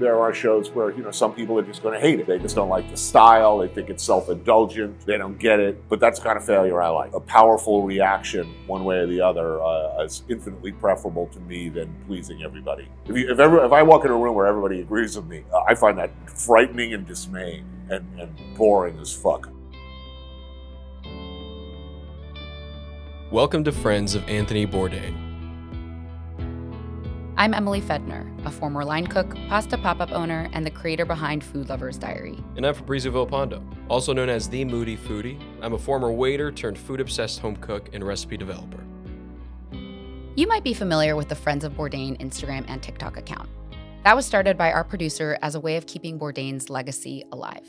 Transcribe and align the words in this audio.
there 0.00 0.18
are 0.18 0.32
shows 0.32 0.70
where, 0.70 0.90
you 0.90 1.02
know, 1.02 1.10
some 1.10 1.34
people 1.34 1.58
are 1.58 1.62
just 1.62 1.82
going 1.82 1.94
to 1.94 2.00
hate 2.00 2.18
it. 2.18 2.26
They 2.26 2.38
just 2.38 2.56
don't 2.56 2.70
like 2.70 2.90
the 2.90 2.96
style. 2.96 3.58
They 3.58 3.68
think 3.68 3.90
it's 3.90 4.02
self 4.02 4.30
indulgent. 4.30 5.06
They 5.06 5.18
don't 5.18 5.38
get 5.38 5.60
it. 5.60 5.88
But 5.88 6.00
that's 6.00 6.18
kind 6.18 6.36
of 6.36 6.44
failure 6.44 6.82
I 6.82 6.88
like. 6.88 7.12
A 7.12 7.20
powerful 7.20 7.82
reaction, 7.82 8.54
one 8.66 8.84
way 8.84 8.96
or 8.96 9.06
the 9.06 9.20
other, 9.20 9.62
uh, 9.62 10.02
is 10.02 10.22
infinitely 10.28 10.72
preferable 10.72 11.26
to 11.28 11.40
me 11.40 11.68
than 11.68 11.94
pleasing 12.06 12.42
everybody. 12.42 12.88
If, 13.06 13.16
you, 13.16 13.30
if, 13.30 13.38
ever, 13.38 13.64
if 13.64 13.72
I 13.72 13.82
walk 13.82 14.04
in 14.06 14.10
a 14.10 14.16
room 14.16 14.34
where 14.34 14.46
everybody 14.46 14.80
agrees 14.80 15.16
with 15.16 15.26
me, 15.26 15.44
uh, 15.52 15.60
I 15.68 15.74
find 15.74 15.98
that 15.98 16.10
frightening 16.28 16.94
and 16.94 17.06
dismaying 17.06 17.64
and, 17.90 18.06
and 18.18 18.56
boring 18.56 18.98
as 18.98 19.12
fuck. 19.12 19.50
Welcome 23.30 23.62
to 23.64 23.70
Friends 23.70 24.14
of 24.14 24.28
Anthony 24.28 24.66
Bourdain. 24.66 25.29
I'm 27.40 27.54
Emily 27.54 27.80
Fedner, 27.80 28.28
a 28.44 28.50
former 28.50 28.84
line 28.84 29.06
cook, 29.06 29.34
pasta 29.48 29.78
pop 29.78 30.00
up 30.00 30.12
owner, 30.12 30.50
and 30.52 30.66
the 30.66 30.70
creator 30.70 31.06
behind 31.06 31.42
Food 31.42 31.70
Lover's 31.70 31.96
Diary. 31.96 32.36
And 32.54 32.66
I'm 32.66 32.74
Fabrizio 32.74 33.10
Villalpando, 33.10 33.64
also 33.88 34.12
known 34.12 34.28
as 34.28 34.46
the 34.46 34.62
Moody 34.62 34.94
Foodie. 34.94 35.40
I'm 35.62 35.72
a 35.72 35.78
former 35.78 36.12
waiter 36.12 36.52
turned 36.52 36.76
food 36.76 37.00
obsessed 37.00 37.40
home 37.40 37.56
cook 37.56 37.88
and 37.94 38.06
recipe 38.06 38.36
developer. 38.36 38.84
You 40.36 40.46
might 40.48 40.62
be 40.62 40.74
familiar 40.74 41.16
with 41.16 41.30
the 41.30 41.34
Friends 41.34 41.64
of 41.64 41.72
Bourdain 41.72 42.20
Instagram 42.20 42.66
and 42.68 42.82
TikTok 42.82 43.16
account. 43.16 43.48
That 44.04 44.14
was 44.14 44.26
started 44.26 44.58
by 44.58 44.70
our 44.72 44.84
producer 44.84 45.38
as 45.40 45.54
a 45.54 45.60
way 45.60 45.78
of 45.78 45.86
keeping 45.86 46.18
Bourdain's 46.18 46.68
legacy 46.68 47.24
alive. 47.32 47.66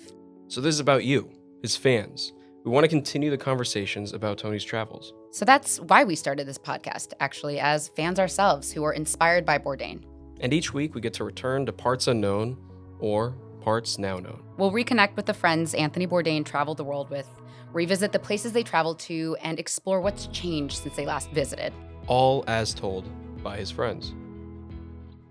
So, 0.50 0.60
this 0.60 0.76
is 0.76 0.82
about 0.82 1.06
you, 1.06 1.32
his 1.62 1.78
fans. 1.78 2.34
We 2.66 2.72
want 2.72 2.84
to 2.84 2.90
continue 2.90 3.30
the 3.30 3.38
conversations 3.38 4.12
about 4.12 4.38
Tony's 4.38 4.66
travels. 4.66 5.14
So 5.34 5.46
that's 5.46 5.80
why 5.80 6.04
we 6.04 6.16
started 6.16 6.46
this 6.46 6.58
podcast, 6.58 7.14
actually, 7.22 7.58
as 7.58 7.88
fans 7.88 8.20
ourselves 8.20 8.70
who 8.70 8.84
are 8.84 8.92
inspired 8.92 9.46
by 9.46 9.58
Bourdain. 9.60 10.04
And 10.42 10.54
each 10.54 10.74
week 10.74 10.94
we 10.94 11.00
get 11.00 11.14
to 11.16 11.24
return 11.24 11.66
to 11.68 11.72
parts 11.72 12.08
unknown 12.08 12.58
or 13.00 13.34
parts 13.62 13.98
now 13.98 14.18
known. 14.18 14.44
We'll 14.58 14.74
reconnect 14.74 15.16
with 15.16 15.26
the 15.26 15.34
friends 15.34 15.74
Anthony 15.74 16.06
Bourdain 16.06 16.44
traveled 16.44 16.76
the 16.76 16.84
world 16.84 17.10
with, 17.10 17.30
revisit 17.72 18.12
the 18.12 18.20
places 18.20 18.52
they 18.52 18.64
traveled 18.64 19.00
to, 19.00 19.38
and 19.42 19.58
explore 19.58 20.02
what's 20.02 20.28
changed 20.28 20.84
since 20.84 20.98
they 20.98 21.06
last 21.06 21.32
visited. 21.32 21.72
All 22.08 22.44
as 22.48 22.74
told 22.74 23.08
by 23.42 23.56
his 23.56 23.72
friends. 23.72 24.14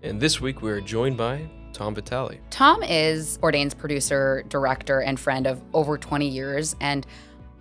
And 0.01 0.19
this 0.19 0.41
week 0.41 0.63
we 0.63 0.71
are 0.71 0.81
joined 0.81 1.15
by 1.17 1.47
Tom 1.73 1.93
Vitale. 1.93 2.39
Tom 2.49 2.81
is 2.81 3.37
Bourdain's 3.37 3.75
producer, 3.75 4.43
director, 4.49 5.01
and 5.01 5.19
friend 5.19 5.45
of 5.45 5.61
over 5.75 5.95
20 5.95 6.27
years. 6.27 6.75
And 6.81 7.05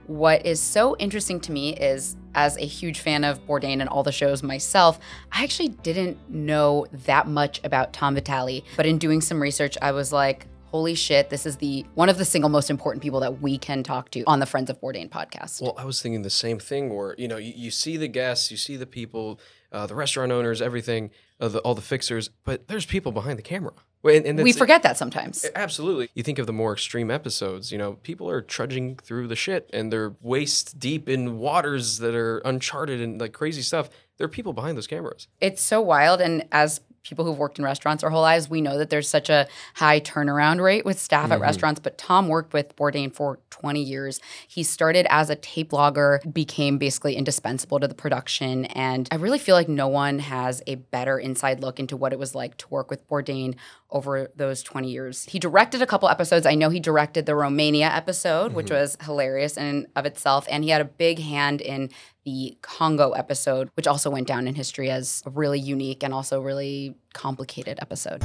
what 0.06 0.46
is 0.46 0.58
so 0.58 0.96
interesting 0.96 1.38
to 1.40 1.52
me 1.52 1.76
is 1.76 2.16
as 2.34 2.56
a 2.56 2.66
huge 2.66 3.00
fan 3.00 3.24
of 3.24 3.44
Bourdain 3.46 3.80
and 3.80 3.88
all 3.88 4.02
the 4.02 4.12
shows 4.12 4.42
myself, 4.42 4.98
I 5.32 5.42
actually 5.44 5.68
didn't 5.68 6.16
know 6.28 6.86
that 7.06 7.26
much 7.26 7.60
about 7.64 7.92
Tom 7.92 8.14
Vitale. 8.14 8.64
But 8.76 8.86
in 8.86 8.98
doing 8.98 9.20
some 9.20 9.40
research, 9.40 9.76
I 9.80 9.92
was 9.92 10.12
like, 10.12 10.46
holy 10.70 10.94
shit, 10.94 11.30
this 11.30 11.46
is 11.46 11.56
the 11.56 11.84
one 11.94 12.08
of 12.08 12.16
the 12.16 12.24
single 12.24 12.48
most 12.48 12.70
important 12.70 13.02
people 13.02 13.20
that 13.20 13.40
we 13.40 13.58
can 13.58 13.82
talk 13.82 14.10
to 14.10 14.22
on 14.24 14.38
the 14.38 14.46
Friends 14.46 14.70
of 14.70 14.80
Bourdain 14.80 15.08
podcast. 15.10 15.60
Well, 15.60 15.74
I 15.76 15.84
was 15.84 16.00
thinking 16.00 16.22
the 16.22 16.30
same 16.30 16.58
thing 16.58 16.94
where, 16.94 17.14
you 17.18 17.26
know, 17.26 17.38
you, 17.38 17.52
you 17.56 17.70
see 17.70 17.96
the 17.96 18.08
guests, 18.08 18.50
you 18.50 18.56
see 18.56 18.76
the 18.76 18.86
people, 18.86 19.40
uh, 19.72 19.86
the 19.86 19.96
restaurant 19.96 20.30
owners, 20.30 20.62
everything, 20.62 21.10
uh, 21.40 21.48
the, 21.48 21.58
all 21.60 21.74
the 21.74 21.82
fixers, 21.82 22.30
but 22.44 22.68
there's 22.68 22.86
people 22.86 23.10
behind 23.10 23.38
the 23.38 23.42
camera. 23.42 23.72
And, 24.02 24.24
and 24.26 24.42
we 24.42 24.52
forget 24.52 24.82
that 24.82 24.96
sometimes. 24.96 25.44
Absolutely. 25.54 26.08
You 26.14 26.22
think 26.22 26.38
of 26.38 26.46
the 26.46 26.52
more 26.52 26.72
extreme 26.72 27.10
episodes, 27.10 27.70
you 27.70 27.78
know, 27.78 27.94
people 27.94 28.30
are 28.30 28.40
trudging 28.40 28.96
through 28.96 29.28
the 29.28 29.36
shit 29.36 29.68
and 29.72 29.92
they're 29.92 30.14
waist 30.20 30.78
deep 30.78 31.08
in 31.08 31.38
waters 31.38 31.98
that 31.98 32.14
are 32.14 32.38
uncharted 32.38 33.00
and 33.00 33.20
like 33.20 33.32
crazy 33.32 33.62
stuff. 33.62 33.90
There 34.16 34.24
are 34.24 34.28
people 34.28 34.52
behind 34.52 34.76
those 34.76 34.86
cameras. 34.86 35.28
It's 35.40 35.62
so 35.62 35.80
wild. 35.80 36.20
And 36.20 36.46
as 36.52 36.80
people 37.10 37.24
who've 37.24 37.38
worked 37.38 37.58
in 37.58 37.64
restaurants 37.64 38.02
our 38.02 38.10
whole 38.10 38.22
lives, 38.22 38.48
we 38.48 38.60
know 38.60 38.78
that 38.78 38.88
there's 38.88 39.08
such 39.08 39.28
a 39.28 39.46
high 39.74 40.00
turnaround 40.00 40.62
rate 40.62 40.84
with 40.84 40.98
staff 40.98 41.24
mm-hmm. 41.24 41.32
at 41.32 41.40
restaurants. 41.40 41.80
But 41.80 41.98
Tom 41.98 42.28
worked 42.28 42.52
with 42.52 42.74
Bourdain 42.76 43.12
for 43.12 43.40
20 43.50 43.82
years. 43.82 44.20
He 44.48 44.62
started 44.62 45.06
as 45.10 45.28
a 45.28 45.36
tape 45.36 45.72
logger, 45.72 46.20
became 46.32 46.78
basically 46.78 47.16
indispensable 47.16 47.80
to 47.80 47.88
the 47.88 47.94
production. 47.94 48.64
And 48.66 49.08
I 49.10 49.16
really 49.16 49.38
feel 49.38 49.56
like 49.56 49.68
no 49.68 49.88
one 49.88 50.20
has 50.20 50.62
a 50.66 50.76
better 50.76 51.18
inside 51.18 51.60
look 51.60 51.78
into 51.78 51.96
what 51.96 52.12
it 52.12 52.18
was 52.18 52.34
like 52.34 52.56
to 52.58 52.68
work 52.68 52.90
with 52.90 53.06
Bourdain 53.08 53.56
over 53.90 54.30
those 54.36 54.62
20 54.62 54.88
years. 54.88 55.24
He 55.24 55.38
directed 55.38 55.82
a 55.82 55.86
couple 55.86 56.08
episodes. 56.08 56.46
I 56.46 56.54
know 56.54 56.70
he 56.70 56.80
directed 56.80 57.26
the 57.26 57.34
Romania 57.34 57.90
episode, 57.92 58.48
mm-hmm. 58.48 58.56
which 58.56 58.70
was 58.70 58.96
hilarious 59.02 59.56
in 59.56 59.88
of 59.96 60.06
itself. 60.06 60.46
And 60.48 60.62
he 60.62 60.70
had 60.70 60.80
a 60.80 60.84
big 60.84 61.18
hand 61.18 61.60
in 61.60 61.90
the 62.24 62.56
Congo 62.62 63.12
episode, 63.12 63.70
which 63.74 63.86
also 63.86 64.10
went 64.10 64.26
down 64.26 64.46
in 64.46 64.54
history 64.54 64.90
as 64.90 65.22
a 65.26 65.30
really 65.30 65.58
unique 65.58 66.02
and 66.02 66.12
also 66.12 66.40
really 66.40 66.94
complicated 67.12 67.78
episode. 67.80 68.22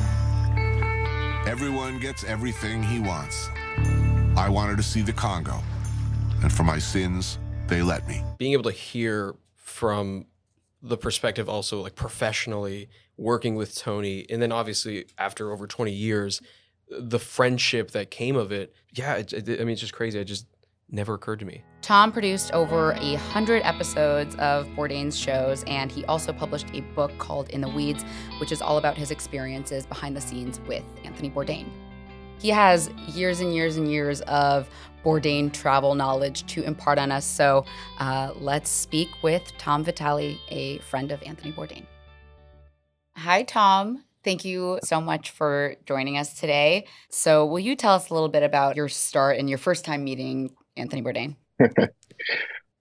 Everyone 1.47 2.00
gets 2.00 2.23
everything 2.23 2.81
he 2.83 3.00
wants. 3.00 3.50
I 4.38 4.50
wanted 4.50 4.78
to 4.78 4.83
see 4.83 5.01
the 5.01 5.13
Congo, 5.13 5.61
and 6.41 6.51
for 6.51 6.63
my 6.63 6.79
sins, 6.79 7.39
they 7.67 7.81
let 7.81 8.07
me. 8.07 8.23
Being 8.38 8.53
able 8.53 8.63
to 8.63 8.72
hear 8.72 9.35
from 9.56 10.25
the 10.85 10.97
perspective 10.97 11.50
also 11.50 11.81
like 11.81 11.95
professionally 11.95 12.88
working 13.17 13.56
with 13.56 13.75
Tony 13.75 14.25
and 14.29 14.41
then 14.41 14.51
obviously 14.51 15.06
after 15.17 15.51
over 15.51 15.66
20 15.66 15.91
years 15.91 16.41
the 16.89 17.17
friendship 17.17 17.91
that 17.91 18.12
came 18.12 18.35
of 18.35 18.51
it 18.51 18.73
yeah 18.91 19.16
it, 19.16 19.33
it, 19.33 19.59
I 19.59 19.63
mean 19.63 19.72
it's 19.72 19.81
just 19.81 19.94
crazy 19.94 20.19
I 20.19 20.23
just 20.23 20.45
never 20.90 21.13
occurred 21.13 21.40
to 21.40 21.46
me. 21.46 21.63
Tom 21.81 22.12
produced 22.12 22.51
over 22.53 22.94
a 22.94 23.16
hundred 23.16 23.62
episodes 23.63 24.35
of 24.35 24.68
Bourdain's 24.69 25.18
shows, 25.18 25.63
and 25.68 25.91
he 25.91 26.06
also 26.06 26.34
published 26.34 26.68
a 26.73 26.81
book 26.96 27.16
called 27.18 27.50
In 27.50 27.62
the 27.62 27.69
Weeds, 27.69 28.03
which 28.40 28.51
is 28.51 28.62
all 28.62 28.78
about 28.78 28.97
his 28.97 29.12
experiences 29.12 29.85
behind 29.85 30.16
the 30.16 30.22
scenes 30.22 30.59
with 30.68 30.84
Anthony 31.03 31.29
Bourdain. 31.29 31.68
He 32.40 32.50
has 32.50 32.90
years 33.07 33.40
and 33.40 33.53
years 33.53 33.78
and 33.78 33.90
years 33.91 34.22
of 34.22 34.69
Bourdain 35.03 35.53
travel 35.53 35.95
knowledge 35.95 36.45
to 36.47 36.63
impart 36.63 36.97
on 36.97 37.12
us. 37.12 37.25
So 37.25 37.66
uh, 38.00 38.34
let's 38.35 38.69
speak 38.69 39.09
with 39.24 39.44
Tom 39.57 39.84
Vitale, 39.84 40.40
a 40.50 40.79
friend 40.79 41.12
of 41.12 41.22
Anthony 41.24 41.51
Bourdain. 41.51 41.85
Hi, 43.16 43.44
Tom. 43.44 44.03
Thank 44.24 44.44
you 44.44 44.79
so 44.84 45.00
much 45.00 45.29
for 45.29 45.75
joining 45.85 46.18
us 46.18 46.40
today. 46.40 46.88
So, 47.09 47.45
will 47.45 47.59
you 47.59 47.75
tell 47.75 47.94
us 47.94 48.09
a 48.09 48.13
little 48.13 48.28
bit 48.28 48.41
about 48.41 48.75
your 48.75 48.90
start 48.90 49.38
and 49.38 49.47
your 49.47 49.59
first 49.59 49.85
time 49.85 50.03
meeting 50.03 50.50
Anthony 50.78 51.02
Bourdain? 51.02 51.36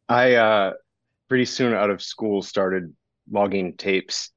I 0.08 0.34
uh, 0.34 0.72
pretty 1.28 1.44
soon 1.44 1.74
out 1.74 1.90
of 1.90 2.02
school 2.02 2.42
started 2.42 2.94
logging 3.30 3.76
tapes 3.76 4.30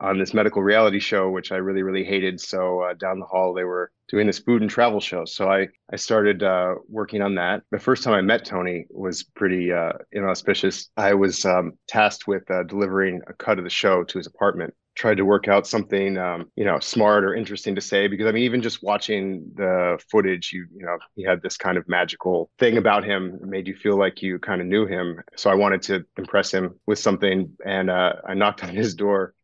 on 0.00 0.18
this 0.18 0.32
medical 0.32 0.62
reality 0.62 1.00
show, 1.00 1.28
which 1.30 1.50
I 1.50 1.56
really, 1.56 1.82
really 1.82 2.04
hated. 2.04 2.40
So 2.40 2.82
uh, 2.82 2.94
down 2.94 3.18
the 3.18 3.26
hall, 3.26 3.52
they 3.52 3.64
were 3.64 3.90
doing 4.08 4.26
this 4.26 4.38
food 4.38 4.62
and 4.62 4.70
travel 4.70 5.00
show. 5.00 5.24
So 5.24 5.50
I, 5.50 5.68
I 5.92 5.96
started 5.96 6.42
uh, 6.42 6.74
working 6.88 7.20
on 7.20 7.34
that. 7.34 7.62
The 7.72 7.80
first 7.80 8.04
time 8.04 8.14
I 8.14 8.20
met 8.20 8.44
Tony 8.44 8.86
was 8.90 9.24
pretty 9.24 9.72
uh, 9.72 9.92
inauspicious. 10.12 10.90
I 10.96 11.14
was 11.14 11.44
um, 11.44 11.72
tasked 11.88 12.28
with 12.28 12.48
uh, 12.50 12.62
delivering 12.62 13.20
a 13.26 13.32
cut 13.34 13.58
of 13.58 13.64
the 13.64 13.70
show 13.70 14.04
to 14.04 14.18
his 14.18 14.26
apartment 14.26 14.72
tried 14.98 15.16
to 15.16 15.24
work 15.24 15.46
out 15.46 15.66
something 15.66 16.18
um, 16.18 16.50
you 16.56 16.64
know 16.64 16.78
smart 16.80 17.24
or 17.24 17.34
interesting 17.34 17.74
to 17.74 17.80
say 17.80 18.08
because 18.08 18.26
i 18.26 18.32
mean 18.32 18.42
even 18.42 18.60
just 18.60 18.82
watching 18.82 19.48
the 19.54 19.98
footage 20.10 20.52
you 20.52 20.66
you 20.74 20.84
know 20.84 20.98
he 21.14 21.22
had 21.22 21.40
this 21.40 21.56
kind 21.56 21.78
of 21.78 21.88
magical 21.88 22.50
thing 22.58 22.76
about 22.76 23.04
him 23.04 23.38
made 23.42 23.68
you 23.68 23.76
feel 23.76 23.96
like 23.96 24.20
you 24.20 24.38
kind 24.40 24.60
of 24.60 24.66
knew 24.66 24.86
him. 24.86 25.20
So 25.36 25.50
i 25.50 25.54
wanted 25.54 25.82
to 25.82 26.04
impress 26.18 26.52
him 26.52 26.74
with 26.86 26.98
something 26.98 27.56
and 27.64 27.88
uh, 27.88 28.14
i 28.26 28.34
knocked 28.34 28.64
on 28.64 28.74
his 28.74 28.94
door 28.94 29.34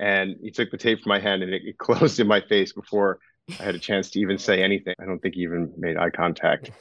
and 0.00 0.36
he 0.42 0.50
took 0.50 0.70
the 0.72 0.76
tape 0.76 1.00
from 1.02 1.10
my 1.10 1.20
hand 1.20 1.42
and 1.44 1.54
it, 1.54 1.62
it 1.64 1.78
closed 1.86 2.18
in 2.18 2.26
my 2.26 2.40
face 2.40 2.72
before 2.72 3.20
i 3.60 3.62
had 3.62 3.76
a 3.76 3.78
chance 3.78 4.10
to 4.10 4.20
even 4.20 4.36
say 4.38 4.62
anything. 4.62 4.94
I 5.00 5.04
don't 5.04 5.20
think 5.20 5.36
he 5.36 5.42
even 5.42 5.72
made 5.78 5.96
eye 5.96 6.10
contact. 6.10 6.70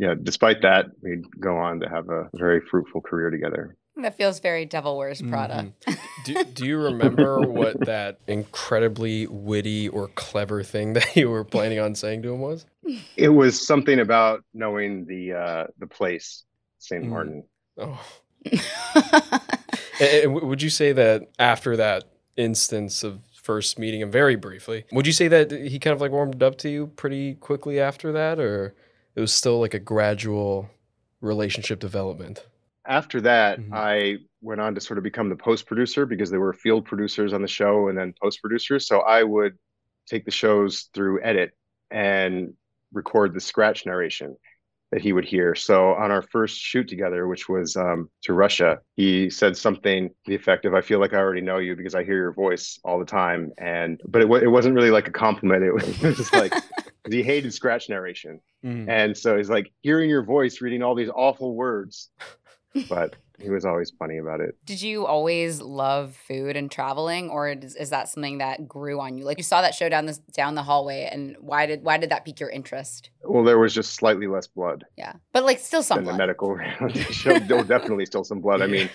Yeah 0.00 0.14
despite 0.22 0.62
that 0.62 0.86
we'd 1.02 1.24
go 1.40 1.56
on 1.56 1.80
to 1.80 1.88
have 1.88 2.08
a 2.08 2.30
very 2.32 2.60
fruitful 2.60 3.00
career 3.00 3.30
together 3.30 3.76
that 4.04 4.16
feels 4.16 4.40
very 4.40 4.64
Devil 4.64 4.96
Wears 4.96 5.22
Prada. 5.22 5.72
Mm-hmm. 5.86 6.22
do, 6.24 6.44
do 6.44 6.66
you 6.66 6.78
remember 6.78 7.40
what 7.48 7.84
that 7.86 8.18
incredibly 8.26 9.26
witty 9.26 9.88
or 9.88 10.08
clever 10.08 10.62
thing 10.62 10.92
that 10.94 11.16
you 11.16 11.30
were 11.30 11.44
planning 11.44 11.78
on 11.78 11.94
saying 11.94 12.22
to 12.22 12.32
him 12.32 12.40
was? 12.40 12.66
It 13.16 13.28
was 13.28 13.64
something 13.64 14.00
about 14.00 14.44
knowing 14.54 15.04
the 15.06 15.32
uh, 15.32 15.66
the 15.78 15.86
place, 15.86 16.44
St. 16.78 17.04
Mm. 17.04 17.08
Martin. 17.08 17.44
Oh. 17.76 18.00
and, 20.00 20.00
and 20.00 20.34
would 20.34 20.62
you 20.62 20.70
say 20.70 20.92
that 20.92 21.28
after 21.38 21.76
that 21.76 22.04
instance 22.36 23.02
of 23.02 23.20
first 23.42 23.78
meeting 23.78 24.00
him 24.00 24.10
very 24.10 24.36
briefly, 24.36 24.84
would 24.92 25.06
you 25.06 25.12
say 25.12 25.28
that 25.28 25.50
he 25.50 25.78
kind 25.78 25.94
of 25.94 26.00
like 26.00 26.12
warmed 26.12 26.42
up 26.42 26.56
to 26.58 26.68
you 26.68 26.86
pretty 26.88 27.34
quickly 27.34 27.80
after 27.80 28.12
that, 28.12 28.38
or 28.38 28.74
it 29.14 29.20
was 29.20 29.32
still 29.32 29.60
like 29.60 29.74
a 29.74 29.78
gradual 29.78 30.70
relationship 31.20 31.78
development? 31.80 32.44
After 32.88 33.20
that, 33.22 33.60
mm-hmm. 33.60 33.74
I 33.74 34.16
went 34.40 34.60
on 34.60 34.74
to 34.74 34.80
sort 34.80 34.98
of 34.98 35.04
become 35.04 35.28
the 35.28 35.36
post 35.36 35.66
producer 35.66 36.06
because 36.06 36.30
there 36.30 36.40
were 36.40 36.52
field 36.54 36.86
producers 36.86 37.32
on 37.32 37.42
the 37.42 37.48
show 37.48 37.88
and 37.88 37.98
then 37.98 38.14
post 38.22 38.40
producers. 38.40 38.86
So 38.88 39.00
I 39.00 39.22
would 39.22 39.58
take 40.06 40.24
the 40.24 40.30
shows 40.30 40.88
through 40.94 41.22
edit 41.22 41.52
and 41.90 42.54
record 42.92 43.34
the 43.34 43.40
scratch 43.40 43.86
narration. 43.86 44.36
that 44.90 45.02
he 45.02 45.12
would 45.12 45.26
hear. 45.26 45.54
So 45.54 45.92
on 45.94 46.10
our 46.10 46.22
first 46.22 46.56
shoot 46.58 46.88
together, 46.88 47.28
which 47.28 47.46
was 47.46 47.76
um, 47.76 48.08
to 48.22 48.32
Russia, 48.32 48.78
he 48.96 49.28
said 49.28 49.54
something 49.54 50.08
to 50.08 50.14
the 50.26 50.34
effect 50.34 50.64
of, 50.64 50.72
"I 50.74 50.80
feel 50.80 50.98
like 50.98 51.12
I 51.12 51.18
already 51.18 51.42
know 51.42 51.58
you 51.58 51.76
because 51.76 51.94
I 51.94 52.04
hear 52.04 52.16
your 52.16 52.32
voice 52.32 52.80
all 52.84 52.98
the 52.98 53.04
time." 53.04 53.52
And 53.58 54.00
but 54.08 54.22
it, 54.22 54.30
it 54.42 54.48
wasn't 54.48 54.74
really 54.74 54.90
like 54.90 55.06
a 55.06 55.10
compliment. 55.12 55.62
It 55.62 55.72
was, 55.74 55.86
it 56.02 56.02
was 56.02 56.16
just 56.16 56.32
like 56.32 56.54
he 57.10 57.22
hated 57.22 57.52
scratch 57.52 57.90
narration, 57.90 58.40
Mm. 58.64 58.88
and 58.88 59.16
so 59.16 59.36
he's 59.36 59.50
like 59.50 59.70
hearing 59.82 60.08
your 60.10 60.24
voice, 60.24 60.60
reading 60.62 60.82
all 60.82 60.94
these 60.96 61.10
awful 61.14 61.54
words. 61.54 62.08
But 62.88 63.16
he 63.38 63.50
was 63.50 63.64
always 63.64 63.90
funny 63.90 64.18
about 64.18 64.40
it. 64.40 64.56
Did 64.64 64.82
you 64.82 65.06
always 65.06 65.60
love 65.60 66.16
food 66.16 66.56
and 66.56 66.70
traveling, 66.70 67.30
or 67.30 67.48
is, 67.48 67.76
is 67.76 67.90
that 67.90 68.08
something 68.08 68.38
that 68.38 68.66
grew 68.66 69.00
on 69.00 69.16
you? 69.16 69.24
Like 69.24 69.38
you 69.38 69.44
saw 69.44 69.62
that 69.62 69.74
show 69.74 69.88
down 69.88 70.06
this 70.06 70.18
down 70.18 70.56
the 70.56 70.62
hallway, 70.62 71.08
and 71.10 71.36
why 71.40 71.66
did 71.66 71.84
why 71.84 71.98
did 71.98 72.10
that 72.10 72.24
pique 72.24 72.40
your 72.40 72.50
interest? 72.50 73.10
Well, 73.22 73.44
there 73.44 73.58
was 73.58 73.72
just 73.72 73.94
slightly 73.94 74.26
less 74.26 74.48
blood 74.48 74.84
Yeah, 74.96 75.14
but 75.32 75.44
like 75.44 75.60
still 75.60 75.82
some 75.82 76.04
than 76.04 76.06
the 76.06 76.18
medical 76.18 76.54
reality 76.54 77.00
show. 77.12 77.38
There 77.38 77.62
definitely 77.62 78.06
still 78.06 78.24
some 78.24 78.40
blood. 78.40 78.60
I 78.60 78.66
mean, 78.66 78.90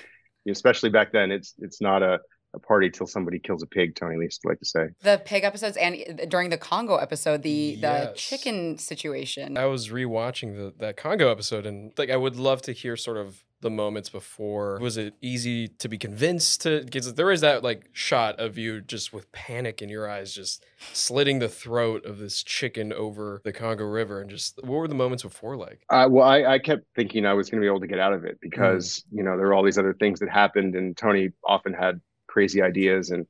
especially 0.49 0.89
back 0.89 1.13
then, 1.13 1.31
it's 1.31 1.53
it's 1.59 1.79
not 1.79 2.03
a, 2.03 2.19
a 2.53 2.59
party 2.59 2.89
till 2.89 3.07
somebody 3.07 3.39
kills 3.39 3.63
a 3.63 3.67
pig. 3.67 3.95
Tony 3.95 4.17
Lee 4.17 4.25
used 4.25 4.41
to 4.41 4.49
like 4.49 4.59
to 4.59 4.65
say. 4.65 4.87
The 5.01 5.21
pig 5.23 5.45
episodes 5.45 5.77
and 5.77 5.95
uh, 5.95 6.25
during 6.25 6.49
the 6.49 6.57
Congo 6.57 6.97
episode, 6.97 7.43
the 7.43 7.77
the 7.77 8.11
chicken 8.17 8.77
situation. 8.77 9.57
I 9.57 9.67
was 9.67 9.87
rewatching 9.87 10.57
the 10.57 10.73
that 10.79 10.97
Congo 10.97 11.31
episode 11.31 11.65
and 11.65 11.93
like 11.97 12.09
I 12.09 12.17
would 12.17 12.35
love 12.35 12.61
to 12.63 12.73
hear 12.73 12.97
sort 12.97 13.15
of 13.15 13.41
the 13.63 13.71
moments 13.71 14.09
before. 14.09 14.77
Was 14.79 14.97
it 14.97 15.15
easy 15.21 15.67
to 15.67 15.89
be 15.89 15.97
convinced 15.97 16.61
to 16.61 16.83
because 16.83 17.11
there 17.15 17.31
is 17.31 17.41
that 17.41 17.63
like 17.63 17.89
shot 17.93 18.39
of 18.39 18.57
you 18.57 18.81
just 18.81 19.11
with 19.11 19.31
panic 19.31 19.81
in 19.81 19.89
your 19.89 20.07
eyes, 20.07 20.33
just 20.33 20.63
slitting 20.91 21.39
the 21.39 21.49
throat 21.49 22.05
of 22.05 22.19
this 22.19 22.43
chicken 22.43 22.93
over 22.93 23.41
the 23.43 23.51
Congo 23.51 23.85
River 23.85 24.21
and 24.21 24.29
just 24.29 24.59
what 24.63 24.77
were 24.77 24.87
the 24.87 24.93
moments 24.93 25.23
before 25.23 25.55
like? 25.55 25.83
Uh, 25.89 26.07
well, 26.11 26.27
I, 26.27 26.43
I 26.45 26.59
kept 26.59 26.83
thinking 26.95 27.25
I 27.25 27.33
was 27.33 27.49
going 27.49 27.59
to 27.59 27.65
be 27.65 27.69
able 27.69 27.79
to 27.79 27.87
get 27.87 27.99
out 27.99 28.13
of 28.13 28.25
it 28.25 28.37
because 28.39 29.03
you 29.11 29.23
know 29.23 29.35
there 29.35 29.47
were 29.47 29.55
all 29.55 29.63
these 29.63 29.79
other 29.79 29.95
things 29.95 30.19
that 30.19 30.29
happened, 30.29 30.75
and 30.75 30.95
Tony 30.95 31.29
often 31.43 31.73
had 31.73 31.99
crazy 32.27 32.61
ideas, 32.61 33.09
and 33.09 33.25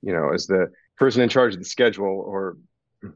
you 0.00 0.14
know, 0.14 0.32
as 0.32 0.46
the 0.46 0.70
person 0.96 1.20
in 1.20 1.28
charge 1.28 1.52
of 1.54 1.58
the 1.58 1.66
schedule, 1.66 2.24
or 2.26 2.56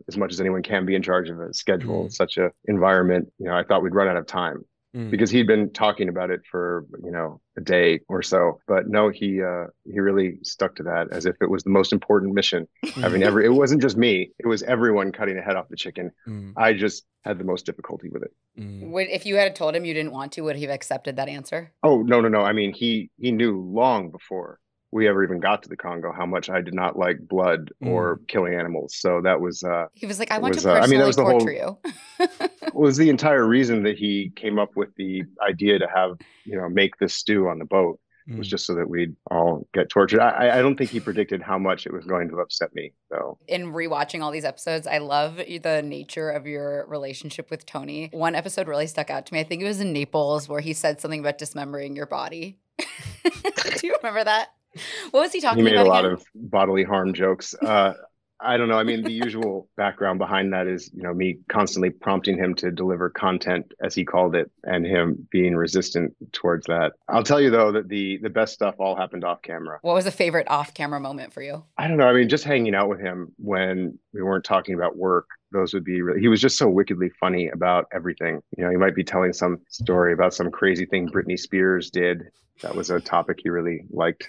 as 0.08 0.16
much 0.16 0.32
as 0.32 0.40
anyone 0.40 0.62
can 0.62 0.84
be 0.84 0.96
in 0.96 1.02
charge 1.02 1.30
of 1.30 1.40
a 1.40 1.54
schedule, 1.54 2.04
in 2.04 2.10
such 2.10 2.36
a 2.36 2.50
environment, 2.66 3.32
you 3.38 3.46
know, 3.46 3.56
I 3.56 3.62
thought 3.62 3.82
we'd 3.82 3.94
run 3.94 4.08
out 4.08 4.16
of 4.16 4.26
time 4.26 4.64
Mm. 4.96 5.10
because 5.10 5.30
he'd 5.30 5.46
been 5.46 5.70
talking 5.72 6.08
about 6.08 6.30
it 6.30 6.40
for 6.50 6.86
you 7.04 7.10
know 7.10 7.38
a 7.58 7.60
day 7.60 8.00
or 8.08 8.22
so, 8.22 8.60
but 8.66 8.88
no, 8.88 9.10
he 9.10 9.42
uh, 9.42 9.66
he 9.84 10.00
really 10.00 10.38
stuck 10.42 10.74
to 10.76 10.84
that 10.84 11.08
as 11.12 11.26
if 11.26 11.36
it 11.42 11.50
was 11.50 11.64
the 11.64 11.70
most 11.70 11.92
important 11.92 12.32
mission. 12.32 12.66
Having 12.94 13.22
every, 13.22 13.44
it 13.44 13.50
wasn't 13.50 13.82
just 13.82 13.98
me; 13.98 14.30
it 14.38 14.46
was 14.46 14.62
everyone 14.62 15.12
cutting 15.12 15.36
the 15.36 15.42
head 15.42 15.56
off 15.56 15.68
the 15.68 15.76
chicken. 15.76 16.12
Mm, 16.26 16.54
I 16.56 16.72
just 16.72 17.04
had 17.24 17.38
the 17.38 17.44
most 17.44 17.66
difficulty 17.66 18.08
with 18.08 18.22
it. 18.22 18.32
mm. 18.58 18.88
Would 18.88 19.08
if 19.08 19.26
you 19.26 19.36
had 19.36 19.54
told 19.54 19.76
him 19.76 19.84
you 19.84 19.92
didn't 19.92 20.12
want 20.12 20.32
to, 20.32 20.40
would 20.42 20.56
he 20.56 20.62
have 20.62 20.72
accepted 20.74 21.16
that 21.16 21.28
answer? 21.28 21.72
Oh 21.82 22.00
no, 22.00 22.22
no, 22.22 22.28
no. 22.28 22.40
I 22.40 22.52
mean, 22.52 22.72
he 22.72 23.10
he 23.18 23.32
knew 23.32 23.60
long 23.60 24.10
before 24.10 24.60
we 24.96 25.06
ever 25.08 25.22
even 25.22 25.38
got 25.40 25.62
to 25.62 25.68
the 25.68 25.76
Congo 25.76 26.12
how 26.12 26.26
much 26.26 26.50
I 26.50 26.60
did 26.60 26.74
not 26.74 26.98
like 26.98 27.18
blood 27.20 27.70
or 27.80 28.20
killing 28.28 28.54
animals. 28.54 28.96
So 28.96 29.20
that 29.22 29.40
was 29.40 29.62
uh 29.62 29.86
He 29.94 30.06
was 30.06 30.18
like, 30.18 30.30
"I 30.30 30.38
want 30.38 30.54
was, 30.54 30.64
to 30.64 30.70
uh, 30.72 30.74
I 30.74 30.86
mean, 30.86 30.98
personally 30.98 30.98
that 31.00 31.06
was 31.06 31.16
the 31.16 31.24
whole- 31.24 31.40
torture 31.40 31.52
you." 31.52 32.68
was 32.74 32.96
the 32.96 33.08
entire 33.10 33.46
reason 33.46 33.82
that 33.84 33.96
he 33.96 34.32
came 34.36 34.58
up 34.58 34.76
with 34.76 34.88
the 34.96 35.22
idea 35.48 35.78
to 35.78 35.86
have 35.94 36.12
you 36.44 36.56
know 36.58 36.68
make 36.68 36.96
this 36.98 37.14
stew 37.14 37.48
on 37.48 37.58
the 37.58 37.64
boat 37.64 37.98
was 38.38 38.48
Mm. 38.48 38.50
just 38.50 38.66
so 38.66 38.74
that 38.74 38.88
we'd 38.90 39.14
all 39.30 39.68
get 39.72 39.88
tortured. 39.88 40.18
I 40.20 40.58
I 40.58 40.60
don't 40.60 40.76
think 40.76 40.90
he 40.90 40.98
predicted 40.98 41.40
how 41.40 41.58
much 41.58 41.86
it 41.86 41.92
was 41.92 42.04
going 42.06 42.28
to 42.30 42.40
upset 42.40 42.74
me 42.74 42.92
though. 43.08 43.38
in 43.46 43.72
rewatching 43.72 44.20
all 44.20 44.32
these 44.32 44.44
episodes, 44.44 44.84
I 44.88 44.98
love 44.98 45.36
the 45.36 45.80
nature 45.84 46.30
of 46.30 46.44
your 46.44 46.86
relationship 46.88 47.50
with 47.52 47.66
Tony. 47.66 48.08
One 48.12 48.34
episode 48.34 48.66
really 48.66 48.88
stuck 48.88 49.10
out 49.10 49.26
to 49.26 49.32
me. 49.34 49.38
I 49.38 49.44
think 49.44 49.62
it 49.62 49.66
was 49.66 49.80
in 49.80 49.92
Naples 49.92 50.48
where 50.48 50.60
he 50.60 50.72
said 50.72 51.00
something 51.00 51.20
about 51.20 51.38
dismembering 51.38 51.94
your 51.94 52.06
body. 52.06 52.58
Do 53.22 53.86
you 53.86 53.94
remember 54.02 54.24
that? 54.24 54.48
What 55.10 55.20
was 55.20 55.32
he 55.32 55.40
talking 55.40 55.58
He 55.64 55.70
made 55.70 55.76
a 55.76 55.84
lot 55.84 56.04
again? 56.04 56.14
of 56.14 56.24
bodily 56.34 56.84
harm 56.84 57.14
jokes. 57.14 57.54
Uh, 57.54 57.94
I 58.38 58.58
don't 58.58 58.68
know. 58.68 58.78
I 58.78 58.82
mean, 58.82 59.02
the 59.02 59.12
usual 59.12 59.66
background 59.78 60.18
behind 60.18 60.52
that 60.52 60.66
is, 60.66 60.90
you 60.94 61.02
know, 61.02 61.14
me 61.14 61.38
constantly 61.48 61.88
prompting 61.88 62.36
him 62.36 62.54
to 62.56 62.70
deliver 62.70 63.08
content, 63.08 63.72
as 63.82 63.94
he 63.94 64.04
called 64.04 64.34
it, 64.36 64.50
and 64.62 64.84
him 64.84 65.26
being 65.30 65.56
resistant 65.56 66.14
towards 66.32 66.66
that. 66.66 66.92
I'll 67.08 67.22
tell 67.22 67.40
you 67.40 67.48
though 67.50 67.72
that 67.72 67.88
the 67.88 68.18
the 68.22 68.28
best 68.28 68.52
stuff 68.52 68.74
all 68.78 68.94
happened 68.94 69.24
off 69.24 69.40
camera. 69.40 69.78
what 69.80 69.94
was 69.94 70.04
a 70.06 70.10
favorite 70.10 70.48
off-camera 70.50 71.00
moment 71.00 71.32
for 71.32 71.40
you? 71.40 71.64
I 71.78 71.88
don't 71.88 71.96
know. 71.96 72.06
I 72.06 72.12
mean, 72.12 72.28
just 72.28 72.44
hanging 72.44 72.74
out 72.74 72.90
with 72.90 73.00
him 73.00 73.32
when 73.38 73.98
we 74.12 74.22
weren't 74.22 74.44
talking 74.44 74.74
about 74.74 74.98
work, 74.98 75.28
those 75.56 75.74
would 75.74 75.84
be 75.84 76.02
really, 76.02 76.20
he 76.20 76.28
was 76.28 76.40
just 76.40 76.58
so 76.58 76.68
wickedly 76.68 77.08
funny 77.08 77.48
about 77.48 77.86
everything. 77.92 78.40
You 78.56 78.64
know, 78.64 78.70
he 78.70 78.76
might 78.76 78.94
be 78.94 79.04
telling 79.04 79.32
some 79.32 79.60
story 79.68 80.12
about 80.12 80.34
some 80.34 80.50
crazy 80.50 80.86
thing 80.86 81.08
Britney 81.08 81.38
Spears 81.38 81.90
did. 81.90 82.24
That 82.62 82.74
was 82.74 82.88
a 82.88 83.00
topic 83.00 83.40
he 83.42 83.50
really 83.50 83.84
liked 83.90 84.28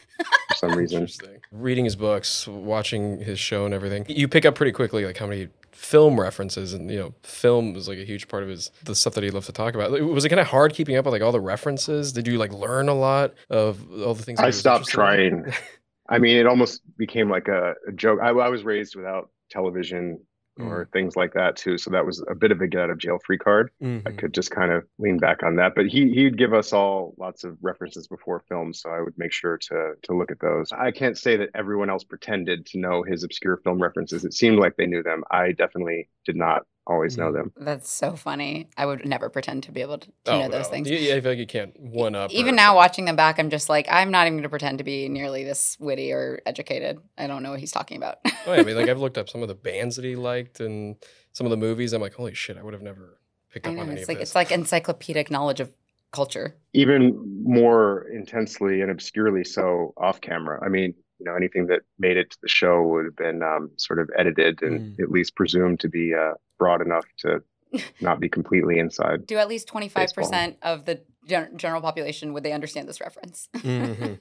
for 0.50 0.56
some 0.56 0.72
reason. 0.78 1.08
Reading 1.52 1.86
his 1.86 1.96
books, 1.96 2.48
watching 2.48 3.22
his 3.22 3.40
show 3.40 3.66
and 3.66 3.74
everything. 3.74 4.06
You 4.10 4.28
pick 4.28 4.46
up 4.46 4.56
pretty 4.56 4.74
quickly 4.74 5.06
like 5.06 5.18
how 5.18 5.28
many 5.28 5.48
film 5.72 6.20
references 6.20 6.74
and 6.74 6.90
you 6.90 6.98
know 6.98 7.14
film 7.22 7.72
was 7.72 7.88
like 7.88 8.00
a 8.00 8.04
huge 8.04 8.28
part 8.28 8.42
of 8.42 8.50
his 8.50 8.72
the 8.86 8.96
stuff 8.96 9.14
that 9.14 9.24
he 9.24 9.30
loved 9.30 9.46
to 9.46 9.54
talk 9.54 9.76
about. 9.76 9.92
Was 10.02 10.26
it 10.26 10.30
kind 10.30 10.42
of 10.42 10.48
hard 10.48 10.74
keeping 10.74 10.98
up 10.98 11.06
with 11.06 11.14
like 11.14 11.22
all 11.22 11.32
the 11.32 11.40
references? 11.40 12.12
Did 12.12 12.28
you 12.28 12.38
like 12.38 12.52
learn 12.52 12.90
a 12.90 12.94
lot 12.94 13.34
of 13.50 13.80
all 14.02 14.14
the 14.14 14.24
things? 14.24 14.40
I 14.40 14.50
stopped 14.50 14.88
trying. 14.88 15.46
I 16.10 16.20
mean, 16.20 16.38
it 16.38 16.48
almost 16.48 16.82
became 16.98 17.30
like 17.30 17.48
a, 17.48 17.76
a 17.88 17.92
joke. 17.92 18.20
I, 18.22 18.30
I 18.30 18.50
was 18.50 18.64
raised 18.64 18.96
without 18.96 19.30
television 19.50 20.20
or 20.60 20.86
Mm. 20.86 20.92
things 20.92 21.16
like 21.16 21.34
that 21.34 21.56
too, 21.56 21.78
so 21.78 21.92
that 21.92 22.06
was 22.06 22.24
a 22.28 22.36
bit 22.36 22.52
of 22.52 22.62
a 22.62 22.68
get 22.68 22.82
out 22.82 22.90
of 22.90 22.98
jail 22.98 23.20
free 23.26 23.38
card. 23.38 23.72
I 24.06 24.12
Mhm. 24.12 24.18
could 24.18 24.34
just 24.34 24.52
kind 24.52 24.72
of 24.72 24.86
lean 25.00 25.20
back 25.20 25.44
on 25.44 25.56
that. 25.58 25.76
But 25.76 25.88
he 25.88 26.14
he'd 26.14 26.38
give 26.38 26.54
us 26.54 26.74
all 26.74 27.14
lots 27.18 27.44
of 27.44 27.58
references 27.62 28.08
before 28.08 28.40
films, 28.50 28.82
so 28.82 28.90
I 28.90 29.02
would 29.02 29.18
make 29.18 29.32
sure 29.34 29.58
to 29.58 29.94
to 30.04 30.14
look 30.14 30.32
at 30.32 30.40
those. 30.40 30.72
I 30.72 30.92
can't 30.92 31.18
say 31.18 31.36
that 31.38 31.50
everyone 31.56 31.90
else 31.90 32.04
pretended 32.04 32.66
to 32.68 32.80
know 32.80 33.04
his 33.04 33.24
obscure 33.24 33.58
film 33.58 33.82
references. 33.82 34.26
It 34.26 34.34
seemed 34.34 34.60
like 34.60 34.76
they 34.78 34.88
knew 34.88 35.04
them. 35.04 35.24
I 35.32 35.52
definitely 35.52 36.10
did 36.26 36.36
not 36.36 36.66
always 36.88 37.18
know 37.18 37.32
Mm. 37.32 37.34
them. 37.34 37.54
That's 37.58 37.90
so 37.90 38.16
funny. 38.16 38.70
I 38.78 38.86
would 38.86 39.06
never 39.06 39.30
pretend 39.30 39.64
to 39.64 39.72
be 39.72 39.82
able 39.82 39.98
to, 40.00 40.08
to 40.26 40.32
Oh, 40.32 40.40
know 40.40 40.50
those 40.50 40.66
no. 40.66 40.70
things. 40.72 40.90
Yeah, 40.90 40.98
yeah, 41.00 41.16
I 41.16 41.22
feel 41.22 41.32
like 41.32 41.40
you 41.40 41.46
can't 41.48 41.78
one 41.80 42.16
up. 42.16 42.32
Even 42.32 42.54
or- 42.54 42.58
now, 42.58 42.76
watching 42.76 43.06
them 43.06 43.16
back, 43.16 43.40
I'm 43.40 43.50
just 43.50 43.70
like, 43.70 43.88
I'm 43.92 44.10
not 44.12 44.26
even 44.28 44.38
going 44.38 44.44
to 44.44 44.50
pretend 44.50 44.78
to 44.80 44.84
be 44.84 45.10
nearly 45.10 45.44
this 45.44 45.78
witty 45.80 46.12
or 46.14 46.42
educated. 46.46 47.00
I 47.18 47.28
don't 47.28 47.44
know 47.44 47.52
what 47.52 47.60
he's 47.60 47.72
talking 47.72 47.98
about. 47.98 48.20
Oh, 48.48 48.54
yeah, 48.54 48.62
I 48.62 48.64
mean, 48.64 48.78
like 48.78 48.88
I've 48.88 49.00
looked 49.02 49.18
up 49.18 49.28
some 49.28 49.42
of 49.42 49.50
the 49.50 49.56
bands 49.56 49.98
that 49.98 50.06
he 50.06 50.16
liked 50.16 50.62
and 50.62 50.96
some 51.34 51.46
of 51.46 51.52
the 51.52 51.58
movies. 51.58 51.92
I'm 51.92 52.02
like, 52.02 52.14
holy 52.14 52.34
shit, 52.34 52.58
I 52.58 52.64
would 52.64 52.74
have 52.74 52.82
never 52.82 53.20
picked 53.52 53.68
I 53.68 53.72
up 53.72 53.76
know 53.76 53.82
on 53.82 53.90
any 53.90 53.96
it's 54.00 54.04
of 54.06 54.10
like 54.10 54.20
this. 54.20 54.30
it's 54.30 54.36
like 54.36 54.52
encyclopedic 54.54 55.30
knowledge 55.30 55.60
of 55.60 55.70
culture. 56.14 56.56
Even 56.72 57.44
more 57.44 58.08
intensely 58.14 58.80
and 58.80 58.90
obscurely 58.90 59.44
so 59.44 59.94
off 59.98 60.22
camera. 60.22 60.64
I 60.66 60.70
mean, 60.70 60.94
you 61.20 61.26
know, 61.26 61.36
anything 61.36 61.68
that 61.68 61.82
made 61.98 62.18
it 62.18 62.32
to 62.32 62.38
the 62.42 62.48
show 62.48 62.82
would 62.84 63.06
have 63.06 63.16
been 63.16 63.42
um, 63.44 63.72
sort 63.78 64.00
of 64.00 64.10
edited 64.18 64.62
and 64.62 64.98
Mm. 64.98 65.04
at 65.04 65.10
least 65.12 65.36
presumed 65.36 65.80
to 65.82 65.90
be 65.90 66.14
uh, 66.14 66.34
broad 66.60 66.82
enough 66.82 67.06
to 67.20 67.42
not 68.02 68.20
be 68.20 68.30
completely 68.30 68.80
inside. 68.80 69.26
Do 69.28 69.38
at 69.38 69.48
least 69.48 69.68
25% 69.68 70.56
of 70.62 70.86
the 70.86 71.02
gen- 71.28 71.58
general 71.58 71.82
population 71.82 72.34
would 72.34 72.44
they 72.44 72.54
understand 72.54 72.88
this 72.88 73.02
reference? 73.02 73.50
Mhm. 73.56 74.20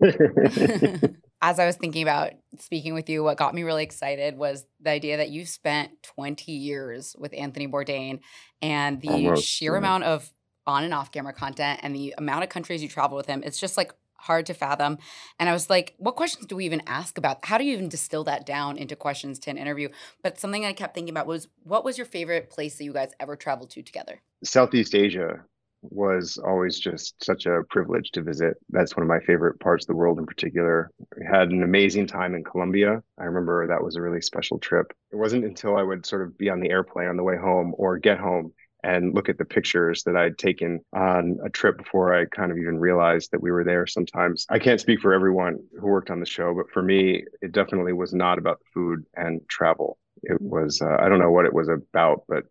As 1.42 1.58
I 1.58 1.66
was 1.66 1.76
thinking 1.76 2.02
about 2.02 2.32
speaking 2.58 2.94
with 2.94 3.08
you, 3.10 3.22
what 3.22 3.36
got 3.36 3.54
me 3.54 3.62
really 3.62 3.82
excited 3.82 4.36
was 4.38 4.64
the 4.80 4.90
idea 4.90 5.18
that 5.18 5.28
you 5.30 5.44
spent 5.44 6.02
20 6.02 6.50
years 6.52 7.14
with 7.18 7.34
Anthony 7.34 7.68
Bourdain 7.68 8.20
and 8.62 9.00
the 9.02 9.08
Almost, 9.08 9.46
sheer 9.46 9.72
yeah. 9.72 9.78
amount 9.78 10.04
of 10.04 10.30
on 10.66 10.82
and 10.82 10.94
off 10.94 11.12
camera 11.12 11.32
content 11.32 11.80
and 11.82 11.94
the 11.94 12.14
amount 12.18 12.42
of 12.42 12.48
countries 12.48 12.82
you 12.82 12.88
travel 12.88 13.16
with 13.16 13.26
him. 13.26 13.42
It's 13.44 13.60
just 13.60 13.76
like 13.76 13.92
hard 14.18 14.46
to 14.46 14.54
fathom. 14.54 14.98
And 15.38 15.48
I 15.48 15.52
was 15.52 15.70
like, 15.70 15.94
what 15.98 16.16
questions 16.16 16.46
do 16.46 16.56
we 16.56 16.64
even 16.64 16.82
ask 16.86 17.18
about? 17.18 17.44
How 17.44 17.58
do 17.58 17.64
you 17.64 17.74
even 17.74 17.88
distill 17.88 18.24
that 18.24 18.46
down 18.46 18.76
into 18.76 18.96
questions 18.96 19.38
to 19.40 19.50
an 19.50 19.58
interview? 19.58 19.88
But 20.22 20.38
something 20.38 20.64
I 20.64 20.72
kept 20.72 20.94
thinking 20.94 21.12
about 21.12 21.26
was 21.26 21.48
what 21.64 21.84
was 21.84 21.98
your 21.98 22.06
favorite 22.06 22.50
place 22.50 22.76
that 22.78 22.84
you 22.84 22.92
guys 22.92 23.12
ever 23.20 23.36
traveled 23.36 23.70
to 23.70 23.82
together? 23.82 24.20
Southeast 24.44 24.94
Asia 24.94 25.44
was 25.82 26.38
always 26.38 26.78
just 26.78 27.22
such 27.22 27.46
a 27.46 27.62
privilege 27.70 28.10
to 28.12 28.22
visit. 28.22 28.56
That's 28.70 28.96
one 28.96 29.02
of 29.02 29.08
my 29.08 29.20
favorite 29.20 29.60
parts 29.60 29.84
of 29.84 29.88
the 29.88 29.94
world 29.94 30.18
in 30.18 30.26
particular. 30.26 30.90
We 31.16 31.24
had 31.24 31.50
an 31.50 31.62
amazing 31.62 32.06
time 32.06 32.34
in 32.34 32.44
Colombia. 32.44 33.02
I 33.18 33.24
remember 33.24 33.66
that 33.66 33.82
was 33.82 33.96
a 33.96 34.02
really 34.02 34.20
special 34.20 34.58
trip. 34.58 34.92
It 35.12 35.16
wasn't 35.16 35.44
until 35.44 35.76
I 35.76 35.82
would 35.82 36.06
sort 36.06 36.22
of 36.22 36.36
be 36.36 36.50
on 36.50 36.60
the 36.60 36.70
airplane 36.70 37.08
on 37.08 37.16
the 37.16 37.22
way 37.22 37.36
home 37.36 37.74
or 37.76 37.98
get 37.98 38.18
home 38.18 38.52
and 38.86 39.14
look 39.14 39.28
at 39.28 39.36
the 39.36 39.44
pictures 39.44 40.04
that 40.04 40.16
I'd 40.16 40.38
taken 40.38 40.80
on 40.94 41.38
a 41.44 41.50
trip 41.50 41.76
before 41.78 42.14
I 42.14 42.24
kind 42.26 42.52
of 42.52 42.58
even 42.58 42.78
realized 42.78 43.32
that 43.32 43.42
we 43.42 43.50
were 43.50 43.64
there 43.64 43.86
sometimes. 43.86 44.46
I 44.48 44.60
can't 44.60 44.80
speak 44.80 45.00
for 45.00 45.12
everyone 45.12 45.58
who 45.80 45.88
worked 45.88 46.10
on 46.10 46.20
the 46.20 46.26
show, 46.26 46.54
but 46.54 46.70
for 46.72 46.82
me, 46.82 47.24
it 47.42 47.50
definitely 47.52 47.92
was 47.92 48.14
not 48.14 48.38
about 48.38 48.60
food 48.72 49.04
and 49.16 49.40
travel. 49.48 49.98
It 50.22 50.40
was, 50.40 50.80
uh, 50.80 50.96
I 51.00 51.08
don't 51.08 51.18
know 51.18 51.32
what 51.32 51.46
it 51.46 51.52
was 51.52 51.68
about, 51.68 52.22
but 52.28 52.44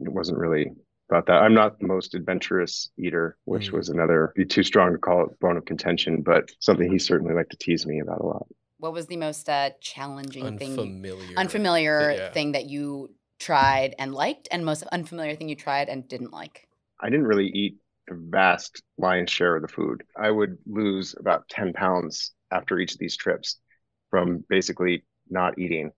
it 0.00 0.12
wasn't 0.12 0.38
really 0.38 0.72
about 1.08 1.26
that. 1.26 1.42
I'm 1.42 1.54
not 1.54 1.78
the 1.78 1.86
most 1.86 2.14
adventurous 2.14 2.90
eater, 2.98 3.36
which 3.44 3.70
Mm. 3.70 3.74
was 3.74 3.88
another, 3.88 4.32
be 4.34 4.44
too 4.44 4.64
strong 4.64 4.92
to 4.92 4.98
call 4.98 5.24
it 5.24 5.38
bone 5.38 5.56
of 5.56 5.64
contention, 5.64 6.22
but 6.22 6.50
something 6.58 6.90
he 6.90 6.98
certainly 6.98 7.32
liked 7.32 7.50
to 7.52 7.56
tease 7.56 7.86
me 7.86 8.00
about 8.00 8.20
a 8.20 8.26
lot. 8.26 8.46
What 8.78 8.92
was 8.92 9.06
the 9.06 9.16
most 9.16 9.48
uh, 9.48 9.70
challenging 9.80 10.58
thing, 10.58 10.78
Unfamiliar. 10.78 11.38
unfamiliar 11.38 12.12
Yeah. 12.18 12.30
thing 12.32 12.52
that 12.52 12.66
you 12.66 13.14
tried 13.38 13.94
and 13.98 14.14
liked, 14.14 14.48
and 14.50 14.64
most 14.64 14.82
unfamiliar 14.92 15.36
thing 15.36 15.48
you 15.48 15.56
tried 15.56 15.88
and 15.88 16.08
didn't 16.08 16.32
like? 16.32 16.68
I 17.00 17.10
didn't 17.10 17.26
really 17.26 17.48
eat 17.48 17.76
the 18.08 18.14
vast 18.14 18.82
lion's 18.98 19.30
share 19.30 19.56
of 19.56 19.62
the 19.62 19.68
food. 19.68 20.04
I 20.16 20.30
would 20.30 20.58
lose 20.66 21.14
about 21.18 21.48
10 21.48 21.72
pounds 21.72 22.32
after 22.50 22.78
each 22.78 22.92
of 22.92 22.98
these 22.98 23.16
trips 23.16 23.58
from 24.10 24.44
basically 24.48 25.04
not 25.28 25.58
eating. 25.58 25.90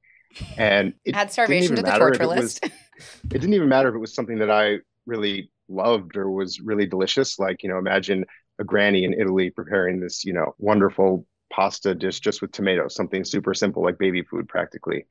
And 0.56 0.94
it 1.04 1.14
Add 1.14 1.30
starvation 1.32 1.76
to 1.76 1.82
the 1.82 1.90
torture 1.92 2.22
it 2.22 2.26
was- 2.26 2.38
list. 2.38 2.64
it 3.24 3.28
didn't 3.28 3.54
even 3.54 3.68
matter 3.68 3.88
if 3.88 3.94
it 3.94 3.98
was 3.98 4.14
something 4.14 4.38
that 4.38 4.50
I 4.50 4.78
really 5.06 5.50
loved 5.68 6.16
or 6.16 6.30
was 6.30 6.60
really 6.60 6.86
delicious. 6.86 7.38
Like, 7.38 7.62
you 7.62 7.68
know, 7.68 7.78
imagine 7.78 8.24
a 8.58 8.64
granny 8.64 9.04
in 9.04 9.14
Italy 9.14 9.50
preparing 9.50 10.00
this, 10.00 10.24
you 10.24 10.32
know, 10.32 10.54
wonderful 10.58 11.26
pasta 11.52 11.94
dish 11.94 12.20
just 12.20 12.42
with 12.42 12.52
tomatoes, 12.52 12.94
something 12.94 13.24
super 13.24 13.54
simple 13.54 13.82
like 13.82 13.98
baby 13.98 14.22
food 14.22 14.48
practically. 14.48 15.06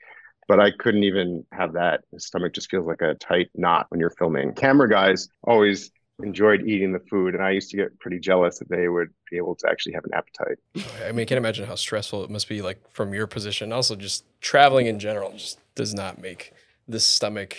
But 0.48 0.60
I 0.60 0.72
couldn't 0.72 1.04
even 1.04 1.46
have 1.52 1.74
that. 1.74 2.02
The 2.12 2.20
stomach 2.20 2.54
just 2.54 2.70
feels 2.70 2.88
like 2.88 3.02
a 3.02 3.16
tight 3.16 3.50
knot 3.56 3.88
when 3.90 4.00
you're 4.00 4.12
filming. 4.12 4.54
Camera 4.54 4.90
guys 4.90 5.28
always 5.44 5.92
enjoyed 6.24 6.68
eating 6.68 6.94
the 6.94 7.00
food, 7.00 7.36
and 7.36 7.44
I 7.44 7.52
used 7.52 7.70
to 7.72 7.78
get 7.78 8.00
pretty 8.00 8.20
jealous 8.20 8.60
that 8.60 8.70
they 8.70 8.88
would 8.88 9.10
be 9.30 9.38
able 9.38 9.56
to 9.56 9.70
actually 9.70 9.94
have 9.94 10.06
an 10.06 10.12
appetite. 10.14 10.58
I 11.06 11.12
mean, 11.12 11.22
I 11.22 11.26
can't 11.26 11.38
imagine 11.38 11.68
how 11.68 11.76
stressful 11.76 12.24
it 12.24 12.30
must 12.30 12.50
be, 12.50 12.62
like 12.62 12.82
from 12.92 13.14
your 13.14 13.28
position. 13.28 13.72
Also, 13.72 13.96
just 13.96 14.26
traveling 14.42 14.88
in 14.88 15.00
general 15.00 15.32
just 15.34 15.60
does 15.76 15.94
not 15.94 16.22
make 16.22 16.54
the 16.88 17.00
stomach 17.00 17.58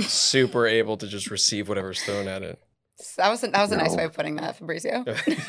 super 0.00 0.66
able 0.66 0.96
to 0.96 1.06
just 1.06 1.30
receive 1.30 1.68
whatever's 1.68 2.02
thrown 2.02 2.28
at 2.28 2.42
it. 2.42 2.58
that 3.16 3.28
was 3.28 3.42
a, 3.44 3.48
that 3.48 3.60
was 3.60 3.72
a 3.72 3.76
nice 3.76 3.94
way 3.94 4.04
of 4.04 4.14
putting 4.14 4.36
that, 4.36 4.56
Fabrizio. 4.56 5.04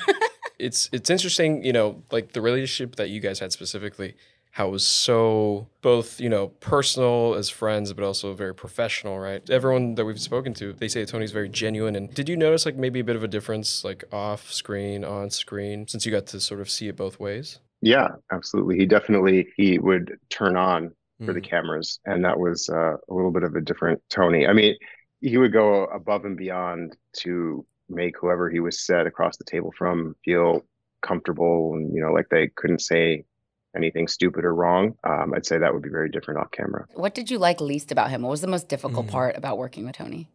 it's 0.59 0.89
it's 0.91 1.09
interesting, 1.09 1.63
you 1.63 1.73
know, 1.73 2.03
like 2.11 2.33
the 2.33 2.41
relationship 2.41 2.95
that 2.97 3.09
you 3.09 3.21
guys 3.21 3.39
had 3.39 3.51
specifically, 3.51 4.15
how 4.55 4.67
it 4.69 4.71
was 4.71 4.87
so 4.87 5.67
both, 5.81 6.19
you 6.21 6.29
know, 6.29 6.47
personal 6.47 7.35
as 7.35 7.49
friends, 7.49 7.91
but 7.93 8.03
also 8.05 8.33
very 8.33 8.55
professional, 8.55 9.19
right? 9.19 9.47
Everyone 9.49 9.95
that 9.95 10.05
we've 10.05 10.19
spoken 10.21 10.53
to, 10.55 10.73
they 10.73 10.87
say 10.87 11.05
Tony's 11.05 11.33
very 11.33 11.49
genuine. 11.49 11.95
And 11.95 12.13
did 12.13 12.29
you 12.29 12.37
notice 12.37 12.65
like 12.65 12.77
maybe 12.77 13.01
a 13.01 13.03
bit 13.03 13.17
of 13.17 13.23
a 13.23 13.27
difference, 13.27 13.83
like 13.83 14.05
off 14.13 14.51
screen, 14.51 15.03
on 15.03 15.29
screen, 15.29 15.87
since 15.87 16.05
you 16.05 16.11
got 16.11 16.27
to 16.27 16.39
sort 16.39 16.61
of 16.61 16.69
see 16.69 16.87
it 16.87 16.95
both 16.95 17.19
ways? 17.19 17.59
Yeah, 17.81 18.09
absolutely. 18.31 18.77
He 18.77 18.85
definitely 18.85 19.47
he 19.57 19.79
would 19.79 20.17
turn 20.29 20.55
on 20.57 20.95
for 21.25 21.33
the 21.33 21.41
Mhm. 21.41 21.41
cameras, 21.41 21.99
and 22.05 22.23
that 22.25 22.39
was 22.39 22.69
uh, 22.69 22.95
a 23.09 23.13
little 23.13 23.31
bit 23.31 23.43
of 23.43 23.55
a 23.55 23.61
different 23.61 24.01
Tony. 24.09 24.47
I 24.47 24.53
mean, 24.53 24.75
he 25.21 25.37
would 25.37 25.53
go 25.53 25.85
above 25.85 26.25
and 26.25 26.37
beyond 26.37 26.97
to 27.19 27.65
make 27.89 28.17
whoever 28.17 28.49
he 28.49 28.59
was 28.59 28.85
set 28.85 29.07
across 29.07 29.37
the 29.37 29.43
table 29.43 29.71
from 29.77 30.15
feel 30.25 30.65
comfortable, 31.01 31.73
and 31.75 31.93
you 31.93 32.01
know, 32.01 32.11
like 32.11 32.29
they 32.29 32.47
couldn't 32.55 32.79
say 32.81 33.25
anything 33.75 34.07
stupid 34.07 34.45
or 34.45 34.53
wrong. 34.53 34.95
Um, 35.03 35.33
I'd 35.35 35.45
say 35.45 35.57
that 35.57 35.73
would 35.73 35.83
be 35.83 35.89
very 35.89 36.09
different 36.09 36.39
off 36.39 36.51
camera. 36.51 36.85
What 36.93 37.13
did 37.13 37.29
you 37.29 37.37
like 37.37 37.61
least 37.61 37.91
about 37.91 38.09
him? 38.09 38.21
What 38.21 38.31
was 38.31 38.41
the 38.41 38.47
most 38.47 38.69
difficult 38.69 39.07
Mm. 39.07 39.11
part 39.11 39.37
about 39.37 39.57
working 39.57 39.85
with 39.85 39.95
Tony? 39.95 40.29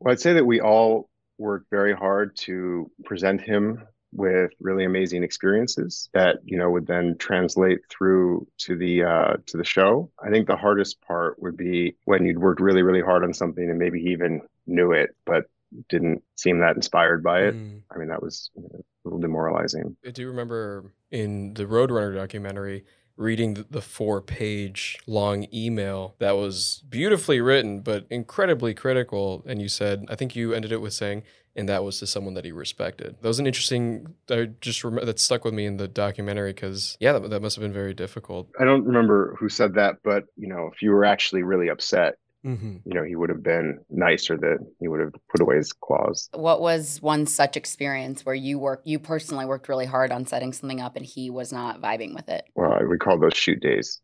Well, 0.00 0.12
I'd 0.12 0.20
say 0.20 0.32
that 0.34 0.46
we 0.46 0.60
all 0.60 1.08
worked 1.38 1.70
very 1.70 1.94
hard 1.94 2.36
to 2.36 2.90
present 3.04 3.40
him 3.40 3.82
with 4.12 4.50
really 4.60 4.84
amazing 4.84 5.22
experiences 5.22 6.08
that 6.14 6.38
you 6.44 6.58
know 6.58 6.68
would 6.68 6.86
then 6.86 7.16
translate 7.18 7.78
through 7.88 8.44
to 8.58 8.76
the 8.76 9.04
uh, 9.04 9.34
to 9.46 9.56
the 9.56 9.64
show. 9.64 10.10
I 10.22 10.30
think 10.30 10.48
the 10.48 10.56
hardest 10.56 11.00
part 11.02 11.40
would 11.40 11.56
be 11.56 11.96
when 12.06 12.24
you'd 12.24 12.38
worked 12.38 12.60
really 12.60 12.82
really 12.82 13.02
hard 13.02 13.22
on 13.22 13.32
something 13.32 13.68
and 13.70 13.78
maybe 13.78 14.00
he 14.00 14.08
even 14.10 14.42
knew 14.66 14.90
it 14.92 15.10
but 15.24 15.44
didn't 15.88 16.24
seem 16.34 16.58
that 16.58 16.74
inspired 16.74 17.22
by 17.22 17.42
it. 17.42 17.54
Mm. 17.54 17.82
I 17.94 17.98
mean 17.98 18.08
that 18.08 18.20
was 18.20 18.50
you 18.56 18.62
know, 18.62 18.68
a 18.72 18.82
little 19.04 19.20
demoralizing. 19.20 19.96
I 20.04 20.10
do 20.10 20.26
remember 20.26 20.92
in 21.10 21.54
the 21.54 21.64
Roadrunner 21.64 22.14
documentary 22.14 22.84
reading 23.16 23.66
the, 23.70 23.82
four 23.82 24.22
page 24.22 24.98
long 25.06 25.46
email 25.52 26.14
that 26.20 26.32
was 26.32 26.82
beautifully 26.88 27.40
written, 27.40 27.80
but 27.80 28.06
incredibly 28.08 28.72
critical. 28.72 29.44
And 29.46 29.60
you 29.60 29.68
said, 29.68 30.06
I 30.08 30.14
think 30.14 30.34
you 30.34 30.54
ended 30.54 30.72
it 30.72 30.80
with 30.80 30.94
saying, 30.94 31.24
and 31.54 31.68
that 31.68 31.84
was 31.84 31.98
to 31.98 32.06
someone 32.06 32.32
that 32.34 32.46
he 32.46 32.52
respected. 32.52 33.16
That 33.20 33.28
was 33.28 33.38
an 33.38 33.46
interesting, 33.46 34.14
I 34.30 34.48
just 34.62 34.82
remember 34.84 35.04
that 35.04 35.18
stuck 35.18 35.44
with 35.44 35.52
me 35.52 35.66
in 35.66 35.76
the 35.76 35.88
documentary 35.88 36.54
because, 36.54 36.96
yeah, 36.98 37.12
that, 37.12 37.28
that 37.28 37.42
must 37.42 37.56
have 37.56 37.62
been 37.62 37.74
very 37.74 37.92
difficult. 37.92 38.48
I 38.58 38.64
don't 38.64 38.84
remember 38.84 39.36
who 39.38 39.50
said 39.50 39.74
that, 39.74 39.96
but 40.02 40.24
you 40.36 40.48
know 40.48 40.70
if 40.72 40.80
you 40.80 40.90
were 40.90 41.04
actually 41.04 41.42
really 41.42 41.68
upset, 41.68 42.14
Mm-hmm. 42.44 42.76
you 42.86 42.94
know 42.94 43.04
he 43.04 43.16
would 43.16 43.28
have 43.28 43.42
been 43.42 43.80
nicer 43.90 44.36
that 44.38 44.58
he 44.80 44.88
would 44.88 45.00
have 45.00 45.12
put 45.30 45.40
away 45.40 45.56
his 45.56 45.72
claws. 45.72 46.28
What 46.32 46.60
was 46.60 47.00
one 47.02 47.26
such 47.26 47.56
experience 47.56 48.24
where 48.24 48.34
you 48.34 48.58
worked, 48.58 48.86
you 48.86 48.98
personally 48.98 49.44
worked 49.44 49.68
really 49.68 49.86
hard 49.86 50.10
on 50.10 50.24
setting 50.26 50.52
something 50.52 50.80
up 50.80 50.96
and 50.96 51.04
he 51.04 51.28
was 51.30 51.52
not 51.52 51.80
vibing 51.82 52.14
with 52.14 52.28
it? 52.28 52.44
well, 52.54 52.72
I 52.72 52.78
recall 52.80 53.18
those 53.18 53.36
shoot 53.36 53.60
days. 53.60 54.00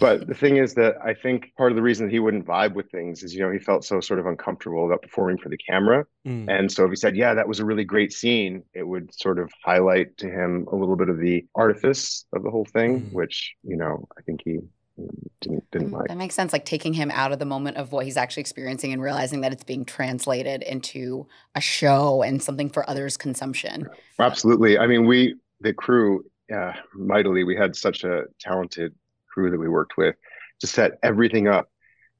But 0.00 0.26
the 0.26 0.34
thing 0.34 0.56
is 0.56 0.74
that 0.74 0.96
I 1.04 1.14
think 1.14 1.52
part 1.56 1.70
of 1.70 1.76
the 1.76 1.82
reason 1.82 2.06
that 2.06 2.12
he 2.12 2.18
wouldn't 2.18 2.44
vibe 2.44 2.74
with 2.74 2.90
things 2.90 3.22
is, 3.22 3.32
you 3.32 3.40
know, 3.40 3.52
he 3.52 3.60
felt 3.60 3.84
so 3.84 4.00
sort 4.00 4.18
of 4.18 4.26
uncomfortable 4.26 4.84
about 4.84 5.00
performing 5.02 5.38
for 5.38 5.48
the 5.48 5.56
camera. 5.58 6.04
Mm. 6.26 6.50
And 6.50 6.72
so 6.72 6.84
if 6.84 6.90
he 6.90 6.96
said, 6.96 7.16
yeah, 7.16 7.34
that 7.34 7.46
was 7.46 7.60
a 7.60 7.64
really 7.64 7.84
great 7.84 8.12
scene, 8.12 8.64
it 8.74 8.82
would 8.82 9.14
sort 9.14 9.38
of 9.38 9.48
highlight 9.64 10.16
to 10.16 10.26
him 10.28 10.66
a 10.72 10.74
little 10.74 10.96
bit 10.96 11.08
of 11.08 11.20
the 11.20 11.46
artifice 11.54 12.24
of 12.32 12.42
the 12.42 12.50
whole 12.50 12.64
thing, 12.64 13.02
Mhm. 13.02 13.12
which, 13.12 13.54
you 13.62 13.76
know, 13.76 14.08
I 14.18 14.22
think 14.22 14.40
he 14.44 14.54
mm, 14.54 14.66
didn't 15.40 15.70
didn't 15.70 15.90
Mm, 15.90 15.92
like. 15.92 16.08
That 16.08 16.16
makes 16.16 16.34
sense. 16.34 16.52
Like 16.52 16.64
taking 16.64 16.92
him 16.92 17.10
out 17.10 17.32
of 17.32 17.38
the 17.38 17.44
moment 17.44 17.76
of 17.76 17.92
what 17.92 18.04
he's 18.04 18.16
actually 18.16 18.42
experiencing 18.42 18.92
and 18.92 19.02
realizing 19.02 19.40
that 19.42 19.52
it's 19.52 19.64
being 19.64 19.84
translated 19.84 20.62
into 20.62 21.26
a 21.54 21.60
show 21.60 22.22
and 22.22 22.42
something 22.42 22.70
for 22.70 22.88
others' 22.88 23.16
consumption. 23.16 23.88
Absolutely. 24.18 24.78
I 24.78 24.86
mean, 24.86 25.06
we, 25.06 25.36
the 25.60 25.72
crew, 25.72 26.24
uh, 26.54 26.72
mightily, 26.94 27.44
we 27.44 27.56
had 27.56 27.76
such 27.76 28.04
a 28.04 28.24
talented 28.40 28.94
crew 29.28 29.50
that 29.50 29.58
we 29.58 29.68
worked 29.68 29.96
with 29.96 30.16
to 30.60 30.66
set 30.66 30.92
everything 31.02 31.48
up 31.48 31.70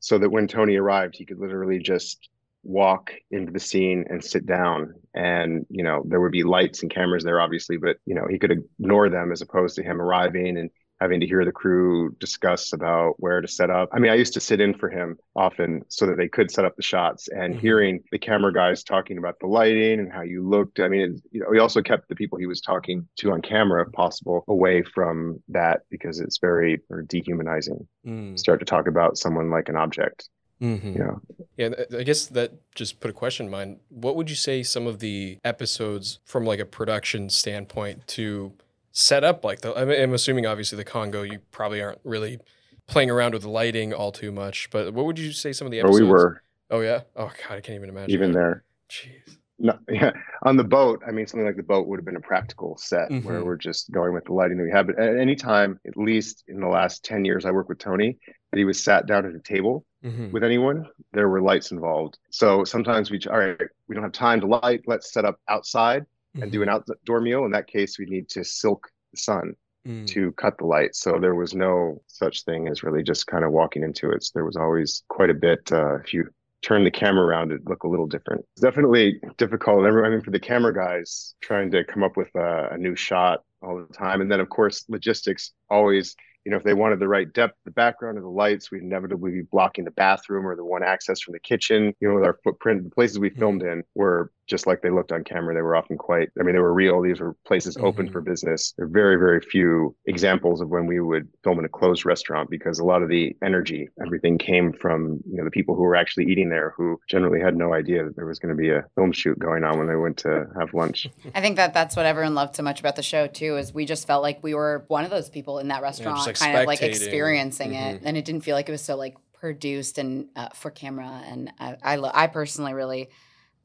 so 0.00 0.18
that 0.18 0.30
when 0.30 0.46
Tony 0.46 0.76
arrived, 0.76 1.16
he 1.16 1.24
could 1.24 1.38
literally 1.38 1.78
just 1.78 2.28
walk 2.62 3.12
into 3.30 3.52
the 3.52 3.60
scene 3.60 4.04
and 4.10 4.22
sit 4.22 4.44
down. 4.44 4.92
And, 5.14 5.64
you 5.70 5.82
know, 5.82 6.02
there 6.06 6.20
would 6.20 6.32
be 6.32 6.42
lights 6.42 6.82
and 6.82 6.92
cameras 6.92 7.24
there, 7.24 7.40
obviously, 7.40 7.76
but, 7.76 7.96
you 8.04 8.14
know, 8.14 8.26
he 8.28 8.38
could 8.38 8.50
ignore 8.50 9.08
them 9.08 9.32
as 9.32 9.40
opposed 9.40 9.76
to 9.76 9.82
him 9.82 10.00
arriving 10.00 10.58
and 10.58 10.70
having 11.00 11.20
to 11.20 11.26
hear 11.26 11.44
the 11.44 11.52
crew 11.52 12.14
discuss 12.20 12.72
about 12.72 13.14
where 13.18 13.40
to 13.40 13.48
set 13.48 13.68
up. 13.70 13.88
I 13.92 13.98
mean, 13.98 14.10
I 14.10 14.14
used 14.14 14.32
to 14.34 14.40
sit 14.40 14.60
in 14.60 14.72
for 14.74 14.88
him 14.88 15.18
often 15.34 15.82
so 15.88 16.06
that 16.06 16.16
they 16.16 16.28
could 16.28 16.50
set 16.50 16.64
up 16.64 16.74
the 16.76 16.82
shots 16.82 17.28
and 17.28 17.54
Mhm. 17.54 17.60
hearing 17.60 18.04
the 18.12 18.18
camera 18.18 18.52
guys 18.52 18.82
talking 18.82 19.18
about 19.18 19.38
the 19.40 19.46
lighting 19.46 20.00
and 20.00 20.10
how 20.10 20.22
you 20.22 20.46
looked. 20.48 20.80
I 20.80 20.88
mean, 20.88 21.00
it, 21.02 21.20
you 21.32 21.40
know, 21.40 21.48
we 21.50 21.58
also 21.58 21.82
kept 21.82 22.08
the 22.08 22.14
people 22.14 22.38
he 22.38 22.46
was 22.46 22.60
talking 22.60 23.06
to 23.18 23.32
on 23.32 23.42
camera, 23.42 23.84
if 23.86 23.92
possible, 23.92 24.44
away 24.48 24.82
from 24.82 25.42
that 25.48 25.82
because 25.90 26.18
it's 26.20 26.38
very 26.38 26.80
dehumanizing. 27.08 27.86
Mm. 28.06 28.38
Start 28.38 28.60
to 28.60 28.66
talk 28.66 28.86
about 28.88 29.18
someone 29.18 29.50
like 29.50 29.68
an 29.68 29.76
object, 29.76 30.28
Mhm. 30.62 30.94
you 30.94 30.98
know. 30.98 31.20
Yeah, 31.58 31.70
I 31.98 32.02
guess 32.04 32.26
that 32.28 32.52
just 32.74 33.00
put 33.00 33.10
a 33.10 33.14
question 33.14 33.46
in 33.46 33.52
mind. 33.52 33.80
What 33.90 34.16
would 34.16 34.30
you 34.30 34.36
say 34.36 34.62
some 34.62 34.86
of 34.86 35.00
the 35.00 35.38
episodes 35.44 36.20
from 36.24 36.44
like 36.44 36.60
a 36.60 36.64
production 36.66 37.28
standpoint 37.28 38.06
to 38.08 38.52
set 38.98 39.22
up 39.24 39.44
like 39.44 39.60
the 39.60 39.74
I'm, 39.78 39.90
I'm 39.90 40.14
assuming 40.14 40.46
obviously 40.46 40.76
the 40.76 40.84
Congo 40.84 41.20
you 41.22 41.40
probably 41.50 41.82
aren't 41.82 42.00
really 42.02 42.38
playing 42.86 43.10
around 43.10 43.34
with 43.34 43.44
lighting 43.44 43.92
all 43.92 44.10
too 44.10 44.32
much, 44.32 44.70
but 44.70 44.94
what 44.94 45.04
would 45.04 45.18
you 45.18 45.32
say 45.32 45.52
some 45.52 45.66
of 45.66 45.70
the 45.70 45.80
Or 45.82 45.88
episodes 45.88 46.00
we 46.02 46.08
were 46.08 46.42
Oh 46.70 46.80
yeah? 46.80 47.02
Oh 47.14 47.26
god, 47.46 47.56
I 47.56 47.60
can't 47.60 47.76
even 47.76 47.90
imagine. 47.90 48.10
even 48.10 48.32
that. 48.32 48.38
there. 48.38 48.64
Jeez. 48.90 49.36
No, 49.58 49.78
yeah. 49.90 50.12
On 50.44 50.56
the 50.56 50.64
boat, 50.64 51.02
I 51.06 51.10
mean, 51.12 51.26
something 51.26 51.46
like 51.46 51.56
the 51.56 51.62
boat 51.62 51.86
would 51.88 51.98
have 51.98 52.06
been 52.06 52.16
a 52.16 52.20
practical 52.20 52.76
set 52.78 53.10
where 53.22 53.40
Mhm. 53.40 53.44
we're 53.44 53.56
just 53.56 53.90
going 53.90 54.14
with 54.14 54.24
the 54.24 54.32
lighting 54.32 54.56
that 54.56 54.64
we 54.64 54.70
have. 54.70 54.86
But 54.86 54.98
at 54.98 55.18
any 55.18 55.36
time, 55.36 55.78
at 55.86 55.96
least 55.98 56.44
in 56.48 56.58
the 56.60 56.66
last 56.66 57.04
10 57.04 57.24
years 57.26 57.44
I 57.44 57.50
worked 57.50 57.68
with 57.68 57.78
Tony, 57.78 58.16
that 58.50 58.58
he 58.58 58.64
was 58.64 58.82
sat 58.82 59.06
down 59.06 59.26
at 59.26 59.34
a 59.34 59.40
table 59.40 59.84
Mhm. 60.04 60.32
with 60.32 60.42
anyone, 60.42 60.86
there 61.12 61.28
were 61.28 61.42
lights 61.42 61.70
involved. 61.70 62.18
So 62.30 62.64
sometimes 62.64 63.10
we, 63.10 63.20
all 63.30 63.38
right, 63.38 63.60
we 63.88 63.94
don't 63.94 64.04
have 64.04 64.12
time 64.12 64.40
to 64.40 64.46
light. 64.46 64.82
Let's 64.86 65.12
set 65.12 65.24
up 65.26 65.38
outside 65.48 66.06
and 66.42 66.52
do 66.52 66.62
an 66.62 66.68
outdoor 66.68 67.20
meal. 67.20 67.44
In 67.44 67.52
that 67.52 67.66
case, 67.66 67.98
we 67.98 68.06
need 68.06 68.28
to 68.30 68.44
silk 68.44 68.88
the 69.12 69.18
sun 69.18 69.54
Mm. 69.86 70.04
to 70.08 70.32
cut 70.32 70.58
the 70.58 70.66
light. 70.66 70.96
So 70.96 71.16
there 71.20 71.36
was 71.36 71.54
no 71.54 72.02
such 72.08 72.42
thing 72.42 72.66
as 72.66 72.82
really 72.82 73.04
just 73.04 73.28
kind 73.28 73.44
of 73.44 73.52
walking 73.52 73.84
into 73.84 74.10
it. 74.10 74.24
So 74.24 74.32
there 74.34 74.44
was 74.44 74.56
always 74.56 75.04
quite 75.08 75.30
a 75.30 75.34
bit. 75.34 75.70
Uh, 75.70 75.98
if 75.98 76.12
you 76.12 76.28
turn 76.60 76.82
the 76.82 76.90
camera 76.90 77.24
around, 77.24 77.52
it 77.52 77.60
look 77.68 77.84
a 77.84 77.88
little 77.88 78.08
different. 78.08 78.44
It's 78.54 78.62
definitely 78.62 79.20
difficult. 79.36 79.86
I 79.86 80.08
mean, 80.10 80.22
for 80.22 80.32
the 80.32 80.40
camera 80.40 80.74
guys, 80.74 81.36
trying 81.40 81.70
to 81.70 81.84
come 81.84 82.02
up 82.02 82.16
with 82.16 82.34
a, 82.34 82.70
a 82.72 82.76
new 82.76 82.96
shot 82.96 83.44
all 83.62 83.76
the 83.78 83.94
time, 83.94 84.20
and 84.20 84.28
then 84.28 84.40
of 84.40 84.48
course 84.48 84.84
logistics 84.88 85.52
always. 85.70 86.16
You 86.44 86.50
know, 86.50 86.58
if 86.58 86.64
they 86.64 86.74
wanted 86.74 86.98
the 87.00 87.08
right 87.08 87.32
depth, 87.32 87.54
the 87.64 87.70
background 87.72 88.18
of 88.18 88.24
the 88.24 88.30
lights, 88.30 88.70
we'd 88.70 88.82
inevitably 88.82 89.32
be 89.32 89.42
blocking 89.42 89.84
the 89.84 89.90
bathroom 89.92 90.46
or 90.46 90.54
the 90.56 90.64
one 90.64 90.82
access 90.82 91.20
from 91.20 91.32
the 91.32 91.40
kitchen. 91.40 91.92
You 92.00 92.08
know, 92.08 92.14
with 92.16 92.24
our 92.24 92.38
footprint, 92.44 92.84
the 92.84 92.90
places 92.90 93.18
we 93.20 93.30
filmed 93.30 93.62
in 93.62 93.82
were 93.94 94.32
just 94.46 94.66
like 94.66 94.80
they 94.82 94.90
looked 94.90 95.12
on 95.12 95.24
camera. 95.24 95.54
They 95.54 95.60
were 95.62 95.74
often 95.76 95.96
quite, 95.98 96.28
I 96.38 96.42
mean, 96.42 96.54
they 96.54 96.60
were 96.60 96.72
real. 96.72 97.02
These 97.02 97.20
were 97.20 97.34
places 97.46 97.76
open 97.78 98.08
Mhm. 98.08 98.12
for 98.12 98.20
business. 98.20 98.72
There 98.76 98.86
are 98.86 98.88
very, 98.88 99.16
very 99.16 99.40
few 99.40 99.94
examples 100.06 100.60
of 100.60 100.68
when 100.68 100.86
we 100.86 101.00
would 101.00 101.28
film 101.42 101.58
in 101.58 101.64
a 101.64 101.68
closed 101.68 102.06
restaurant 102.06 102.48
because 102.50 102.78
a 102.78 102.84
lot 102.84 103.02
of 103.02 103.08
the 103.08 103.36
energy, 103.42 103.88
everything 104.04 104.38
came 104.38 104.72
from, 104.72 105.20
you 105.28 105.36
know, 105.38 105.44
the 105.44 105.50
people 105.50 105.74
who 105.74 105.82
were 105.82 105.96
actually 105.96 106.26
eating 106.26 106.48
there 106.48 106.74
who 106.76 106.98
generally 107.08 107.40
had 107.40 107.56
no 107.56 107.74
idea 107.74 108.04
that 108.04 108.14
there 108.16 108.26
was 108.26 108.38
going 108.38 108.54
to 108.54 108.60
be 108.60 108.70
a 108.70 108.84
film 108.94 109.12
shoot 109.12 109.38
going 109.38 109.64
on 109.64 109.78
when 109.78 109.88
they 109.88 109.96
went 109.96 110.16
to 110.18 110.46
have 110.58 110.72
lunch. 110.74 111.08
I 111.34 111.40
think 111.40 111.56
that 111.56 111.74
that's 111.74 111.96
what 111.96 112.06
everyone 112.06 112.34
loved 112.34 112.54
so 112.56 112.62
much 112.62 112.78
about 112.80 112.96
the 112.96 113.02
show 113.02 113.26
too. 113.26 113.56
Is 113.56 113.74
we 113.74 113.84
just 113.84 114.06
felt 114.06 114.22
like 114.22 114.42
we 114.42 114.54
were 114.54 114.84
one 114.88 115.04
of 115.04 115.10
those 115.10 115.28
people 115.28 115.58
in 115.58 115.68
that 115.68 115.82
restaurant, 115.82 116.24
like 116.26 116.36
kind 116.38 116.56
of 116.56 116.66
like 116.66 116.82
experiencing 116.82 117.74
it, 117.74 118.00
Mhm. 118.00 118.06
and 118.06 118.16
it 118.16 118.24
didn't 118.24 118.42
feel 118.42 118.54
like 118.54 118.68
it 118.68 118.72
was 118.72 118.82
so 118.82 118.96
like 118.96 119.14
produced 119.34 119.98
and 119.98 120.28
uh, 120.36 120.48
for 120.54 120.70
camera. 120.70 121.22
And 121.26 121.52
I, 121.58 121.76
I, 121.82 121.96
lo- 121.96 122.10
I 122.14 122.26
personally 122.26 122.72
really 122.74 123.10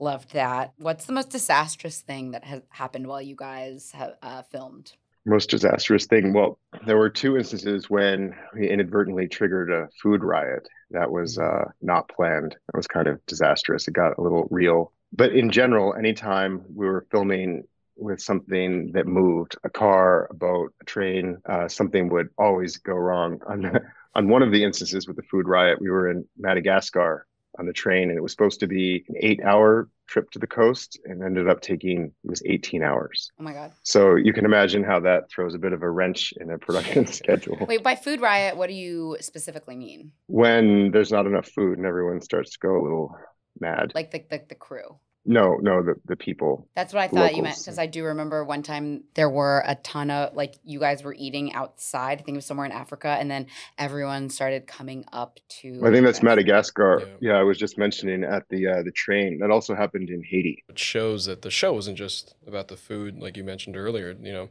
Loved 0.02 0.34
that. 0.34 0.74
What's 0.80 1.06
the 1.06 1.14
most 1.14 1.30
disastrous 1.30 2.02
thing 2.02 2.32
that 2.32 2.44
has 2.44 2.64
happened 2.70 3.06
while 3.06 3.22
you 3.22 3.36
guys 3.36 3.92
have 3.92 4.16
uh, 4.24 4.42
filmed? 4.42 4.94
Most 5.28 5.52
disastrous 5.52 6.08
thing. 6.08 6.34
Well, 6.34 6.58
there 6.88 6.98
were 6.98 7.12
two 7.12 7.38
instances 7.38 7.88
when 7.88 8.34
we 8.56 8.68
inadvertently 8.68 9.28
triggered 9.28 9.70
a 9.70 9.90
food 10.02 10.24
riot. 10.24 10.68
That 10.90 11.12
was 11.12 11.38
uh, 11.38 11.66
not 11.84 12.10
planned. 12.10 12.54
That 12.54 12.76
was 12.76 12.88
kind 12.88 13.08
of 13.08 13.24
disastrous. 13.28 13.88
It 13.88 13.94
got 13.94 14.18
a 14.18 14.22
little 14.22 14.48
real. 14.50 14.92
But 15.14 15.36
in 15.36 15.52
general, 15.52 15.94
anytime 15.94 16.64
we 16.74 16.88
were 16.88 17.06
filming 17.12 17.66
with 17.96 18.20
something 18.20 18.94
that 18.94 19.06
moved 19.06 19.56
a 19.64 19.70
car, 19.70 20.30
a 20.32 20.34
boat, 20.34 20.74
a 20.82 20.86
train, 20.86 21.38
uh, 21.46 21.68
something 21.68 22.10
would 22.10 22.30
always 22.40 22.78
go 22.78 22.94
wrong. 22.94 23.40
On, 23.46 23.80
on 24.16 24.30
one 24.30 24.42
of 24.42 24.52
the 24.52 24.64
instances 24.64 25.08
with 25.08 25.18
the 25.18 25.24
food 25.30 25.48
riot, 25.48 25.80
we 25.80 25.92
were 25.92 26.10
in 26.10 26.26
Madagascar 26.40 27.28
on 27.60 27.66
the 27.66 27.74
train 27.74 28.10
and 28.10 28.18
it 28.18 28.22
was 28.22 28.32
supposed 28.32 28.60
to 28.62 28.68
be 28.68 29.04
an 29.10 29.16
eight 29.20 29.42
hour 29.44 29.90
trip 30.08 30.30
to 30.32 30.40
the 30.40 30.48
coast 30.48 31.00
and 31.06 31.24
ended 31.24 31.48
up 31.50 31.62
taking 31.62 32.06
it 32.24 32.30
was 32.30 32.42
18 32.46 32.82
hours 32.84 33.32
Oh 33.40 33.44
my 33.44 33.54
god. 33.54 33.72
so 33.84 34.16
you 34.16 34.34
can 34.34 34.46
imagine 34.46 34.84
how 34.84 35.00
that 35.02 35.30
throws 35.30 35.54
a 35.56 35.60
bit 35.60 35.74
of 35.74 35.82
a 35.84 35.90
wrench 35.90 36.34
in 36.40 36.50
a 36.52 36.58
production 36.58 37.06
schedule 37.20 37.66
Wait, 37.68 37.84
by 37.84 37.96
food 37.96 38.22
riot, 38.22 38.56
what 38.58 38.68
do 38.68 38.74
you 38.74 39.18
specifically 39.20 39.76
mean? 39.76 40.12
when 40.28 40.92
there's 40.92 41.12
not 41.12 41.26
enough 41.26 41.48
food 41.48 41.78
and 41.78 41.86
everyone 41.88 42.22
starts 42.22 42.52
to 42.52 42.60
go 42.60 42.80
a 42.80 42.84
little 42.84 43.16
mad 43.60 43.92
Like 43.96 44.12
the 44.12 44.24
the, 44.30 44.42
the 44.50 44.56
crew. 44.56 44.98
No 45.26 45.56
no 45.62 45.84
the, 45.84 45.96
the 46.06 46.16
people 46.16 46.68
That's 46.76 46.94
what 46.94 47.04
I 47.04 47.08
thought 47.08 47.36
you 47.36 47.44
meant 47.44 47.58
because 47.58 47.78
I 47.78 47.86
do 47.86 48.04
remember 48.06 48.44
one 48.44 48.64
time 48.64 49.04
there 49.14 49.30
were 49.30 49.64
a 49.68 49.76
ton 49.76 50.10
of 50.10 50.36
like 50.36 50.56
you 50.64 50.80
guys 50.80 51.04
were 51.04 51.14
eating 51.18 51.54
outside. 51.54 52.20
I 52.20 52.24
think 52.24 52.36
it 52.36 52.40
was 52.40 52.46
somewhere 52.46 52.66
in 52.66 52.72
Africa, 52.72 53.10
and 53.20 53.30
then 53.30 53.48
everyone 53.78 54.30
started 54.30 54.66
coming 54.68 55.06
up 55.14 55.40
to. 55.62 55.80
i 55.86 55.92
think 55.92 56.06
that's 56.06 56.24
madagascar 56.24 57.00
Yeah. 57.00 57.32
yeah. 57.34 57.38
i 57.40 57.44
was 57.44 57.58
just 57.58 57.78
mentioning 57.78 58.24
at 58.24 58.50
the 58.50 58.68
uh, 58.68 58.82
the 58.84 58.92
train 58.92 59.40
that 59.40 59.52
also 59.52 59.76
happened 59.76 60.10
in 60.10 60.24
haiti 60.24 60.64
It 60.70 60.80
shows 60.80 61.26
that 61.26 61.42
the 61.44 61.52
show 61.52 61.74
wasn't 61.74 61.98
just 61.98 62.36
about 62.48 62.68
the 62.70 62.78
food, 62.78 63.20
like 63.20 63.38
you 63.38 63.44
mentioned 63.44 63.76
earlier. 63.78 64.16
You 64.20 64.34
know, 64.34 64.50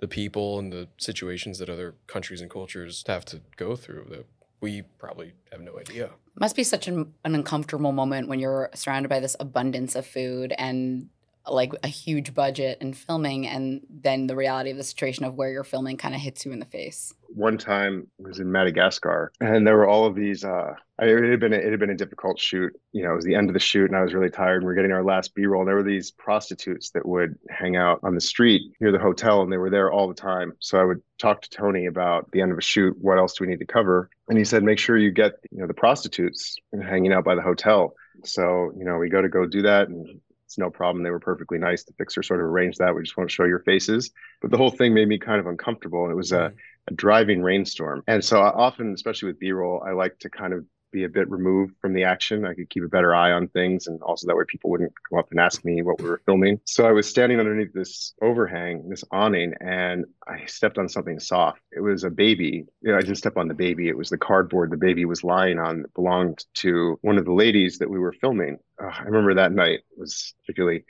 the 0.00 0.08
people 0.08 0.58
and 0.58 0.72
the 0.72 0.88
situations 0.98 1.58
that 1.58 1.68
other 1.68 1.94
countries 2.06 2.40
and 2.40 2.50
cultures 2.50 3.04
have 3.06 3.24
to 3.26 3.40
go 3.56 3.76
through 3.76 4.06
that 4.10 4.26
we 4.62 4.82
probably 4.98 5.34
have 5.50 5.60
no 5.60 5.78
idea. 5.78 6.10
Must 6.38 6.56
be 6.56 6.62
such 6.62 6.88
an, 6.88 7.12
an 7.24 7.34
uncomfortable 7.34 7.92
moment 7.92 8.28
when 8.28 8.38
you're 8.38 8.70
surrounded 8.74 9.08
by 9.08 9.20
this 9.20 9.36
abundance 9.38 9.94
of 9.94 10.06
food 10.06 10.54
and 10.56 11.10
like 11.48 11.72
a 11.82 11.88
huge 11.88 12.34
budget 12.34 12.78
and 12.80 12.96
filming, 12.96 13.46
and 13.48 13.80
then 13.90 14.26
the 14.26 14.36
reality 14.36 14.70
of 14.70 14.76
the 14.76 14.84
situation 14.84 15.24
of 15.24 15.34
where 15.34 15.50
you're 15.50 15.64
filming 15.64 15.96
kind 15.96 16.14
of 16.14 16.20
hits 16.20 16.44
you 16.46 16.52
in 16.52 16.58
the 16.60 16.66
face. 16.66 17.12
one 17.34 17.56
time 17.56 18.06
was 18.18 18.38
in 18.40 18.52
Madagascar, 18.52 19.32
and 19.40 19.66
there 19.66 19.76
were 19.76 19.88
all 19.88 20.04
of 20.06 20.14
these. 20.14 20.44
Uh, 20.44 20.74
I- 20.98 21.06
it 21.06 21.30
had 21.30 21.40
been 21.40 21.52
a, 21.52 21.56
it 21.56 21.70
had 21.70 21.80
been 21.80 21.90
a 21.90 21.96
difficult 21.96 22.38
shoot. 22.38 22.72
You 22.92 23.02
know, 23.04 23.12
it 23.12 23.16
was 23.16 23.24
the 23.24 23.34
end 23.34 23.48
of 23.50 23.54
the 23.54 23.60
shoot, 23.60 23.86
and 23.90 23.96
I 23.96 24.02
was 24.02 24.14
really 24.14 24.30
tired. 24.30 24.58
And 24.58 24.66
we 24.66 24.72
are 24.72 24.76
getting 24.76 24.92
our 24.92 25.02
last 25.02 25.34
B 25.34 25.46
roll, 25.46 25.62
and 25.62 25.68
there 25.68 25.74
were 25.74 25.82
these 25.82 26.10
prostitutes 26.12 26.90
that 26.90 27.06
would 27.06 27.34
hang 27.50 27.74
out 27.74 28.00
on 28.02 28.14
the 28.14 28.20
street 28.20 28.62
near 28.80 28.92
the 28.92 28.98
hotel, 28.98 29.42
and 29.42 29.50
they 29.50 29.56
were 29.56 29.70
there 29.70 29.90
all 29.90 30.06
the 30.08 30.14
time. 30.14 30.52
So 30.60 30.78
I 30.78 30.84
would 30.84 31.00
talk 31.18 31.42
to 31.42 31.50
Tony 31.50 31.86
about 31.86 32.30
the 32.32 32.40
end 32.42 32.52
of 32.52 32.58
a 32.58 32.62
shoot. 32.62 32.94
What 33.00 33.18
else 33.18 33.34
do 33.34 33.44
we 33.44 33.50
need 33.50 33.60
to 33.60 33.66
cover? 33.66 34.10
And 34.28 34.38
he 34.38 34.44
said, 34.44 34.62
make 34.62 34.78
sure 34.78 34.96
you 34.96 35.10
get 35.10 35.32
you 35.50 35.58
know 35.60 35.66
the 35.66 35.74
prostitutes 35.74 36.56
hanging 36.82 37.12
out 37.12 37.24
by 37.24 37.34
the 37.34 37.42
hotel. 37.42 37.94
So 38.24 38.72
you 38.76 38.84
know, 38.84 38.98
we 38.98 39.08
go 39.08 39.22
to 39.22 39.28
go 39.28 39.46
do 39.46 39.62
that, 39.62 39.88
and 39.88 40.20
it's 40.52 40.58
no 40.58 40.68
problem. 40.68 41.02
They 41.02 41.10
were 41.10 41.18
perfectly 41.18 41.56
nice. 41.56 41.84
The 41.84 41.94
fixer 41.94 42.22
sort 42.22 42.40
of 42.40 42.46
arranged 42.46 42.78
that. 42.78 42.94
We 42.94 43.02
just 43.02 43.16
won't 43.16 43.30
show 43.30 43.44
your 43.44 43.60
faces. 43.60 44.10
But 44.42 44.50
the 44.50 44.58
whole 44.58 44.70
thing 44.70 44.92
made 44.92 45.08
me 45.08 45.18
kind 45.18 45.40
of 45.40 45.46
uncomfortable. 45.46 46.02
And 46.02 46.12
it 46.12 46.16
was 46.16 46.32
a, 46.32 46.36
mm-hmm. 46.36 46.56
a 46.88 46.94
driving 46.94 47.42
rainstorm. 47.42 48.02
And 48.06 48.22
so 48.22 48.42
I 48.42 48.50
often, 48.50 48.92
especially 48.92 49.28
with 49.28 49.38
B-roll, 49.38 49.82
I 49.82 49.92
like 49.92 50.18
to 50.18 50.28
kind 50.28 50.52
of 50.52 50.66
be 50.92 51.04
a 51.04 51.08
bit 51.08 51.30
removed 51.30 51.74
from 51.80 51.92
the 51.94 52.04
action. 52.04 52.44
I 52.46 52.54
could 52.54 52.70
keep 52.70 52.84
a 52.84 52.88
better 52.88 53.14
eye 53.14 53.32
on 53.32 53.48
things. 53.48 53.86
And 53.86 54.00
also 54.02 54.26
that 54.26 54.36
way 54.36 54.44
people 54.46 54.70
wouldn't 54.70 54.92
come 55.08 55.18
up 55.18 55.30
and 55.30 55.40
ask 55.40 55.64
me 55.64 55.82
what 55.82 56.00
we 56.00 56.08
were 56.08 56.22
filming. 56.26 56.60
So 56.66 56.86
I 56.86 56.92
was 56.92 57.08
standing 57.08 57.40
underneath 57.40 57.72
this 57.72 58.14
overhang, 58.22 58.88
this 58.88 59.04
awning, 59.10 59.54
and 59.60 60.04
I 60.28 60.44
stepped 60.46 60.78
on 60.78 60.88
something 60.88 61.18
soft. 61.18 61.60
It 61.72 61.80
was 61.80 62.04
a 62.04 62.10
baby. 62.10 62.66
You 62.82 62.92
know, 62.92 62.98
I 62.98 63.00
didn't 63.02 63.16
step 63.16 63.36
on 63.36 63.48
the 63.48 63.54
baby. 63.54 63.88
It 63.88 63.96
was 63.96 64.10
the 64.10 64.18
cardboard 64.18 64.70
the 64.70 64.76
baby 64.76 65.04
was 65.04 65.24
lying 65.24 65.58
on 65.58 65.82
that 65.82 65.94
belonged 65.94 66.44
to 66.54 66.98
one 67.02 67.18
of 67.18 67.24
the 67.24 67.32
ladies 67.32 67.78
that 67.78 67.90
we 67.90 67.98
were 67.98 68.12
filming. 68.20 68.58
Uh, 68.82 68.86
I 68.94 69.02
remember 69.02 69.34
that 69.34 69.52
night 69.52 69.80
was 69.96 70.34
particularly 70.42 70.84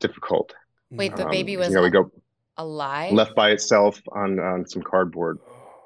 difficult. 0.00 0.54
Wait, 0.92 1.16
the 1.16 1.24
Um, 1.24 1.30
baby 1.32 1.56
was 1.56 1.68
you 1.68 1.74
know, 1.74 1.82
we 1.82 1.90
go 1.90 2.10
alive. 2.56 3.14
left 3.14 3.34
by 3.34 3.50
itself 3.50 4.00
on 4.12 4.38
on 4.38 4.66
some 4.66 4.82
cardboard, 4.82 5.38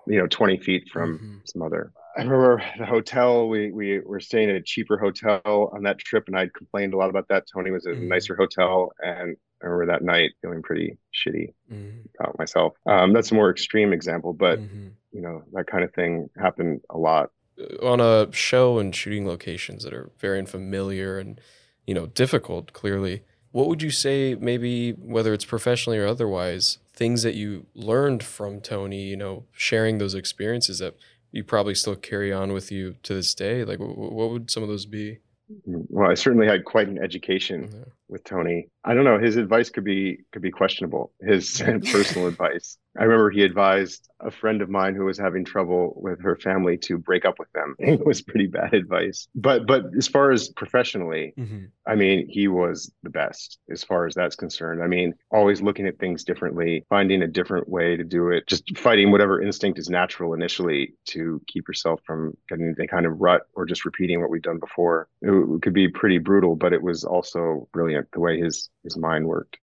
you 0.06 0.18
know, 0.18 0.26
20 0.26 0.58
feet 0.58 0.88
from 0.92 1.18
Mhm. 1.22 1.40
some 1.44 1.62
other. 1.62 1.92
I 2.16 2.22
remember 2.22 2.62
the 2.78 2.86
hotel. 2.86 3.48
We 3.48 3.72
we 3.72 4.00
were 4.00 4.20
staying 4.20 4.50
at 4.50 4.56
a 4.56 4.62
cheaper 4.62 4.98
hotel 4.98 5.70
on 5.74 5.82
that 5.84 5.98
trip, 5.98 6.24
and 6.26 6.36
I'd 6.36 6.52
complained 6.54 6.94
a 6.94 6.96
lot 6.96 7.10
about 7.10 7.28
that. 7.28 7.44
Tony 7.52 7.70
was 7.70 7.86
at 7.86 7.96
a 7.96 8.00
Mhm. 8.00 8.06
nicer 8.06 8.36
hotel, 8.36 8.92
and 9.00 9.36
I 9.62 9.66
remember 9.66 9.92
that 9.92 10.02
night 10.02 10.32
feeling 10.42 10.62
pretty 10.62 10.98
shitty 11.14 11.54
Mhm. 11.68 12.08
about 12.18 12.38
myself. 12.38 12.74
Um, 12.86 13.12
that's 13.12 13.32
a 13.32 13.34
more 13.34 13.50
extreme 13.50 13.92
example, 13.92 14.32
but 14.34 14.60
Mhm. 14.60 14.96
you 15.12 15.22
know 15.22 15.42
that 15.52 15.66
kind 15.66 15.84
of 15.84 15.94
thing 15.94 16.28
happened 16.36 16.82
a 16.90 16.98
lot. 16.98 17.30
Uh, 17.60 17.86
on 17.86 18.00
a 18.00 18.32
show 18.32 18.78
and 18.78 18.94
shooting 18.96 19.26
locations 19.26 19.84
that 19.84 19.92
are 19.94 20.10
very 20.18 20.38
unfamiliar 20.38 21.18
and 21.18 21.40
you 21.86 21.94
know 21.94 22.06
difficult 22.06 22.72
clearly 22.72 23.22
what 23.50 23.68
would 23.68 23.82
you 23.82 23.90
say 23.90 24.34
maybe 24.36 24.92
whether 24.92 25.34
it's 25.34 25.44
professionally 25.44 25.98
or 25.98 26.06
otherwise 26.06 26.78
things 26.94 27.22
that 27.22 27.34
you 27.34 27.66
learned 27.74 28.22
from 28.22 28.60
tony 28.60 29.02
you 29.02 29.16
know 29.16 29.44
sharing 29.52 29.98
those 29.98 30.14
experiences 30.14 30.78
that 30.78 30.96
you 31.32 31.42
probably 31.44 31.74
still 31.74 31.96
carry 31.96 32.32
on 32.32 32.52
with 32.52 32.70
you 32.70 32.94
to 33.02 33.14
this 33.14 33.34
day 33.34 33.64
like 33.64 33.78
wh- 33.78 34.12
what 34.12 34.30
would 34.30 34.50
some 34.50 34.62
of 34.62 34.68
those 34.68 34.86
be 34.86 35.18
Well, 35.66 36.10
I 36.10 36.14
certainly 36.14 36.46
had 36.46 36.64
quite 36.64 36.88
an 36.88 36.98
education 37.02 37.68
Yeah. 37.72 37.84
with 38.08 38.24
Tony. 38.24 38.68
I 38.84 38.94
don't 38.94 39.04
know. 39.04 39.18
His 39.18 39.36
advice 39.36 39.68
could 39.70 39.84
be 39.84 40.20
could 40.32 40.42
be 40.42 40.50
questionable. 40.50 41.12
His 41.20 41.60
personal 41.92 42.28
advice. 42.28 42.78
I 42.98 43.04
remember 43.04 43.30
he 43.30 43.42
advised 43.42 44.08
a 44.20 44.30
friend 44.30 44.62
of 44.62 44.68
mine 44.68 44.94
who 44.94 45.06
was 45.06 45.18
having 45.18 45.44
trouble 45.44 45.94
with 45.96 46.20
her 46.20 46.36
family 46.36 46.76
to 46.78 46.98
break 46.98 47.24
up 47.24 47.38
with 47.38 47.50
them. 47.52 47.74
It 47.92 48.06
was 48.06 48.22
pretty 48.22 48.46
bad 48.46 48.72
advice. 48.74 49.28
But 49.34 49.66
but 49.66 49.84
as 49.96 50.08
far 50.08 50.30
as 50.30 50.48
professionally, 50.48 51.34
mm-hmm. 51.38 51.64
I 51.86 51.94
mean, 51.94 52.26
he 52.28 52.48
was 52.48 52.92
the 53.02 53.10
best 53.10 53.58
as 53.70 53.84
far 53.84 54.06
as 54.06 54.14
that's 54.14 54.36
concerned. 54.36 54.82
I 54.82 54.86
mean, 54.86 55.14
always 55.30 55.60
looking 55.60 55.86
at 55.86 55.98
things 55.98 56.24
differently, 56.24 56.86
finding 56.88 57.22
a 57.22 57.26
different 57.26 57.68
way 57.68 57.96
to 57.96 58.04
do 58.04 58.28
it, 58.30 58.46
just 58.46 58.76
fighting 58.78 59.10
whatever 59.10 59.42
instinct 59.42 59.78
is 59.78 59.90
natural 59.90 60.32
initially 60.32 60.94
to 61.08 61.40
keep 61.48 61.68
yourself 61.68 62.00
from 62.06 62.34
getting 62.48 62.66
into 62.68 62.80
any 62.80 62.88
kind 62.88 63.04
of 63.04 63.20
rut 63.20 63.42
or 63.54 63.66
just 63.66 63.84
repeating 63.84 64.20
what 64.20 64.30
we've 64.30 64.42
done 64.42 64.58
before. 64.58 65.08
It, 65.20 65.62
could 65.62 65.74
be 65.74 65.88
pretty 65.88 66.18
brutal, 66.18 66.56
but 66.56 66.72
it 66.72 66.82
was 66.82 67.04
also 67.04 67.68
brilliant 67.72 68.08
the 68.12 68.20
way 68.20 68.40
his 68.40 68.70
his 68.84 68.96
mind 68.96 69.26
worked. 69.26 69.58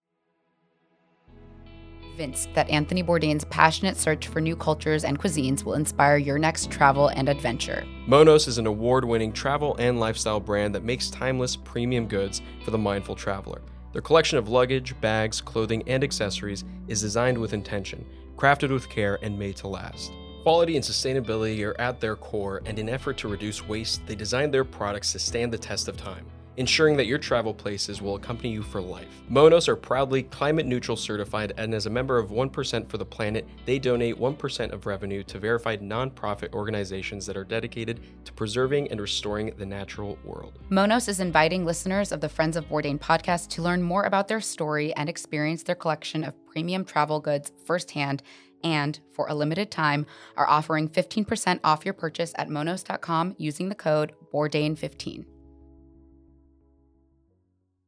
Convinced 2.19 2.53
that 2.53 2.69
Anthony 2.69 3.01
Bourdain's 3.01 3.45
passionate 3.45 3.95
search 3.95 4.27
for 4.27 4.41
new 4.41 4.53
cultures 4.53 5.05
and 5.05 5.17
cuisines 5.17 5.63
will 5.63 5.75
inspire 5.75 6.17
your 6.17 6.37
next 6.37 6.69
travel 6.69 7.07
and 7.07 7.29
adventure. 7.29 7.85
Monos 8.07 8.45
is 8.45 8.57
an 8.57 8.67
award 8.67 9.05
winning 9.05 9.31
travel 9.31 9.77
and 9.79 10.01
lifestyle 10.01 10.41
brand 10.41 10.75
that 10.75 10.83
makes 10.83 11.09
timeless 11.09 11.55
premium 11.55 12.09
goods 12.09 12.41
for 12.65 12.71
the 12.71 12.77
mindful 12.77 13.15
traveler. 13.15 13.61
Their 13.93 14.01
collection 14.01 14.37
of 14.37 14.49
luggage, 14.49 14.99
bags, 14.99 15.39
clothing, 15.39 15.81
and 15.87 16.03
accessories 16.03 16.65
is 16.89 16.99
designed 16.99 17.37
with 17.37 17.53
intention, 17.53 18.05
crafted 18.35 18.69
with 18.69 18.89
care, 18.89 19.17
and 19.21 19.39
made 19.39 19.55
to 19.55 19.69
last. 19.69 20.11
Quality 20.43 20.75
and 20.75 20.83
sustainability 20.83 21.65
are 21.65 21.79
at 21.79 22.01
their 22.01 22.17
core, 22.17 22.61
and 22.65 22.77
in 22.79 22.89
effort 22.89 23.17
to 23.19 23.29
reduce 23.29 23.65
waste, 23.65 24.05
they 24.07 24.15
designed 24.15 24.53
their 24.53 24.65
products 24.65 25.13
to 25.13 25.19
stand 25.19 25.53
the 25.53 25.57
test 25.57 25.87
of 25.87 25.95
time, 25.95 26.25
ensuring 26.59 26.97
that 26.97 27.07
your 27.07 27.17
travel 27.17 27.53
places 27.53 28.01
will 28.01 28.15
accompany 28.15 28.51
you 28.51 28.61
for 28.61 28.81
life. 28.81 29.07
Monos 29.29 29.69
are 29.69 29.77
proudly 29.77 30.23
climate 30.23 30.65
neutral 30.65 30.97
certified, 30.97 31.53
and 31.57 31.73
as 31.73 31.85
a 31.85 31.89
member 31.89 32.17
of 32.17 32.31
1% 32.31 32.89
for 32.89 32.97
the 32.97 33.05
Planet, 33.05 33.47
they 33.65 33.79
donate 33.79 34.17
1% 34.17 34.71
of 34.73 34.85
revenue 34.85 35.23
to 35.23 35.39
verified 35.39 35.81
nonprofit 35.81 36.53
organizations 36.53 37.25
that 37.25 37.37
are 37.37 37.45
dedicated 37.45 38.01
to 38.25 38.33
preserving 38.33 38.91
and 38.91 38.99
restoring 38.99 39.53
the 39.57 39.65
natural 39.65 40.19
world. 40.25 40.59
Monos 40.69 41.07
is 41.07 41.21
inviting 41.21 41.63
listeners 41.65 42.11
of 42.11 42.19
the 42.19 42.27
Friends 42.27 42.57
of 42.57 42.67
Bourdain 42.67 42.99
podcast 42.99 43.47
to 43.51 43.61
learn 43.61 43.81
more 43.81 44.03
about 44.03 44.27
their 44.27 44.41
story 44.41 44.93
and 44.95 45.07
experience 45.07 45.63
their 45.63 45.75
collection 45.75 46.25
of 46.25 46.35
premium 46.45 46.83
travel 46.83 47.21
goods 47.21 47.53
firsthand. 47.65 48.21
And 48.65 48.99
for 49.13 49.27
a 49.29 49.33
limited 49.33 49.71
time, 49.71 50.05
are 50.35 50.49
offering 50.49 50.89
15% 50.89 51.61
off 51.63 51.85
your 51.85 51.93
purchase 51.93 52.33
at 52.35 52.49
monos.com 52.49 53.35
using 53.37 53.69
the 53.69 53.75
code 53.75 54.11
Bourdain15. 54.33 55.38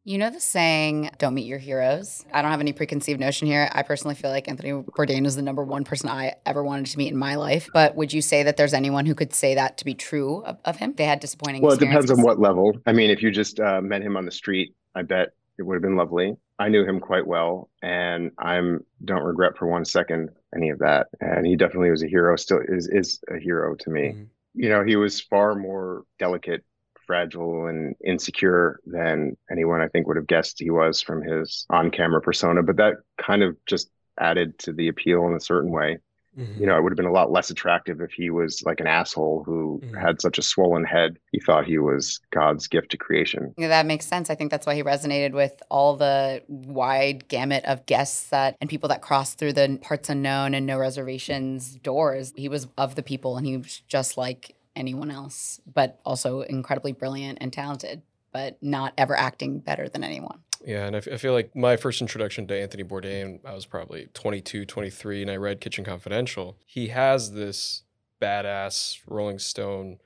You 0.03 0.17
know 0.17 0.31
the 0.31 0.39
saying, 0.39 1.11
don't 1.19 1.35
meet 1.35 1.45
your 1.45 1.59
heroes? 1.59 2.25
I 2.33 2.41
don't 2.41 2.49
have 2.49 2.59
any 2.59 2.73
preconceived 2.73 3.19
notion 3.19 3.47
here. 3.47 3.69
I 3.71 3.83
personally 3.83 4.15
feel 4.15 4.31
like 4.31 4.47
Anthony 4.47 4.71
Bourdain 4.71 5.27
is 5.27 5.35
the 5.35 5.43
number 5.43 5.63
one 5.63 5.83
person 5.83 6.09
I 6.09 6.37
ever 6.43 6.63
wanted 6.63 6.87
to 6.87 6.97
meet 6.97 7.11
in 7.11 7.17
my 7.17 7.35
life. 7.35 7.69
But 7.71 7.95
would 7.95 8.11
you 8.11 8.23
say 8.23 8.41
that 8.41 8.57
there's 8.57 8.73
anyone 8.73 9.05
who 9.05 9.13
could 9.13 9.31
say 9.31 9.53
that 9.53 9.77
to 9.77 9.85
be 9.85 9.93
true 9.93 10.43
of, 10.43 10.57
of 10.65 10.77
him? 10.77 10.95
They 10.97 11.05
had 11.05 11.19
disappointing 11.19 11.61
Well, 11.61 11.73
it 11.73 11.79
depends 11.79 12.09
on 12.09 12.23
what 12.23 12.39
level. 12.39 12.75
I 12.87 12.93
mean, 12.93 13.11
if 13.11 13.21
you 13.21 13.29
just 13.29 13.59
uh, 13.59 13.79
met 13.79 14.01
him 14.01 14.17
on 14.17 14.25
the 14.25 14.31
street, 14.31 14.73
I 14.95 15.03
bet 15.03 15.33
it 15.59 15.63
would 15.63 15.75
have 15.75 15.83
been 15.83 15.97
lovely. 15.97 16.35
I 16.57 16.69
knew 16.69 16.83
him 16.83 16.99
quite 16.99 17.27
well, 17.27 17.69
and 17.83 18.31
I'm 18.39 18.83
don't 19.05 19.21
regret 19.23 19.55
for 19.55 19.67
one 19.67 19.85
second 19.85 20.29
any 20.55 20.69
of 20.71 20.79
that. 20.79 21.09
And 21.19 21.45
he 21.45 21.55
definitely 21.55 21.91
was 21.91 22.01
a 22.01 22.07
hero. 22.07 22.35
Still 22.37 22.61
is 22.67 22.87
is 22.87 23.19
a 23.29 23.37
hero 23.37 23.75
to 23.75 23.89
me. 23.91 24.01
Mhm. 24.15 24.27
You 24.55 24.69
know, 24.69 24.83
he 24.83 24.95
was 24.95 25.21
far 25.21 25.53
more 25.53 26.05
delicate, 26.17 26.63
fragile 27.11 27.67
and 27.67 27.93
insecure 28.05 28.79
than 28.85 29.35
anyone 29.51 29.81
I 29.81 29.89
think 29.89 30.07
would 30.07 30.15
have 30.15 30.27
guessed 30.27 30.59
he 30.59 30.69
was 30.69 31.01
from 31.01 31.21
his 31.21 31.65
on 31.69 31.91
camera 31.91 32.21
persona. 32.21 32.63
But 32.63 32.77
that 32.77 32.93
kind 33.17 33.43
of 33.43 33.57
just 33.65 33.89
added 34.17 34.57
to 34.59 34.71
the 34.71 34.87
appeal 34.87 35.27
in 35.27 35.33
a 35.35 35.41
certain 35.41 35.71
way. 35.71 35.97
Mhm. 36.39 36.61
You 36.61 36.65
know, 36.67 36.77
it 36.77 36.81
would 36.83 36.93
have 36.93 36.97
been 37.03 37.05
a 37.05 37.11
lot 37.11 37.29
less 37.33 37.49
attractive 37.49 37.99
if 37.99 38.11
he 38.13 38.29
was 38.29 38.63
like 38.65 38.79
an 38.79 38.87
asshole 38.87 39.43
who 39.45 39.81
Mhm. 39.83 40.01
had 40.01 40.21
such 40.21 40.37
a 40.37 40.41
swollen 40.41 40.85
head. 40.85 41.17
He 41.33 41.41
thought 41.41 41.65
he 41.65 41.77
was 41.77 42.21
God's 42.31 42.67
gift 42.69 42.91
to 42.91 42.97
creation. 42.97 43.53
Yeah, 43.57 43.67
that 43.67 43.85
makes 43.85 44.05
sense. 44.05 44.29
I 44.29 44.35
think 44.35 44.49
that's 44.49 44.65
why 44.65 44.75
he 44.75 44.83
resonated 44.83 45.33
with 45.33 45.61
all 45.69 45.97
the 45.97 46.41
wide 46.47 47.27
gamut 47.27 47.65
of 47.65 47.85
guests 47.85 48.29
that 48.29 48.55
and 48.61 48.69
people 48.69 48.87
that 48.87 49.01
crossed 49.01 49.37
through 49.37 49.51
the 49.53 49.77
parts 49.81 50.09
unknown 50.09 50.53
and 50.53 50.65
no 50.65 50.77
reservations 50.79 51.75
doors. 51.75 52.31
He 52.37 52.47
was 52.47 52.67
of 52.77 52.95
the 52.95 53.03
people 53.03 53.35
and 53.35 53.45
he 53.45 53.57
was 53.57 53.81
just 53.89 54.15
like 54.17 54.55
anyone 54.75 55.11
else, 55.11 55.59
but 55.71 55.99
also 56.05 56.41
incredibly 56.41 56.91
brilliant 56.91 57.37
and 57.41 57.51
talented, 57.51 58.01
but 58.31 58.57
not 58.61 58.93
ever 58.97 59.17
acting 59.17 59.59
better 59.59 59.89
than 59.89 60.03
anyone. 60.03 60.39
Yeah, 60.65 60.85
and 60.85 60.95
I, 60.95 60.99
f- 60.99 61.07
I 61.11 61.17
feel 61.17 61.33
like 61.33 61.55
my 61.55 61.75
first 61.75 62.01
introduction 62.01 62.47
to 62.47 62.59
Anthony 62.59 62.83
Bourdain, 62.83 63.39
I 63.45 63.53
was 63.53 63.65
probably 63.65 64.09
22, 64.13 64.65
23, 64.65 65.23
and 65.23 65.31
I 65.31 65.35
read 65.35 65.59
Kitchen 65.59 65.83
Confidential. 65.83 66.57
He 66.65 66.89
has 66.89 67.31
this 67.31 67.83
badass 68.21 68.99
Rolling 69.07 69.39
Stone 69.39 69.97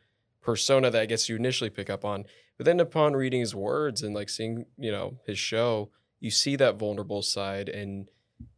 persona 0.41 0.89
that 0.91 1.01
I 1.01 1.05
guess 1.05 1.27
you 1.27 1.35
initially 1.35 1.69
pick 1.69 1.89
up 1.89 2.05
on, 2.05 2.25
but 2.57 2.65
then 2.65 2.79
upon 2.79 3.13
reading 3.13 3.41
his 3.41 3.53
words 3.53 4.01
and 4.01 4.15
like 4.15 4.29
seeing, 4.29 4.65
you 4.77 4.91
know, 4.91 5.19
his 5.25 5.37
show, 5.37 5.89
you 6.19 6.31
see 6.31 6.55
that 6.55 6.77
vulnerable 6.77 7.21
side 7.21 7.67
and 7.67 8.09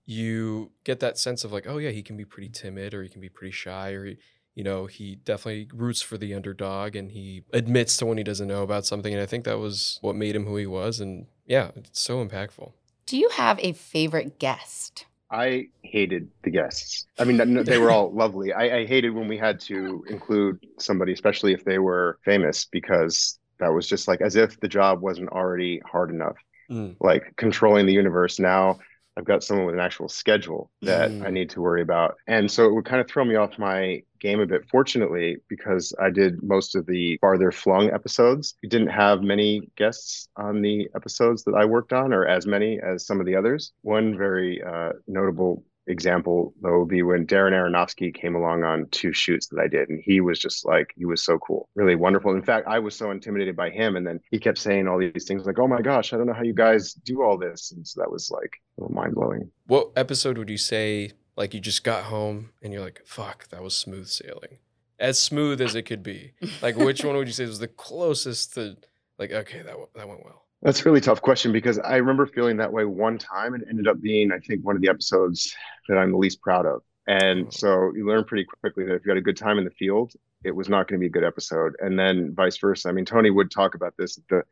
you 0.06 0.72
get 0.84 1.00
that 1.00 1.18
sense 1.18 1.44
of 1.44 1.52
like, 1.52 1.66
oh 1.68 1.80
yeah, 1.80 1.90
he 1.90 2.04
can 2.04 2.16
be 2.16 2.26
pretty 2.26 2.50
timid 2.50 2.94
or 2.94 3.04
he 3.04 3.10
can 3.10 3.22
be 3.22 3.30
pretty 3.30 3.52
shy 3.52 3.92
or 3.92 4.06
he, 4.06 4.18
you 4.58 4.64
know, 4.64 4.88
he 4.88 5.18
definitely 5.24 5.70
roots 5.74 6.02
for 6.02 6.18
the 6.18 6.34
underdog 6.34 6.96
and 6.96 7.12
he 7.12 7.44
admits 7.54 7.96
to 7.98 8.06
when 8.08 8.18
he 8.18 8.24
doesn't 8.24 8.48
know 8.48 8.64
about 8.64 8.86
something. 8.86 9.14
And 9.14 9.22
I 9.22 9.28
think 9.28 9.46
that 9.46 9.60
was 9.60 10.00
what 10.02 10.16
made 10.16 10.36
him 10.36 10.46
who 10.46 10.58
he 10.58 10.66
was. 10.66 11.00
And 11.00 11.28
yeah, 11.46 11.72
it's 11.76 12.02
so 12.02 12.26
impactful. 12.26 12.72
Do 13.06 13.18
you 13.18 13.30
have 13.30 13.60
a 13.62 13.74
favorite 13.74 14.40
guest? 14.40 15.06
I 15.30 15.68
hated 15.84 16.30
the 16.44 16.52
guests. 16.52 17.06
I 17.20 17.26
mean, 17.26 17.64
they 17.66 17.78
were 17.78 17.92
all 17.92 18.12
lovely. 18.24 18.54
I, 18.54 18.80
I 18.80 18.86
hated 18.86 19.12
when 19.12 19.28
we 19.28 19.38
had 19.38 19.60
to 19.62 20.04
include 20.10 20.60
somebody, 20.80 21.14
especially 21.14 21.54
if 21.54 21.64
they 21.66 21.80
were 21.80 22.18
famous, 22.24 22.66
because 22.66 23.40
that 23.60 23.70
was 23.74 23.88
just 23.88 24.08
like 24.08 24.22
as 24.22 24.36
if 24.36 24.60
the 24.60 24.68
job 24.68 25.02
wasn't 25.02 25.30
already 25.30 25.82
hard 25.86 26.12
enough. 26.12 26.38
Mm. 26.72 26.96
Like 27.00 27.34
controlling 27.38 27.86
the 27.86 27.94
universe. 27.94 28.40
Now 28.40 28.80
I've 29.18 29.26
got 29.26 29.44
someone 29.44 29.66
with 29.66 29.76
an 29.76 29.82
actual 29.82 30.10
schedule 30.10 30.72
that 30.84 31.16
I 31.22 31.30
Mm. 31.30 31.34
need 31.34 31.50
to 31.52 31.62
worry 31.62 31.82
about. 31.82 32.16
And 32.28 32.50
so 32.52 32.66
it 32.66 32.74
would 32.74 32.86
kind 32.86 33.02
of 33.02 33.08
throw 33.10 33.26
me 33.26 33.36
off 33.36 33.58
my 33.58 34.04
game 34.20 34.40
a 34.40 34.46
bit. 34.46 34.68
Fortunately, 34.70 35.38
because 35.48 35.94
I 36.02 36.10
did 36.10 36.44
most 36.44 36.76
of 36.76 36.86
the 36.86 37.18
farther 37.20 37.52
flung 37.52 37.92
episodes, 37.92 38.56
we 38.62 38.70
didn't 38.70 38.88
have 38.90 39.22
many 39.22 39.70
guests 39.78 40.30
on 40.36 40.62
the 40.62 40.88
episodes 40.96 41.44
that 41.44 41.56
I 41.56 41.66
worked 41.66 41.94
on, 41.94 42.14
or 42.14 42.26
as 42.26 42.46
many 42.46 42.80
as 42.80 43.06
some 43.06 43.20
of 43.20 43.26
the 43.26 43.36
others. 43.36 43.74
One 43.82 44.18
very 44.18 44.62
uh, 44.64 44.94
notable 45.08 45.64
example, 45.88 46.54
though, 46.62 46.80
would 46.80 46.90
be 46.90 47.02
when 47.02 47.26
Darren 47.26 47.54
Aronofsky 47.54 48.14
came 48.14 48.36
along 48.36 48.64
on 48.64 48.88
two 48.92 49.14
shoots 49.14 49.48
that 49.48 49.60
I 49.60 49.68
did. 49.68 49.90
And 49.90 50.02
he 50.04 50.20
was 50.20 50.38
just 50.38 50.66
like, 50.66 50.94
he 50.98 51.06
was 51.06 51.24
so 51.24 51.38
cool, 51.40 51.70
really 51.76 51.96
wonderful. 51.96 52.36
In 52.36 52.44
fact, 52.44 52.68
I 52.68 52.80
was 52.80 52.96
so 52.96 53.12
intimidated 53.12 53.56
by 53.56 53.70
him. 53.70 53.96
And 53.96 54.06
then 54.06 54.20
he 54.30 54.40
kept 54.40 54.58
saying 54.58 54.88
all 54.88 55.00
these 55.00 55.26
things 55.26 55.46
like, 55.46 55.60
oh 55.60 55.68
my 55.68 55.82
gosh, 55.82 56.12
I 56.12 56.18
don't 56.18 56.28
know 56.28 56.34
how 56.34 56.44
you 56.44 56.54
guys 56.54 56.94
do 56.94 57.24
all 57.24 57.38
this. 57.38 57.72
And 57.72 57.88
so 57.88 58.02
that 58.02 58.12
was 58.12 58.30
like 58.30 58.62
mind 58.90 59.16
blowing. 59.16 59.50
What 59.68 59.92
episode 59.96 60.38
would 60.38 60.50
you 60.50 60.58
say 60.58 61.12
like 61.38 61.54
you 61.54 61.62
just 61.62 61.84
got 61.84 62.06
home 62.06 62.50
and 62.62 62.74
you're 62.74 62.82
like, 62.82 63.02
fuck, 63.06 63.48
that 63.50 63.64
was 63.64 63.78
smooth 63.78 64.08
sailing? 64.08 64.58
As 65.00 65.20
smooth 65.20 65.62
as 65.62 65.76
it 65.76 65.84
could 65.84 66.04
be. 66.04 66.34
Like 66.62 66.76
which 66.76 67.06
one 67.06 67.16
would 67.16 67.28
you 67.28 67.34
say 67.34 67.46
was 67.46 67.60
the 67.60 67.68
closest 67.68 68.56
to 68.56 68.76
like, 69.20 69.32
okay, 69.32 69.62
that 69.62 69.76
that 69.96 70.08
went 70.08 70.26
well. 70.26 70.44
That's 70.64 70.82
a 70.82 70.86
really 70.86 71.02
tough 71.02 71.22
question 71.22 71.52
because 71.52 71.78
I 71.78 71.98
remember 71.98 72.26
feeling 72.26 72.58
that 72.58 72.74
way 72.74 72.84
one 72.84 73.20
time 73.20 73.54
and 73.54 73.62
it 73.62 73.70
ended 73.70 73.88
up 73.88 74.02
being, 74.02 74.32
I 74.32 74.40
think, 74.40 74.66
one 74.66 74.76
of 74.76 74.82
the 74.82 74.90
episodes 74.90 75.56
that 75.88 75.98
I'm 75.98 76.12
the 76.12 76.18
least 76.18 76.42
proud 76.42 76.66
of. 76.66 76.82
And 77.06 77.46
oh. 77.46 77.52
so 77.52 77.94
you 77.96 78.08
learn 78.08 78.24
pretty 78.24 78.46
quickly 78.62 78.84
that 78.86 78.96
if 78.96 79.06
you 79.06 79.12
had 79.12 79.20
a 79.20 79.22
good 79.22 79.38
time 79.38 79.60
in 79.60 79.66
the 79.66 79.72
field, 79.72 80.14
it 80.44 80.56
was 80.56 80.68
not 80.68 80.88
going 80.88 81.00
to 81.00 81.04
be 81.04 81.08
a 81.08 81.12
good 81.12 81.24
episode. 81.24 81.76
And 81.80 81.98
then 81.98 82.34
vice 82.34 82.58
versa. 82.58 82.90
I 82.90 82.92
mean, 82.92 83.06
Tony 83.06 83.30
would 83.30 83.52
talk 83.52 83.76
about 83.76 83.94
this. 83.98 84.20
The 84.30 84.44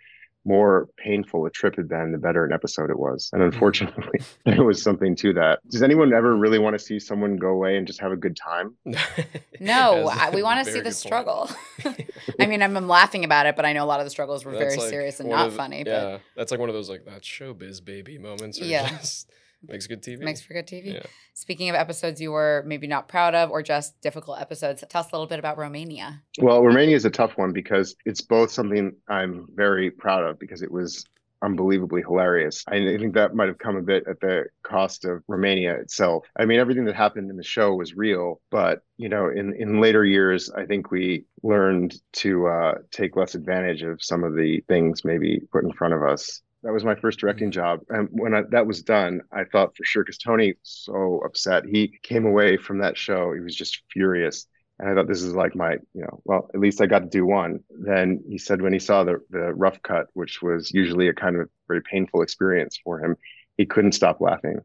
more 0.46 0.88
painful 0.98 1.46
a 1.46 1.50
trip 1.50 1.76
had 1.76 1.90
been, 1.90 2.12
the 2.12 2.18
better 2.18 2.46
an 2.46 2.54
episode 2.54 2.90
it 2.90 3.00
was. 3.00 3.30
And 3.34 3.42
mm-hmm. 3.42 3.54
unfortunately, 3.54 4.22
there 4.46 4.64
was 4.64 4.82
something 4.82 5.16
to 5.18 5.34
that. 5.34 5.60
Does 5.70 5.82
anyone 5.82 6.14
ever 6.14 6.36
really 6.36 6.60
want 6.60 6.78
to 6.78 6.80
see 6.80 7.00
someone 7.00 7.38
go 7.38 7.50
away 7.50 7.78
and 7.78 7.88
just 7.88 8.00
have 8.00 8.12
a 8.12 8.18
good 8.18 8.38
time? 8.38 8.76
No, 9.58 10.10
I, 10.12 10.32
we 10.32 10.44
want 10.44 10.66
to 10.66 10.70
see 10.70 10.80
the 10.80 10.86
point. 10.86 10.96
struggle. 10.96 11.50
I 12.40 12.46
mean, 12.46 12.62
I'm, 12.62 12.76
I'm 12.76 12.90
laughing 12.90 13.24
about 13.24 13.46
it, 13.46 13.56
but 13.56 13.66
I 13.66 13.72
know 13.72 13.86
a 13.86 13.88
lot 13.88 14.02
of 14.02 14.06
the 14.06 14.10
struggles 14.10 14.44
were 14.44 14.52
That's 14.52 14.76
very 14.76 14.78
like 14.78 14.90
serious 14.90 15.20
and 15.22 15.30
not 15.30 15.52
the- 15.52 15.56
funny. 15.56 15.84
Yeah, 15.86 16.18
that's 16.36 16.52
like 16.52 16.60
one 16.60 16.68
of 16.68 16.76
those 16.76 16.90
like 16.90 17.06
that's 17.06 17.26
showbiz 17.26 17.84
baby 17.84 18.18
moments. 18.18 18.62
Or 18.62 18.66
Yeah. 18.66 18.90
just 18.90 19.30
makes 19.68 19.88
good 19.88 20.02
TV. 20.02 20.20
Makes 20.20 20.42
for 20.42 20.54
good 20.54 20.68
TV. 20.68 20.96
Yeah. 20.96 21.04
Speaking 21.34 21.70
of 21.70 21.76
episodes 21.76 22.22
you 22.22 22.32
were 22.32 22.64
maybe 22.66 22.88
not 22.88 23.08
proud 23.08 23.36
of 23.36 23.52
or 23.52 23.62
just 23.62 24.00
difficult 24.02 24.40
episodes, 24.40 24.84
tell 24.90 25.02
us 25.02 25.12
a 25.12 25.16
little 25.16 25.28
bit 25.28 25.40
about 25.40 25.58
Romania. 25.58 26.22
Well, 26.40 26.64
Romania 26.64 26.96
is 26.96 27.06
a 27.06 27.10
tough 27.10 27.38
one 27.38 27.52
because 27.52 27.96
it's 28.06 28.22
both 28.22 28.52
something 28.52 28.96
I'm 29.08 29.48
very 29.54 29.92
proud 29.92 30.24
of 30.24 30.40
because 30.40 30.62
it 30.62 30.72
was 30.72 31.06
unbelievably 31.42 32.02
hilarious. 32.02 32.64
I 32.68 32.78
I 32.78 32.98
think 32.98 33.14
that 33.14 33.36
might 33.36 33.48
have 33.48 33.58
come 33.58 33.76
a 33.76 33.82
bit 33.82 34.06
at 34.08 34.20
the 34.20 34.46
cost 34.64 35.06
of 35.06 35.24
Romania 35.28 35.76
itself. 35.76 36.26
I 36.36 36.46
mean, 36.46 36.60
everything 36.60 36.86
that 36.86 36.96
happened 36.96 37.30
in 37.30 37.38
the 37.38 37.44
show 37.44 37.74
was 37.76 37.96
real, 37.96 38.42
but 38.52 38.82
you 38.98 39.10
know, 39.10 39.30
in 39.30 39.54
in 39.54 39.80
later 39.80 40.04
years, 40.04 40.50
I 40.50 40.66
think 40.66 40.92
we 40.92 41.26
learned 41.44 41.96
to 42.14 42.48
uh, 42.48 42.74
take 42.92 43.16
less 43.16 43.36
advantage 43.36 43.84
of 43.84 44.04
some 44.04 44.24
of 44.24 44.36
the 44.36 44.64
things 44.68 45.06
maybe 45.06 45.42
put 45.52 45.64
in 45.64 45.74
front 45.74 45.94
of 45.94 46.04
us. 46.04 46.42
That 46.66 46.74
was 46.74 46.84
my 46.84 46.96
first 46.96 47.20
directing 47.20 47.52
job, 47.52 47.82
and 47.90 48.10
when 48.12 48.34
I, 48.34 48.42
that 48.50 48.66
was 48.66 48.82
done, 48.82 49.22
I 49.32 49.44
thought 49.44 49.78
for 49.78 49.84
sure 49.84 50.04
because 50.04 50.18
Tony 50.18 50.48
was 50.48 50.58
so 50.64 51.22
upset. 51.24 51.64
He 51.66 52.00
came 52.02 52.26
away 52.26 52.58
from 52.58 52.80
that 52.80 52.98
show; 52.98 53.34
he 53.34 53.40
was 53.40 53.56
just 53.56 53.84
furious. 53.94 54.48
And 54.80 54.90
I 54.90 54.96
thought 54.96 55.08
this 55.08 55.22
is 55.22 55.36
like 55.36 55.56
my, 55.56 55.74
you 55.94 56.02
know, 56.02 56.22
well, 56.26 56.50
at 56.56 56.60
least 56.60 56.82
I 56.82 56.88
got 56.88 57.00
to 57.00 57.06
do 57.08 57.24
one. 57.24 57.60
Then 57.70 58.22
he 58.28 58.40
said 58.40 58.64
when 58.64 58.74
he 58.74 58.80
saw 58.80 59.04
the 59.04 59.20
the 59.30 59.54
rough 59.54 59.80
cut, 59.84 60.08
which 60.14 60.42
was 60.42 60.72
usually 60.74 61.08
a 61.08 61.14
kind 61.14 61.36
of 61.40 61.50
very 61.68 61.84
painful 61.84 62.24
experience 62.24 62.80
for 62.84 63.00
him, 63.00 63.16
he 63.58 63.68
couldn't 63.68 63.92
stop 63.92 64.20
laughing. 64.20 64.60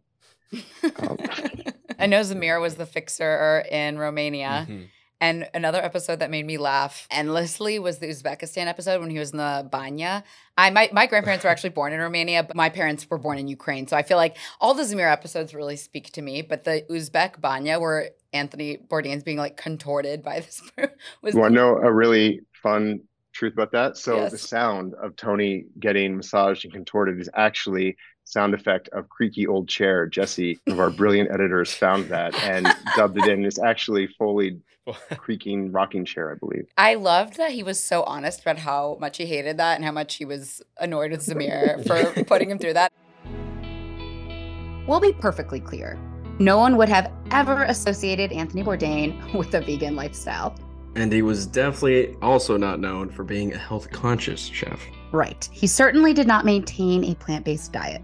Um, 0.98 1.16
I 1.98 2.06
know 2.06 2.22
Zamir 2.22 2.60
was 2.60 2.76
the 2.76 2.86
fixer 2.86 3.62
in 3.70 3.98
Romania. 3.98 4.66
Mhm. 4.68 4.88
And 5.20 5.48
another 5.52 5.78
episode 5.82 6.20
that 6.20 6.30
made 6.30 6.46
me 6.46 6.56
laugh 6.56 7.06
endlessly 7.10 7.78
was 7.78 7.98
the 7.98 8.06
Uzbekistan 8.06 8.66
episode 8.66 9.00
when 9.00 9.10
he 9.10 9.18
was 9.18 9.32
in 9.32 9.36
the 9.36 9.68
banya. 9.70 10.24
I 10.56 10.70
my, 10.70 10.88
my 10.92 11.06
grandparents 11.06 11.44
were 11.44 11.50
actually 11.54 11.70
born 11.70 11.92
in 11.92 12.00
Romania, 12.00 12.42
but 12.42 12.56
my 12.56 12.70
parents 12.70 13.08
were 13.10 13.18
born 13.18 13.36
in 13.38 13.46
Ukraine. 13.46 13.86
So 13.86 13.96
I 13.96 14.02
feel 14.02 14.16
like 14.16 14.38
all 14.60 14.72
the 14.72 14.82
Zamir 14.82 15.10
episodes 15.12 15.54
really 15.54 15.76
speak 15.76 16.10
to 16.12 16.22
me. 16.22 16.40
But 16.42 16.64
the 16.64 16.84
Uzbek 16.90 17.40
banya 17.40 17.78
where 17.78 18.10
Anthony 18.32 18.78
Bourdain's 18.78 19.22
being 19.22 19.38
like 19.38 19.56
contorted 19.56 20.22
by 20.22 20.40
this 20.40 20.62
was 21.22 21.34
you 21.34 21.40
want 21.40 21.52
to 21.52 21.56
know 21.56 21.76
a 21.76 21.92
really 21.92 22.40
fun 22.62 23.00
truth 23.32 23.52
about 23.52 23.72
that? 23.72 23.96
So 23.98 24.16
Yes. 24.16 24.32
the 24.32 24.38
sound 24.38 24.94
of 24.94 25.16
Tony 25.16 25.66
getting 25.78 26.16
massaged 26.16 26.64
and 26.64 26.72
contorted 26.72 27.20
is 27.20 27.28
actually 27.34 27.96
sound 28.24 28.54
effect 28.54 28.88
of 28.90 29.08
creaky 29.08 29.46
old 29.46 29.68
chair. 29.68 30.06
Jesse, 30.06 30.58
one 30.64 30.74
of 30.74 30.80
our 30.80 30.90
brilliant 31.00 31.30
editors, 31.30 31.72
found 31.74 32.06
that 32.06 32.34
and 32.42 32.66
dubbed 32.96 33.18
it 33.18 33.26
in. 33.28 33.44
It's 33.44 33.58
actually 33.58 34.06
Foley 34.18 34.58
creaking 35.16 35.72
rocking 35.72 36.04
chair, 36.04 36.30
I 36.30 36.34
believe. 36.34 36.66
I 36.76 36.94
loved 36.94 37.36
that 37.36 37.52
he 37.52 37.62
was 37.62 37.82
so 37.82 38.02
honest 38.04 38.40
about 38.40 38.58
how 38.58 38.96
much 39.00 39.16
he 39.18 39.26
hated 39.26 39.56
that 39.58 39.76
and 39.76 39.84
how 39.84 39.92
much 39.92 40.16
he 40.16 40.24
was 40.24 40.62
annoyed 40.78 41.10
with 41.10 41.20
Zamir 41.20 41.86
for 41.86 42.24
putting 42.24 42.50
him 42.50 42.58
through 42.58 42.74
that. 42.74 42.92
We'll 44.86 45.00
be 45.00 45.12
perfectly 45.12 45.60
clear. 45.60 45.98
No 46.38 46.58
one 46.58 46.76
would 46.78 46.88
have 46.88 47.12
ever 47.30 47.64
associated 47.64 48.32
Anthony 48.32 48.62
Bourdain 48.62 49.34
with 49.34 49.54
a 49.54 49.60
vegan 49.60 49.94
lifestyle. 49.94 50.56
And 50.96 51.12
he 51.12 51.22
was 51.22 51.46
definitely 51.46 52.16
also 52.22 52.56
not 52.56 52.80
known 52.80 53.10
for 53.10 53.22
being 53.22 53.52
a 53.52 53.58
health 53.58 53.90
conscious 53.90 54.40
chef. 54.40 54.80
Right. 55.12 55.48
He 55.52 55.66
certainly 55.66 56.12
did 56.12 56.26
not 56.26 56.44
maintain 56.44 57.04
a 57.04 57.14
plant 57.14 57.44
based 57.44 57.72
diet. 57.72 58.02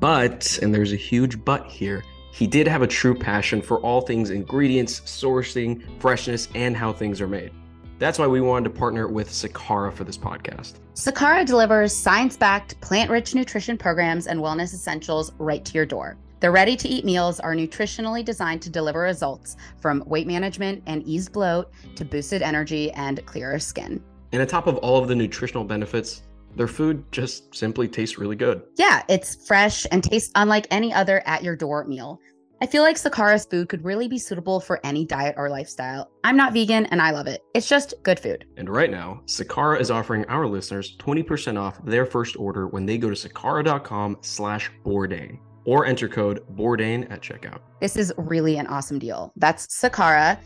But, 0.00 0.58
and 0.62 0.74
there's 0.74 0.92
a 0.92 0.96
huge 0.96 1.44
but 1.44 1.66
here, 1.66 2.04
he 2.36 2.46
did 2.46 2.68
have 2.68 2.82
a 2.82 2.86
true 2.86 3.14
passion 3.14 3.62
for 3.62 3.78
all 3.78 4.02
things 4.02 4.28
ingredients, 4.28 5.00
sourcing, 5.00 5.82
freshness, 5.98 6.48
and 6.54 6.76
how 6.76 6.92
things 6.92 7.18
are 7.22 7.26
made. 7.26 7.50
That's 7.98 8.18
why 8.18 8.26
we 8.26 8.42
wanted 8.42 8.64
to 8.64 8.78
partner 8.78 9.08
with 9.08 9.30
Sakara 9.30 9.90
for 9.90 10.04
this 10.04 10.18
podcast. 10.18 10.74
Sakara 10.92 11.46
delivers 11.46 11.96
science 11.96 12.36
backed, 12.36 12.78
plant 12.82 13.10
rich 13.10 13.34
nutrition 13.34 13.78
programs 13.78 14.26
and 14.26 14.38
wellness 14.38 14.74
essentials 14.74 15.32
right 15.38 15.64
to 15.64 15.72
your 15.72 15.86
door. 15.86 16.18
Their 16.40 16.52
ready 16.52 16.76
to 16.76 16.86
eat 16.86 17.06
meals 17.06 17.40
are 17.40 17.54
nutritionally 17.54 18.22
designed 18.22 18.60
to 18.62 18.70
deliver 18.70 19.00
results 19.00 19.56
from 19.80 20.04
weight 20.04 20.26
management 20.26 20.82
and 20.84 21.02
eased 21.04 21.32
bloat 21.32 21.70
to 21.94 22.04
boosted 22.04 22.42
energy 22.42 22.92
and 22.92 23.24
clearer 23.24 23.58
skin. 23.58 24.02
And 24.32 24.42
on 24.42 24.46
top 24.46 24.66
of 24.66 24.76
all 24.78 25.00
of 25.00 25.08
the 25.08 25.14
nutritional 25.14 25.64
benefits, 25.64 26.20
their 26.56 26.68
food 26.68 27.04
just 27.12 27.54
simply 27.54 27.86
tastes 27.86 28.18
really 28.18 28.36
good. 28.36 28.62
Yeah, 28.76 29.02
it's 29.08 29.46
fresh 29.46 29.86
and 29.92 30.02
tastes 30.02 30.32
unlike 30.34 30.66
any 30.70 30.92
other 30.92 31.22
at 31.26 31.42
your 31.42 31.56
door 31.56 31.84
meal. 31.84 32.20
I 32.62 32.66
feel 32.66 32.82
like 32.82 32.96
Sakara's 32.96 33.44
food 33.44 33.68
could 33.68 33.84
really 33.84 34.08
be 34.08 34.16
suitable 34.16 34.60
for 34.60 34.80
any 34.82 35.04
diet 35.04 35.34
or 35.36 35.50
lifestyle. 35.50 36.10
I'm 36.24 36.38
not 36.38 36.54
vegan 36.54 36.86
and 36.86 37.02
I 37.02 37.10
love 37.10 37.26
it. 37.26 37.42
It's 37.52 37.68
just 37.68 37.92
good 38.02 38.18
food. 38.18 38.46
And 38.56 38.70
right 38.70 38.90
now, 38.90 39.20
Sakara 39.26 39.78
is 39.78 39.90
offering 39.90 40.24
our 40.26 40.46
listeners 40.46 40.96
20% 40.96 41.60
off 41.60 41.84
their 41.84 42.06
first 42.06 42.34
order 42.38 42.66
when 42.66 42.86
they 42.86 42.96
go 42.96 43.10
to 43.10 43.28
sakara.com 43.28 44.16
slash 44.22 44.70
Bourdain 44.86 45.38
or 45.66 45.84
enter 45.84 46.08
code 46.08 46.42
Bourdain 46.56 47.10
at 47.10 47.20
checkout. 47.20 47.58
This 47.80 47.96
is 47.96 48.12
really 48.16 48.56
an 48.56 48.66
awesome 48.68 48.98
deal. 48.98 49.32
That's 49.36 49.66
Sakara, 49.66 50.38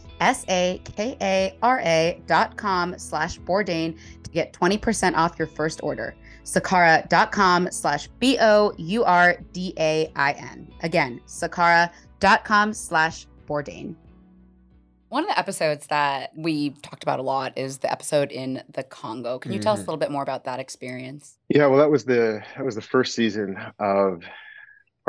S-A-K-A-R-A 1.00 2.22
dot 2.26 2.56
com 2.56 2.98
slash 2.98 3.38
Bourdain 3.40 3.96
to 4.24 4.30
get 4.30 4.52
20% 4.52 5.14
off 5.14 5.38
your 5.38 5.46
first 5.48 5.80
order. 5.82 6.14
Sakara 6.44 7.08
dot 7.08 7.30
com 7.32 7.70
slash 7.70 8.08
B-O-U-R-D-A-I-N. 9.50 10.68
Again, 10.82 11.20
Sakara 11.26 11.90
dot 12.18 12.44
com 12.44 12.72
slash 12.72 13.26
Bourdain. 13.48 13.94
One 15.10 15.24
of 15.24 15.28
the 15.28 15.38
episodes 15.38 15.86
that 15.88 16.30
we 16.36 16.70
talked 16.82 17.02
about 17.02 17.18
a 17.18 17.22
lot 17.22 17.58
is 17.58 17.78
the 17.78 17.90
episode 17.90 18.30
in 18.30 18.62
the 18.72 18.84
Congo. 18.84 19.38
Can 19.40 19.52
you 19.52 19.58
tell 19.58 19.72
us 19.72 19.80
a 19.80 19.82
Mhm. 19.82 19.86
little 19.88 19.98
bit 19.98 20.12
more 20.12 20.22
about 20.22 20.44
that 20.44 20.60
experience? 20.60 21.36
Yeah, 21.48 21.66
well, 21.66 21.78
that 21.80 21.90
was 21.90 22.04
the 22.04 22.42
that 22.56 22.64
was 22.64 22.76
the 22.76 22.80
first 22.82 23.14
season 23.16 23.58
of 23.80 24.22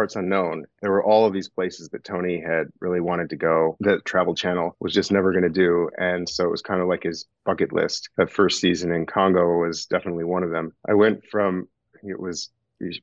Parts 0.02 0.16
Unknown. 0.16 0.66
There 0.82 0.90
were 0.90 1.04
all 1.04 1.28
of 1.28 1.34
these 1.34 1.48
places 1.48 1.90
that 1.90 2.04
Tony 2.04 2.42
had 2.42 2.70
really 2.80 3.02
wanted 3.02 3.30
to 3.30 3.36
go 3.36 3.78
that 3.82 4.04
Travel 4.04 4.34
Channel 4.34 4.76
was 4.80 4.96
just 4.96 5.12
never 5.12 5.32
going 5.32 5.44
to 5.44 5.50
do, 5.50 5.92
and 5.96 6.28
so 6.28 6.44
it 6.44 6.50
was 6.50 6.64
kind 6.64 6.82
of 6.82 6.88
like 6.88 7.04
his 7.04 7.28
bucket 7.46 7.72
list. 7.72 8.10
That 8.18 8.32
first 8.32 8.60
season 8.60 8.92
in 8.92 9.06
Congo 9.06 9.60
was 9.60 9.86
definitely 9.86 10.24
one 10.24 10.42
of 10.42 10.50
them. 10.50 10.74
I 10.90 10.96
went 10.96 11.24
from 11.30 11.68
it 12.02 12.20
was 12.20 12.50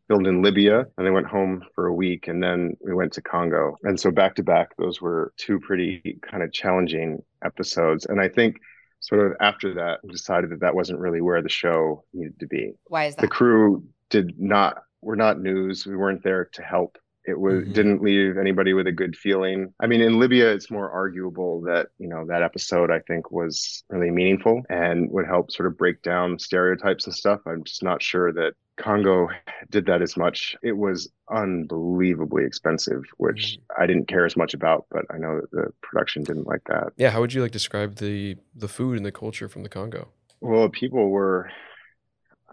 filmed 0.09 0.27
in 0.27 0.43
Libya, 0.43 0.87
and 0.97 1.07
they 1.07 1.13
went 1.13 1.29
home 1.29 1.63
for 1.77 1.87
a 1.87 1.95
week, 1.95 2.27
and 2.27 2.43
then 2.43 2.77
we 2.85 2.93
went 2.93 3.13
to 3.13 3.23
Congo, 3.23 3.77
and 3.85 4.01
so 4.01 4.11
back 4.11 4.35
to 4.35 4.43
back, 4.43 4.77
those 4.77 5.01
were 5.01 5.33
two 5.37 5.61
pretty 5.61 6.19
kind 6.29 6.43
of 6.43 6.53
challenging 6.53 7.23
episodes, 7.45 8.07
and 8.07 8.21
I 8.21 8.29
think. 8.29 8.57
Sort 9.01 9.25
of 9.25 9.37
after 9.41 9.75
that, 9.75 10.01
we 10.03 10.11
decided 10.11 10.51
that 10.51 10.59
that 10.59 10.75
wasn't 10.75 10.99
really 10.99 11.21
where 11.21 11.41
the 11.41 11.49
show 11.49 12.03
needed 12.13 12.41
to 12.41 12.49
be 12.49 12.73
Why 12.89 13.05
is 13.05 13.15
that? 13.15 13.23
the 13.23 13.29
crew 13.29 13.85
did 14.11 14.41
not 14.41 14.83
were 15.01 15.17
not 15.17 15.41
news 15.41 15.87
we 15.87 15.97
weren't 15.97 16.23
there 16.23 16.47
to 16.53 16.63
help. 16.63 16.99
It 17.25 17.39
was 17.39 17.65
Mhm. 17.65 17.73
didn't 17.75 18.03
leave 18.03 18.39
anybody 18.39 18.73
with 18.73 18.87
a 18.87 18.93
good 18.93 19.15
feeling. 19.15 19.75
I 19.81 19.87
mean 19.87 20.01
in 20.01 20.19
libya 20.19 20.51
it's 20.51 20.71
more 20.71 20.91
arguable 20.91 21.61
that 21.63 21.89
you 21.99 22.09
know 22.09 22.25
that 22.27 22.43
episode 22.43 22.91
i 22.91 23.01
think 23.01 23.31
was 23.31 23.85
really 23.91 24.11
meaningful 24.11 24.63
and 24.71 25.11
would 25.11 25.27
help 25.27 25.51
sort 25.51 25.67
of 25.67 25.77
break 25.77 26.01
down 26.03 26.39
stereotypes 26.39 27.07
and 27.07 27.15
stuff. 27.15 27.41
I'm 27.47 27.65
just 27.65 27.83
not 27.83 28.03
sure 28.03 28.33
that 28.33 28.55
congo 28.79 29.29
did 29.71 29.87
that 29.87 30.01
as 30.03 30.17
much. 30.17 30.57
It 30.63 30.77
was 30.77 31.11
unbelievably 31.31 32.45
expensive 32.45 33.03
which 33.19 33.59
i 33.79 33.87
didn't 33.87 34.09
care 34.09 34.25
as 34.25 34.37
much 34.37 34.55
about 34.55 34.87
but 34.91 35.05
i 35.11 35.19
know 35.19 35.41
that 35.41 35.51
the 35.51 35.67
production 35.83 36.23
didn't 36.25 36.47
like 36.47 36.63
that. 36.69 36.93
Yeah, 36.97 37.11
how 37.11 37.21
would 37.21 37.35
you 37.35 37.43
like 37.43 37.51
describe 37.53 37.97
the 37.97 38.37
the 38.55 38.69
food 38.69 38.97
and 38.97 39.05
the 39.05 39.13
culture 39.13 39.49
from 39.49 39.63
the 39.65 39.69
Congo? 39.69 40.09
Well, 40.41 40.69
people 40.69 41.11
were, 41.11 41.51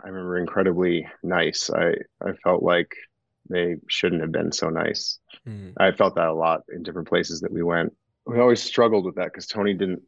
I 0.03 0.07
remember, 0.09 0.37
incredibly 0.37 1.07
nice. 1.23 1.69
I, 1.69 1.93
I 2.21 2.33
felt 2.43 2.63
like 2.63 2.91
they 3.49 3.75
shouldn't 3.87 4.21
have 4.21 4.31
been 4.31 4.51
so 4.51 4.69
nice. 4.69 5.19
Mhm. 5.47 5.73
I 5.77 5.91
felt 5.91 6.15
that 6.15 6.27
a 6.27 6.33
lot 6.33 6.61
in 6.73 6.83
different 6.83 7.07
places 7.07 7.41
that 7.41 7.51
we 7.51 7.63
went. 7.63 7.93
We 8.25 8.39
always 8.39 8.61
struggled 8.61 9.05
with 9.05 9.15
that 9.15 9.25
because 9.25 9.47
Tony 9.47 9.73
didn't 9.73 10.01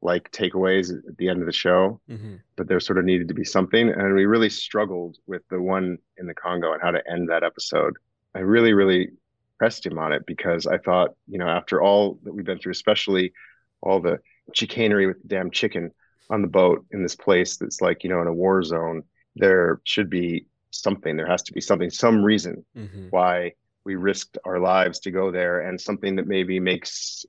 like 0.00 0.30
takeaways 0.30 0.90
at 0.90 1.16
the 1.16 1.28
end 1.28 1.40
of 1.40 1.46
the 1.46 1.52
show, 1.52 2.00
Mhm. 2.08 2.40
but 2.56 2.68
there 2.68 2.78
sort 2.78 2.98
of 2.98 3.04
needed 3.04 3.28
to 3.28 3.34
be 3.34 3.44
something. 3.44 3.88
And 3.88 4.14
we 4.14 4.26
really 4.26 4.50
struggled 4.50 5.16
with 5.26 5.42
the 5.48 5.60
one 5.60 5.98
in 6.18 6.26
the 6.26 6.34
Congo 6.34 6.72
and 6.72 6.82
how 6.82 6.90
to 6.90 7.10
end 7.10 7.30
that 7.30 7.42
episode. 7.42 7.94
I 8.34 8.40
really, 8.40 8.74
really 8.74 9.10
pressed 9.58 9.86
him 9.86 9.98
on 9.98 10.12
it 10.12 10.26
because 10.26 10.66
I 10.66 10.78
thought, 10.78 11.16
you 11.26 11.38
know, 11.38 11.48
after 11.48 11.80
all 11.82 12.18
that 12.24 12.34
we've 12.34 12.44
been 12.44 12.58
through, 12.58 12.72
especially 12.72 13.32
all 13.80 14.00
the 14.00 14.20
chicanery 14.52 15.06
with 15.06 15.20
the 15.22 15.28
damn 15.28 15.50
chicken 15.50 15.90
on 16.30 16.42
the 16.42 16.48
boat 16.48 16.84
in 16.90 17.02
this 17.02 17.16
place 17.16 17.56
that's 17.56 17.80
like, 17.80 18.04
you 18.04 18.10
know, 18.10 18.20
in 18.20 18.26
a 18.26 18.32
war 18.34 18.62
zone, 18.62 19.02
there 19.36 19.80
should 19.84 20.10
be 20.10 20.46
something. 20.70 21.16
There 21.16 21.26
has 21.26 21.42
to 21.44 21.52
be 21.52 21.60
something, 21.60 21.90
some 21.90 22.24
reason 22.24 22.64
Mhm. 22.76 23.10
why 23.10 23.52
we 23.84 23.96
risked 23.96 24.38
our 24.44 24.58
lives 24.58 25.00
to 25.00 25.10
go 25.10 25.30
there 25.30 25.60
and 25.60 25.80
something 25.80 26.16
that 26.16 26.26
maybe 26.26 26.58
makes 26.58 27.26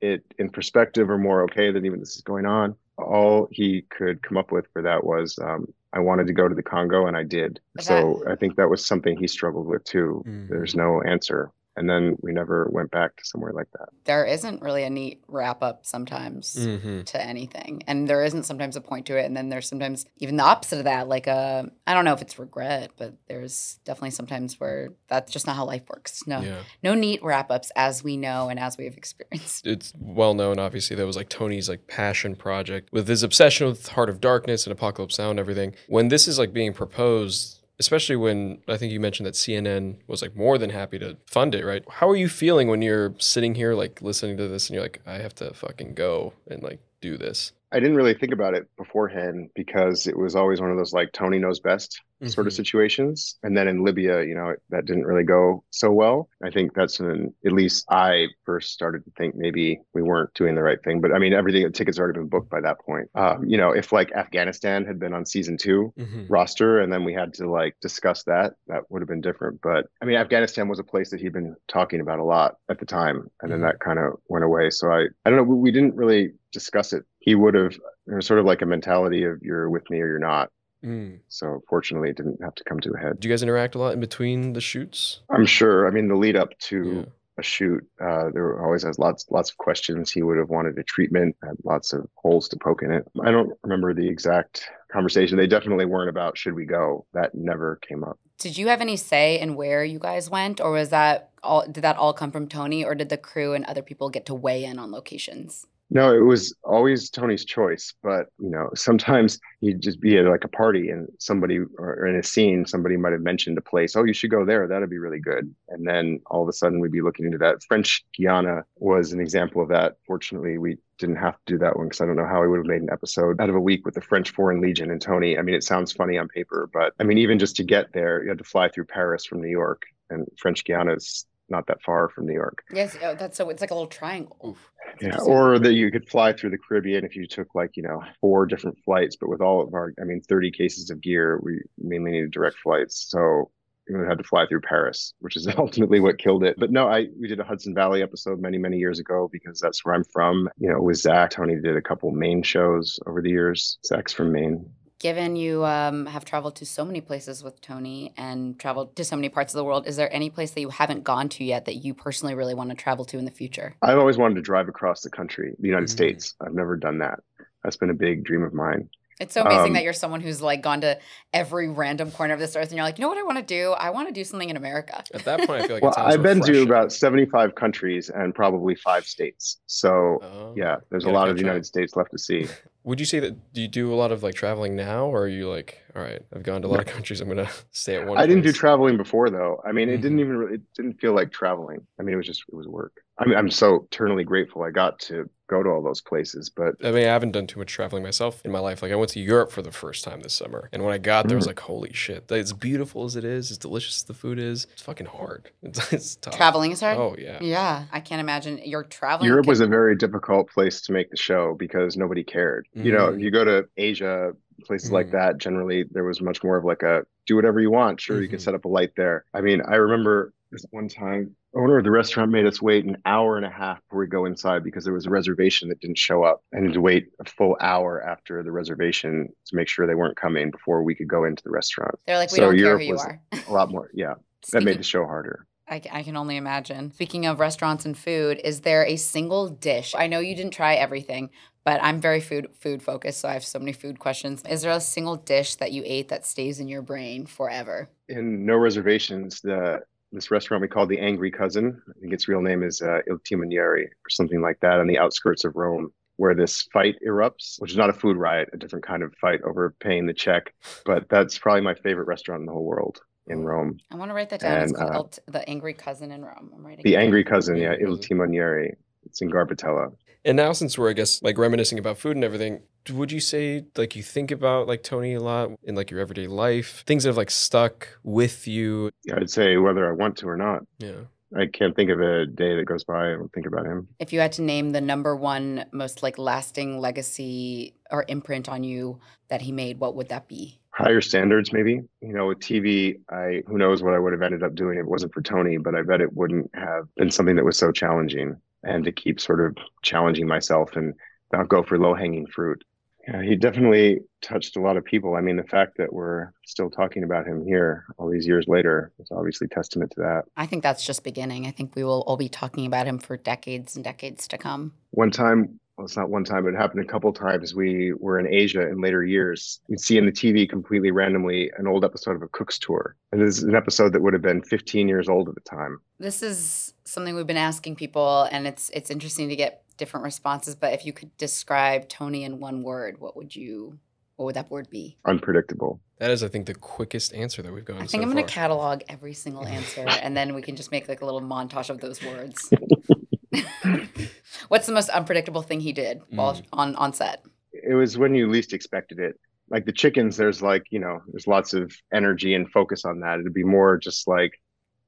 it 0.00 0.24
in 0.38 0.48
perspective 0.48 1.10
or 1.10 1.18
more 1.18 1.42
okay 1.42 1.70
that 1.70 1.84
even 1.84 2.00
this 2.00 2.16
is 2.16 2.22
going 2.22 2.46
on. 2.46 2.76
All 2.96 3.48
he 3.50 3.82
could 3.82 4.22
come 4.22 4.36
up 4.36 4.50
with 4.52 4.66
for 4.72 4.82
that 4.82 5.04
was 5.04 5.38
um, 5.38 5.66
I 5.92 6.00
wanted 6.00 6.26
to 6.28 6.32
go 6.32 6.48
to 6.48 6.54
the 6.54 6.62
Congo 6.62 7.06
and 7.06 7.16
I 7.16 7.24
did. 7.24 7.60
But 7.74 7.84
So 7.84 8.22
I 8.26 8.34
think 8.36 8.56
that 8.56 8.70
was 8.70 8.84
something 8.84 9.16
he 9.16 9.26
struggled 9.28 9.66
with 9.66 9.84
too. 9.84 10.24
Mhm. 10.26 10.48
There's 10.48 10.74
no 10.74 11.02
answer. 11.02 11.50
And 11.78 11.88
then 11.88 12.16
we 12.22 12.32
never 12.32 12.68
went 12.70 12.90
back 12.90 13.16
to 13.16 13.24
somewhere 13.24 13.52
like 13.52 13.70
that. 13.72 13.88
There 14.04 14.24
isn't 14.26 14.60
really 14.62 14.82
a 14.82 14.90
neat 14.90 15.22
wrap 15.28 15.62
up 15.62 15.86
sometimes. 15.86 16.56
Mhm. 16.58 17.04
to 17.06 17.20
anything 17.24 17.82
and 17.86 18.08
there 18.08 18.22
isn't 18.24 18.42
sometimes 18.44 18.74
a 18.76 18.80
point 18.80 19.06
to 19.06 19.16
it 19.16 19.24
and 19.24 19.36
then 19.36 19.48
there's 19.48 19.68
sometimes 19.68 20.04
even 20.18 20.36
the 20.36 20.42
opposite 20.42 20.78
of 20.78 20.84
that 20.84 21.08
like 21.08 21.26
a 21.26 21.70
i 21.86 21.94
don't 21.94 22.04
know 22.04 22.12
if 22.12 22.20
it's 22.22 22.38
regret 22.38 22.90
but 22.96 23.14
there's 23.28 23.78
definitely 23.84 24.10
sometimes 24.10 24.58
where 24.60 24.90
that's 25.08 25.30
just 25.32 25.46
not 25.46 25.54
how 25.56 25.64
life 25.64 25.82
works 25.88 26.26
no 26.26 26.40
Yeah. 26.40 26.58
no 26.82 26.94
neat 26.94 27.22
wrap-ups 27.22 27.70
as 27.76 28.02
we 28.02 28.16
know 28.16 28.48
and 28.48 28.58
as 28.58 28.76
we 28.78 28.84
have 28.84 28.96
experienced 28.96 29.66
it's 29.66 29.92
well 30.00 30.34
known 30.34 30.58
obviously 30.58 30.96
that 30.96 31.06
was 31.06 31.16
like 31.16 31.28
tony's 31.28 31.68
like 31.68 31.86
passion 31.86 32.34
project 32.36 32.90
with 32.92 33.06
his 33.08 33.22
obsession 33.22 33.66
with 33.66 33.88
heart 33.88 34.08
of 34.10 34.20
darkness 34.20 34.66
and 34.66 34.72
apocalypse 34.72 35.18
now 35.18 35.30
and 35.30 35.38
everything 35.40 35.74
when 35.88 36.08
this 36.08 36.26
is 36.28 36.38
like 36.38 36.52
being 36.52 36.72
proposed 36.72 37.57
especially 37.78 38.16
when 38.16 38.58
i 38.68 38.76
think 38.76 38.92
you 38.92 39.00
mentioned 39.00 39.26
that 39.26 39.34
cnn 39.34 39.96
was 40.06 40.22
like 40.22 40.36
more 40.36 40.58
than 40.58 40.70
happy 40.70 40.98
to 40.98 41.16
fund 41.26 41.54
it 41.54 41.64
right? 41.64 41.84
How 41.88 42.08
are 42.08 42.16
you 42.16 42.28
feeling 42.28 42.68
when 42.68 42.82
you're 42.82 43.14
sitting 43.18 43.54
here 43.54 43.74
like 43.74 44.02
listening 44.02 44.36
to 44.36 44.48
this 44.48 44.68
and 44.68 44.74
you're 44.74 44.84
like 44.84 45.00
i 45.06 45.18
have 45.18 45.34
to 45.36 45.52
fucking 45.54 45.94
go 45.94 46.32
and 46.46 46.62
like 46.62 46.80
do 47.00 47.16
this 47.16 47.52
I 47.70 47.80
didn't 47.80 47.96
really 47.96 48.14
think 48.14 48.32
about 48.32 48.54
it 48.54 48.66
beforehand 48.78 49.50
because 49.54 50.06
it 50.06 50.16
was 50.16 50.34
always 50.34 50.60
one 50.60 50.70
of 50.70 50.78
those 50.78 50.92
like 50.92 51.12
Tony 51.12 51.38
knows 51.38 51.60
best 51.60 52.00
sort 52.24 52.48
of 52.48 52.52
Mhm. 52.52 52.56
situations. 52.56 53.38
And 53.44 53.56
then 53.56 53.68
in 53.68 53.84
Libya, 53.84 54.24
you 54.24 54.34
know, 54.34 54.52
that 54.70 54.86
didn't 54.86 55.04
really 55.06 55.22
go 55.22 55.62
so 55.70 55.92
well. 55.92 56.28
I 56.42 56.50
think 56.50 56.74
that's 56.74 56.98
when 56.98 57.32
at 57.46 57.52
least 57.52 57.84
I 57.90 58.26
first 58.44 58.72
started 58.72 59.04
to 59.04 59.10
think 59.16 59.36
maybe 59.36 59.80
we 59.94 60.02
weren't 60.02 60.34
doing 60.34 60.56
the 60.56 60.62
right 60.62 60.82
thing. 60.82 61.00
But 61.00 61.12
I 61.12 61.18
mean, 61.18 61.32
everything, 61.32 61.62
the 61.62 61.70
tickets 61.70 61.96
already 61.98 62.18
been 62.18 62.28
booked 62.28 62.50
by 62.50 62.60
that 62.62 62.80
point. 62.80 63.08
Um, 63.14 63.44
you 63.44 63.56
know, 63.56 63.70
if 63.70 63.92
like 63.92 64.10
Afghanistan 64.12 64.84
had 64.84 64.98
been 64.98 65.14
on 65.14 65.26
season 65.26 65.56
two, 65.58 65.92
Mhm. 65.96 66.26
roster 66.28 66.80
and 66.80 66.92
then 66.92 67.04
we 67.04 67.12
had 67.12 67.34
to 67.34 67.48
like 67.48 67.76
discuss 67.80 68.24
that 68.24 68.54
that 68.66 68.82
would 68.90 69.00
have 69.00 69.08
been 69.08 69.20
different 69.20 69.60
but 69.62 69.86
i 70.02 70.04
mean 70.04 70.16
afghanistan 70.16 70.68
was 70.68 70.78
a 70.78 70.84
place 70.84 71.10
that 71.10 71.20
he'd 71.20 71.32
been 71.32 71.54
talking 71.68 72.00
about 72.00 72.18
a 72.18 72.24
lot 72.24 72.56
at 72.68 72.78
the 72.78 72.84
time 72.86 73.28
and 73.40 73.50
then 73.50 73.60
Mhm. 73.60 73.62
that 73.70 73.80
kind 73.80 73.98
of 73.98 74.14
went 74.28 74.44
away 74.44 74.68
so 74.70 74.90
i 74.90 75.00
i 75.24 75.30
don't 75.30 75.36
know 75.36 75.42
we, 75.42 75.56
we 75.56 75.70
didn't 75.70 75.94
really 75.96 76.32
discuss 76.52 76.92
it 76.92 77.04
he 77.28 77.34
would 77.34 77.54
have 77.54 77.74
there 78.06 78.16
was 78.16 78.26
sort 78.26 78.40
of 78.40 78.46
like 78.46 78.62
a 78.62 78.66
mentality 78.66 79.22
of 79.24 79.34
you're 79.42 79.68
with 79.68 79.88
me 79.90 80.00
or 80.00 80.06
you're 80.12 80.18
not. 80.34 80.48
Mm. 80.84 81.18
so 81.28 81.60
fortunately 81.68 82.08
it 82.10 82.16
didn't 82.16 82.40
have 82.40 82.54
to 82.54 82.64
come 82.68 82.78
to 82.80 82.92
a 82.96 82.98
head. 82.98 83.18
Do 83.18 83.26
you 83.28 83.32
guys 83.32 83.42
interact 83.42 83.74
a 83.74 83.78
lot 83.78 83.94
in 83.94 84.00
between 84.00 84.52
the 84.52 84.60
shoots? 84.60 85.20
I'm 85.28 85.44
sure. 85.58 85.88
I 85.88 85.90
mean 85.90 86.06
the 86.08 86.14
lead 86.24 86.36
up 86.36 86.50
to 86.70 86.78
Yeah. 86.98 87.04
a 87.36 87.42
shoot 87.42 87.82
uh, 88.00 88.26
there 88.34 88.62
always 88.64 88.84
has 88.84 88.96
lots 88.98 89.26
lots 89.30 89.50
of 89.50 89.56
questions. 89.58 90.12
He 90.12 90.22
would 90.22 90.38
have 90.38 90.50
wanted 90.56 90.78
a 90.78 90.84
treatment 90.94 91.36
had 91.42 91.56
lots 91.64 91.92
of 91.92 92.00
holes 92.14 92.48
to 92.50 92.56
poke 92.66 92.82
in 92.82 92.90
it. 92.92 93.04
I 93.28 93.30
don't 93.32 93.50
remember 93.64 93.92
the 93.92 94.08
exact 94.08 94.54
conversation. 94.96 95.36
They 95.36 95.48
definitely 95.56 95.84
weren't 95.92 96.10
about 96.10 96.38
should 96.38 96.54
we 96.54 96.64
go. 96.64 96.84
That 97.12 97.34
never 97.34 97.68
came 97.88 98.02
up. 98.04 98.16
Did 98.38 98.56
you 98.56 98.68
have 98.68 98.80
any 98.80 98.96
say 98.96 99.26
in 99.40 99.56
where 99.56 99.82
you 99.84 99.98
guys 99.98 100.30
went 100.30 100.60
or 100.60 100.70
was 100.70 100.90
that 100.90 101.30
all 101.42 101.62
did 101.66 101.82
that 101.82 101.96
all 101.96 102.12
come 102.12 102.30
from 102.30 102.46
tony 102.48 102.84
or 102.84 102.94
did 102.94 103.08
the 103.08 103.16
crew 103.30 103.50
and 103.54 103.64
other 103.64 103.82
people 103.82 104.10
get 104.10 104.26
to 104.26 104.34
weigh 104.34 104.64
in 104.64 104.78
on 104.78 104.90
locations 104.92 105.66
No, 105.90 106.14
it 106.14 106.20
was 106.20 106.54
always 106.64 107.08
Tony's 107.08 107.46
choice, 107.46 107.94
but 108.02 108.26
you 108.38 108.50
know, 108.50 108.68
sometimes 108.74 109.40
you'd 109.60 109.80
just 109.80 110.00
be 110.00 110.18
at 110.18 110.26
like 110.26 110.44
a 110.44 110.48
party 110.48 110.90
and 110.90 111.08
somebody 111.18 111.60
or 111.78 112.06
in 112.06 112.16
a 112.16 112.22
scene, 112.22 112.66
somebody 112.66 112.98
might 112.98 113.12
have 113.12 113.22
mentioned 113.22 113.56
a 113.56 113.62
place. 113.62 113.96
Oh, 113.96 114.04
you 114.04 114.12
should 114.12 114.30
go 114.30 114.44
there. 114.44 114.68
That'd 114.68 114.90
be 114.90 114.98
really 114.98 115.20
good. 115.20 115.54
And 115.68 115.88
then 115.88 116.20
all 116.26 116.42
of 116.42 116.48
a 116.48 116.52
sudden 116.52 116.80
we'd 116.80 116.92
be 116.92 117.00
looking 117.00 117.24
into 117.24 117.38
that. 117.38 117.62
French 117.66 118.04
Guiana 118.14 118.64
was 118.76 119.12
an 119.12 119.20
example 119.20 119.62
of 119.62 119.70
that. 119.70 119.96
Fortunately, 120.06 120.58
we 120.58 120.76
didn't 120.98 121.16
have 121.16 121.36
to 121.46 121.54
do 121.54 121.58
that 121.58 121.76
one 121.76 121.86
because 121.86 122.02
I 122.02 122.06
don't 122.06 122.16
know 122.16 122.26
how 122.26 122.42
we 122.42 122.48
would 122.48 122.58
have 122.58 122.66
made 122.66 122.82
an 122.82 122.92
episode 122.92 123.40
out 123.40 123.48
of 123.48 123.54
a 123.56 123.60
week 123.60 123.86
with 123.86 123.94
the 123.94 124.02
French 124.02 124.30
Foreign 124.30 124.60
Legion 124.60 124.90
and 124.90 125.00
Tony. 125.00 125.38
I 125.38 125.42
mean, 125.42 125.54
it 125.54 125.64
sounds 125.64 125.92
funny 125.92 126.18
on 126.18 126.28
paper, 126.28 126.68
but 126.70 126.92
I 127.00 127.04
mean, 127.04 127.16
even 127.16 127.38
just 127.38 127.56
to 127.56 127.64
get 127.64 127.94
there, 127.94 128.22
you 128.22 128.28
had 128.28 128.38
to 128.38 128.44
fly 128.44 128.68
through 128.68 128.86
Paris 128.86 129.24
from 129.24 129.40
New 129.40 129.48
York, 129.48 129.84
and 130.10 130.26
French 130.36 130.64
Guiana 130.64 130.94
is 130.94 131.24
not 131.48 131.66
that 131.66 131.82
far 131.82 132.08
from 132.08 132.26
New 132.26 132.34
York. 132.34 132.62
yes 132.72 132.96
oh, 133.02 133.14
that's 133.14 133.36
so 133.36 133.48
it's 133.50 133.60
like 133.60 133.70
a 133.70 133.74
little 133.74 133.88
triangle 133.88 134.36
Oof. 134.46 134.70
Yeah, 135.00 135.18
or 135.18 135.58
that 135.58 135.74
you 135.74 135.90
could 135.90 136.08
fly 136.08 136.32
through 136.32 136.50
the 136.50 136.58
Caribbean 136.58 137.04
if 137.04 137.14
you 137.14 137.26
took 137.26 137.54
like 137.54 137.76
you 137.76 137.82
know 137.82 138.02
four 138.20 138.46
different 138.46 138.78
flights, 138.84 139.16
but 139.16 139.28
with 139.28 139.40
all 139.40 139.60
of 139.60 139.74
our, 139.74 139.92
I 140.00 140.04
mean, 140.04 140.22
thirty 140.22 140.50
cases 140.50 140.90
of 140.90 141.00
gear, 141.00 141.38
we 141.42 141.62
mainly 141.76 142.12
needed 142.12 142.30
direct 142.30 142.56
flights, 142.58 143.06
so 143.08 143.50
we 143.88 144.06
had 144.06 144.18
to 144.18 144.24
fly 144.24 144.46
through 144.46 144.60
Paris, 144.62 145.14
which 145.20 145.36
is 145.36 145.46
ultimately 145.58 146.00
what 146.00 146.18
killed 146.18 146.44
it. 146.44 146.56
But 146.58 146.70
no, 146.70 146.88
I 146.88 147.06
we 147.20 147.28
did 147.28 147.40
a 147.40 147.44
Hudson 147.44 147.74
Valley 147.74 148.02
episode 148.02 148.40
many 148.40 148.58
many 148.58 148.78
years 148.78 148.98
ago 148.98 149.28
because 149.30 149.60
that's 149.60 149.84
where 149.84 149.94
I'm 149.94 150.04
from. 150.04 150.48
You 150.58 150.70
know, 150.70 150.80
with 150.80 150.96
Zach, 150.96 151.30
Tony 151.30 151.56
did 151.60 151.76
a 151.76 151.82
couple 151.82 152.10
Maine 152.10 152.42
shows 152.42 152.98
over 153.06 153.22
the 153.22 153.30
years. 153.30 153.78
Zach's 153.86 154.12
from 154.12 154.32
Maine. 154.32 154.68
Given 154.98 155.36
you 155.36 155.64
um, 155.64 156.06
have 156.06 156.24
traveled 156.24 156.56
to 156.56 156.66
so 156.66 156.84
many 156.84 157.00
places 157.00 157.44
with 157.44 157.60
Tony 157.60 158.12
and 158.16 158.58
traveled 158.58 158.96
to 158.96 159.04
so 159.04 159.14
many 159.14 159.28
parts 159.28 159.54
of 159.54 159.58
the 159.58 159.64
world, 159.64 159.86
is 159.86 159.94
there 159.94 160.12
any 160.12 160.28
place 160.28 160.50
that 160.50 160.60
you 160.60 160.70
haven't 160.70 161.04
gone 161.04 161.28
to 161.30 161.44
yet 161.44 161.66
that 161.66 161.76
you 161.76 161.94
personally 161.94 162.34
really 162.34 162.54
want 162.54 162.70
to 162.70 162.74
travel 162.76 163.04
to 163.04 163.16
in 163.18 163.24
the 163.24 163.30
future? 163.30 163.76
I've 163.80 163.98
always 163.98 164.18
wanted 164.18 164.34
to 164.36 164.42
drive 164.42 164.68
across 164.68 165.02
the 165.02 165.10
country, 165.10 165.54
the 165.60 165.68
United 165.68 165.86
Mm. 165.86 165.92
States. 165.92 166.34
I've 166.40 166.52
never 166.54 166.76
done 166.76 166.98
that. 166.98 167.20
That's 167.62 167.76
been 167.76 167.90
a 167.90 167.94
big 167.94 168.24
dream 168.24 168.42
of 168.42 168.52
mine. 168.52 168.88
It's 169.20 169.34
so 169.34 169.42
amazing 169.42 169.66
Um, 169.68 169.72
that 169.74 169.82
you're 169.82 169.92
someone 169.92 170.20
who's 170.20 170.40
like 170.42 170.62
gone 170.62 170.80
to 170.82 170.96
every 171.32 171.68
random 171.68 172.10
corner 172.12 172.34
of 172.34 172.38
this 172.40 172.54
earth 172.54 172.68
and 172.68 172.76
you're 172.76 172.84
like, 172.84 172.98
you 172.98 173.02
know 173.02 173.08
what 173.08 173.18
I 173.18 173.24
want 173.24 173.38
to 173.38 173.44
do? 173.44 173.72
I 173.72 173.90
want 173.90 174.06
to 174.08 174.14
do 174.14 174.22
something 174.22 174.48
in 174.48 174.56
America. 174.56 175.02
At 175.12 175.24
that 175.24 175.40
point, 175.40 175.62
I 175.62 175.66
feel 175.66 175.76
like 175.76 175.82
well, 175.82 175.92
it 175.92 175.98
I've 175.98 176.22
been 176.22 176.40
to 176.42 176.62
about 176.62 176.92
75 176.92 177.56
countries 177.56 178.10
and 178.10 178.32
probably 178.32 178.76
five 178.76 179.04
states. 179.06 179.58
So, 179.66 180.20
Oh. 180.22 180.54
yeah, 180.56 180.76
there's 180.90 181.04
a 181.04 181.10
lot 181.10 181.24
catch 181.24 181.30
of 181.30 181.36
the. 181.36 181.42
United 181.42 181.66
States 181.66 181.94
left 181.96 182.10
to 182.12 182.18
see. 182.18 182.46
Would 182.88 183.00
you 183.00 183.04
say 183.04 183.20
that 183.20 183.52
do 183.52 183.60
you 183.60 183.68
do 183.68 183.92
a 183.92 183.96
lot 183.96 184.12
of 184.12 184.22
like 184.22 184.34
traveling 184.34 184.74
now, 184.74 185.04
or 185.08 185.24
are 185.24 185.28
you 185.28 185.46
like, 185.46 185.82
all 185.94 186.00
right, 186.00 186.22
I've 186.34 186.42
gone 186.42 186.62
to 186.62 186.68
a 186.68 186.70
lot 186.70 186.80
of 186.80 186.86
countries, 186.86 187.20
I'm 187.20 187.28
gonna 187.28 187.50
stay 187.70 187.96
at 187.96 188.06
one. 188.06 188.16
I 188.16 188.26
didn't 188.26 188.44
do 188.44 188.50
traveling 188.50 188.96
before 188.96 189.28
though. 189.28 189.60
I 189.62 189.72
mean, 189.72 189.90
it 189.90 189.98
didn't 189.98 190.16
Mhm. 190.16 190.20
even 190.22 190.36
really, 190.38 190.54
it 190.54 190.62
didn't 190.74 190.94
feel 190.98 191.12
like 191.12 191.30
traveling. 191.30 191.86
I 192.00 192.02
mean, 192.02 192.14
it 192.14 192.16
was 192.16 192.26
just 192.26 192.44
it 192.48 192.54
was 192.54 192.66
work. 192.66 192.94
I 193.18 193.26
mean, 193.26 193.36
I'm 193.36 193.50
so 193.50 193.86
eternally 193.92 194.24
grateful 194.24 194.62
I 194.62 194.70
got 194.70 194.98
to 195.00 195.28
go 195.48 195.62
to 195.62 195.68
all 195.70 195.82
those 195.82 196.00
places, 196.00 196.48
but 196.48 196.74
I 196.84 196.90
mean, 196.92 197.04
I 197.04 197.08
haven't 197.12 197.32
done 197.32 197.46
too 197.46 197.58
much 197.58 197.72
traveling 197.72 198.02
myself 198.02 198.40
in 198.44 198.52
my 198.52 198.58
life. 198.60 198.82
Like, 198.82 198.92
I 198.92 198.96
went 198.96 199.10
to 199.12 199.20
Europe 199.20 199.50
for 199.50 199.62
the 199.62 199.72
first 199.72 200.04
time 200.04 200.20
this 200.20 200.34
summer, 200.34 200.68
and 200.72 200.84
when 200.84 200.92
I 200.94 200.98
got 200.98 201.26
there, 201.26 201.36
I 201.36 201.38
was 201.38 201.44
Mm. 201.46 201.48
like, 201.48 201.60
"Holy 201.60 201.92
shit! 201.92 202.30
As 202.30 202.52
beautiful 202.52 203.04
as 203.04 203.16
it 203.16 203.24
is, 203.24 203.50
as 203.50 203.58
delicious 203.58 203.96
as 203.98 204.04
the 204.04 204.14
food 204.14 204.38
is, 204.38 204.66
it's 204.72 204.82
fucking 204.82 205.06
hard. 205.06 205.50
It's, 205.62 205.92
it's 205.92 206.16
tough." 206.16 206.36
Traveling 206.36 206.70
is 206.72 206.80
hard? 206.80 206.98
Oh 206.98 207.16
yeah. 207.18 207.38
Yeah. 207.40 207.84
I 207.90 208.00
can't 208.00 208.20
imagine 208.20 208.60
you're 208.64 208.84
traveling. 208.84 209.28
Europe 209.28 209.44
can- 209.44 209.50
was 209.50 209.60
a 209.60 209.66
very 209.66 209.96
difficult 209.96 210.48
place 210.50 210.80
to 210.82 210.92
make 210.92 211.10
the 211.10 211.16
show 211.16 211.54
because 211.54 211.96
nobody 211.96 212.22
cared. 212.22 212.68
You 212.74 212.92
know, 212.92 213.08
if 213.08 213.16
Mm. 213.16 213.22
you 213.22 213.30
go 213.30 213.44
to 213.44 213.66
Asia, 213.76 214.34
places 214.66 214.90
like 214.92 215.08
Mm. 215.08 215.12
that, 215.12 215.38
generally 215.38 215.84
there 215.90 216.04
was 216.04 216.20
much 216.20 216.42
more 216.44 216.56
of 216.56 216.64
like 216.64 216.82
a 216.82 217.04
do 217.26 217.36
whatever 217.36 217.60
you 217.60 217.70
want. 217.70 218.00
Sure, 218.00 218.20
you 218.22 218.28
can 218.28 218.38
Mhm. 218.38 218.42
set 218.42 218.54
up 218.54 218.64
a 218.64 218.68
light 218.68 218.92
there. 218.96 219.24
I 219.34 219.40
mean, 219.40 219.60
I 219.66 219.76
remember 219.76 220.32
this 220.50 220.64
one 220.70 220.88
time, 220.88 221.34
owner 221.54 221.78
of 221.78 221.84
the 221.84 221.90
restaurant 221.90 222.30
made 222.30 222.46
us 222.46 222.60
wait 222.62 222.84
an 222.84 222.96
hour 223.06 223.36
and 223.36 223.44
a 223.44 223.50
half 223.50 223.80
before 223.88 224.00
we 224.00 224.06
go 224.06 224.24
inside 224.24 224.64
because 224.64 224.84
there 224.84 224.94
was 224.94 225.06
a 225.06 225.10
reservation 225.10 225.68
that 225.68 225.80
didn't 225.80 225.98
show 225.98 226.24
up. 226.24 226.42
I 226.54 226.60
had 226.60 226.72
to 226.72 226.80
wait 226.80 227.08
a 227.20 227.24
full 227.24 227.56
hour 227.60 228.02
after 228.02 228.42
the 228.42 228.52
reservation 228.52 229.28
to 229.46 229.56
make 229.56 229.68
sure 229.68 229.86
they 229.86 229.94
weren't 229.94 230.16
coming 230.16 230.50
before 230.50 230.82
we 230.82 230.94
could 230.94 231.08
go 231.08 231.24
into 231.24 231.42
the 231.42 231.50
restaurant. 231.50 231.94
They're 232.06 232.18
like, 232.18 232.32
we 232.32 232.36
so 232.36 232.42
don't 232.42 232.56
care 232.56 232.64
Europe 232.64 232.80
who 232.80 232.86
you 232.86 232.98
are. 232.98 233.20
A 233.48 233.52
lot 233.52 233.70
more, 233.70 233.90
yeah. 233.94 234.14
That 234.52 234.62
made 234.62 234.78
the 234.78 234.84
show 234.84 235.04
harder. 235.04 235.46
I, 235.68 235.82
I 235.92 236.02
can 236.02 236.16
only 236.16 236.36
imagine. 236.36 236.92
Speaking 236.92 237.26
of 237.26 237.40
restaurants 237.40 237.84
and 237.84 237.98
food, 237.98 238.40
is 238.42 238.60
there 238.60 238.86
a 238.86 238.96
single 238.96 239.48
dish? 239.48 239.94
I 239.98 240.06
know 240.06 240.20
you 240.20 240.34
didn't 240.34 240.52
try 240.52 240.74
everything, 240.74 241.30
but 241.64 241.82
I'm 241.82 242.00
very 242.00 242.20
food 242.20 242.48
food 242.58 242.82
focused, 242.82 243.20
so 243.20 243.28
I 243.28 243.34
have 243.34 243.44
so 243.44 243.58
many 243.58 243.72
food 243.72 243.98
questions. 243.98 244.42
Is 244.48 244.62
there 244.62 244.72
a 244.72 244.80
single 244.80 245.16
dish 245.16 245.56
that 245.56 245.72
you 245.72 245.82
ate 245.84 246.08
that 246.08 246.24
stays 246.24 246.60
in 246.60 246.68
your 246.68 246.82
brain 246.82 247.26
forever? 247.26 247.90
in 248.08 248.46
no 248.46 248.56
reservations 248.56 249.40
the 249.40 249.80
this 250.12 250.30
restaurant 250.30 250.62
we 250.62 250.68
call 250.68 250.86
the 250.86 250.98
angry 250.98 251.30
cousin. 251.30 251.80
I 251.88 252.00
think 252.00 252.12
its 252.12 252.28
real 252.28 252.40
name 252.40 252.62
is 252.62 252.80
uh, 252.80 253.00
il 253.08 253.18
timonieri 253.18 253.84
or 253.84 254.10
something 254.10 254.40
like 254.40 254.60
that 254.60 254.80
on 254.80 254.86
the 254.86 254.98
outskirts 254.98 255.44
of 255.44 255.56
rome 255.56 255.92
where 256.16 256.34
this 256.34 256.62
fight 256.72 256.96
erupts 257.06 257.60
which 257.60 257.70
is 257.70 257.76
not 257.76 257.90
a 257.90 257.92
food 257.92 258.16
riot 258.16 258.48
a 258.52 258.56
different 258.56 258.84
kind 258.84 259.02
of 259.02 259.14
fight 259.20 259.40
over 259.42 259.74
paying 259.80 260.06
the 260.06 260.12
check 260.12 260.52
but 260.84 261.08
that's 261.08 261.38
probably 261.38 261.60
my 261.60 261.74
favorite 261.74 262.08
restaurant 262.08 262.40
in 262.40 262.46
the 262.46 262.52
whole 262.52 262.64
world 262.64 263.00
in 263.28 263.44
rome. 263.44 263.78
I 263.92 263.96
want 263.96 264.10
to 264.10 264.14
write 264.14 264.30
that 264.30 264.40
down. 264.40 264.62
it's 264.62 264.72
called 264.72 265.18
uh, 265.28 265.32
the 265.32 265.48
Angry 265.48 265.74
Cousin 265.74 266.10
in 266.10 266.24
Rome. 266.24 266.50
I'm 266.54 266.66
writing 266.66 266.82
the 266.82 266.96
angry 266.96 267.24
cousin 267.24 267.56
yeah 267.56 267.74
il 267.80 267.98
timonieri. 267.98 268.74
It's 269.04 269.20
in 269.20 269.30
garbatello 269.30 269.94
And 270.28 270.36
now, 270.36 270.52
since 270.52 270.76
we're, 270.76 270.90
I 270.90 270.92
guess, 270.92 271.22
like 271.22 271.38
reminiscing 271.38 271.78
about 271.78 271.96
food 271.96 272.14
and 272.14 272.22
everything, 272.22 272.60
would 272.92 273.10
you 273.10 273.18
say 273.20 273.64
like 273.76 273.96
you 273.96 274.02
think 274.02 274.30
about 274.30 274.68
like 274.68 274.82
Tony 274.82 275.14
a 275.14 275.20
lot 275.20 275.50
in 275.64 275.74
like 275.74 275.90
your 275.90 276.00
everyday 276.00 276.26
life, 276.26 276.84
things 276.86 277.02
that 277.04 277.08
have 277.08 277.16
like 277.16 277.30
stuck 277.30 277.88
with 278.04 278.46
you? 278.46 278.90
yeah, 279.04 279.16
i'd 279.16 279.30
say 279.30 279.56
whether 279.56 279.88
i 279.88 279.92
want 279.92 280.16
to 280.18 280.28
or 280.28 280.36
not 280.36 280.62
Yeah. 280.78 281.00
i 281.36 281.44
can't 281.46 281.74
think 281.76 281.90
of 281.90 282.00
a 282.00 282.24
day 282.26 282.56
that 282.56 282.64
goes 282.64 282.84
by 282.84 283.10
i 283.12 283.12
don't 283.14 283.32
think 283.32 283.46
about 283.46 283.66
him 283.66 283.88
If 283.98 284.12
you 284.12 284.20
had 284.20 284.32
to 284.32 284.42
name 284.42 284.70
the 284.70 284.80
number 284.80 285.14
one 285.16 285.64
most 285.72 286.02
like 286.02 286.16
lasting 286.18 286.78
legacy 286.80 287.74
or 287.90 288.04
imprint 288.08 288.48
on 288.48 288.64
you 288.64 289.00
that 289.28 289.42
he 289.42 289.52
made, 289.52 289.78
what 289.80 289.94
would 289.96 290.08
that 290.10 290.28
be? 290.28 290.58
higher 290.70 291.00
standards 291.00 291.52
maybe 291.52 291.80
you 292.00 292.12
know 292.12 292.26
with 292.28 292.38
tv 292.38 293.00
i 293.10 293.42
who 293.48 293.58
knows 293.58 293.82
what 293.82 293.94
i 293.94 293.98
would 293.98 294.12
have 294.12 294.22
ended 294.22 294.42
up 294.44 294.54
doing 294.54 294.78
if 294.78 294.82
it 294.84 294.88
wasn't 294.88 295.12
for 295.12 295.20
tony 295.20 295.56
but 295.58 295.74
i 295.74 295.82
bet 295.82 296.00
it 296.00 296.12
wouldn't 296.14 296.48
have 296.54 296.84
been 296.96 297.10
something 297.10 297.34
that 297.36 297.44
was 297.44 297.56
so 297.58 297.72
challenging 297.72 298.36
and 298.62 298.84
to 298.84 298.92
keep 298.92 299.20
sort 299.20 299.44
of 299.44 299.56
challenging 299.82 300.26
myself 300.26 300.76
and 300.76 300.94
not 301.32 301.48
go 301.48 301.62
for 301.62 301.78
low 301.78 301.94
hanging 301.94 302.26
fruit 302.26 302.62
yeah, 303.06 303.22
he 303.22 303.36
definitely 303.36 304.00
touched 304.20 304.56
a 304.56 304.60
lot 304.60 304.76
of 304.76 304.84
people 304.84 305.14
i 305.14 305.20
mean 305.20 305.36
the 305.36 305.42
fact 305.44 305.76
that 305.78 305.92
we're 305.92 306.32
still 306.46 306.70
talking 306.70 307.04
about 307.04 307.26
him 307.26 307.44
here 307.44 307.86
all 307.98 308.10
these 308.10 308.26
years 308.26 308.46
later 308.48 308.92
is 308.98 309.08
obviously 309.10 309.46
testament 309.48 309.90
to 309.92 310.00
that 310.00 310.22
I 310.36 310.46
think 310.46 310.62
that's 310.62 310.84
just 310.86 311.04
beginning. 311.04 311.46
I 311.46 311.50
think 311.50 311.74
we 311.74 311.84
will 311.84 312.02
all 312.06 312.16
be 312.16 312.28
talking 312.28 312.66
about 312.66 312.86
him 312.86 312.98
for 312.98 313.16
decades 313.16 313.76
and 313.76 313.84
decades 313.84 314.28
to 314.28 314.38
come. 314.38 314.72
one 314.90 315.10
time 315.10 315.60
well 315.78 315.86
it's 315.86 315.96
not 315.96 316.10
one 316.10 316.24
time 316.24 316.44
but 316.44 316.52
it 316.52 316.56
happened 316.56 316.84
a 316.84 316.86
couple 316.86 317.12
times 317.12 317.54
we 317.54 317.92
were 317.94 318.18
in 318.18 318.26
asia 318.26 318.68
in 318.68 318.80
later 318.80 319.04
years 319.04 319.60
you'd 319.68 319.80
see 319.80 319.96
in 319.96 320.04
the 320.04 320.12
tv 320.12 320.48
completely 320.48 320.90
randomly 320.90 321.50
an 321.56 321.66
old 321.66 321.84
episode 321.84 322.16
of 322.16 322.22
a 322.22 322.28
cook's 322.28 322.58
tour 322.58 322.96
and 323.12 323.22
this 323.22 323.38
is 323.38 323.44
an 323.44 323.54
episode 323.54 323.92
that 323.92 324.02
would 324.02 324.12
have 324.12 324.22
been 324.22 324.42
15 324.42 324.88
years 324.88 325.08
old 325.08 325.28
at 325.28 325.34
the 325.34 325.40
time 325.40 325.80
This 326.00 326.22
is 326.22 326.74
something 326.84 327.14
we've 327.14 327.26
been 327.26 327.36
asking 327.36 327.76
people, 327.76 328.28
and 328.30 328.46
it's 328.46 328.70
it's 328.70 328.90
interesting 328.90 329.28
to 329.28 329.36
get 329.36 329.62
different 329.76 330.04
responses. 330.04 330.54
But 330.54 330.72
if 330.72 330.86
you 330.86 330.92
could 330.92 331.16
describe 331.16 331.88
Tony 331.88 332.24
in 332.24 332.40
one 332.40 332.62
word, 332.62 333.00
what 333.00 333.16
would 333.16 333.34
you 333.34 333.78
what 334.16 334.26
would 334.26 334.36
that 334.36 334.50
word 334.50 334.68
be? 334.70 334.96
unpredictable 335.04 335.80
That 335.98 336.10
is, 336.10 336.22
I 336.22 336.28
think, 336.28 336.46
the 336.46 336.54
quickest 336.54 337.12
answer 337.14 337.42
that 337.42 337.52
we've 337.52 337.64
gotten. 337.64 337.82
I 337.82 337.86
think 337.86 337.90
so 337.90 337.98
I'm 337.98 338.12
going 338.12 338.24
to 338.24 338.32
far. 338.32 338.42
catalog 338.42 338.82
every 338.88 339.14
single 339.14 339.46
answer, 339.46 339.86
and 339.88 340.16
then 340.16 340.34
we 340.34 340.42
can 340.42 340.56
just 340.56 340.70
make 340.70 340.88
like 340.88 341.00
a 341.02 341.04
little 341.04 341.20
montage 341.20 341.70
of 341.70 341.80
those 341.80 342.02
words. 342.02 342.52
What's 344.48 344.66
the 344.66 344.72
most 344.72 344.88
unpredictable 344.90 345.42
thing 345.42 345.60
he 345.60 345.72
did 345.72 346.00
while 346.10 346.34
Mm. 346.34 346.44
on 346.52 346.74
on 346.76 346.92
set? 346.92 347.22
it 347.52 347.74
was 347.74 347.96
when 347.98 348.14
you 348.14 348.28
least 348.28 348.52
expected 348.52 348.98
it 349.00 349.18
like 349.50 349.64
the 349.64 349.72
chickens 349.72 350.16
there's 350.16 350.42
like 350.42 350.64
you 350.70 350.78
know 350.78 351.00
there's 351.08 351.26
lots 351.26 351.54
of 351.54 351.72
energy 351.92 352.34
and 352.34 352.48
focus 352.50 352.84
on 352.84 353.00
that 353.00 353.18
it'd 353.18 353.32
be 353.34 353.42
more 353.42 353.78
just 353.78 354.06
like 354.06 354.38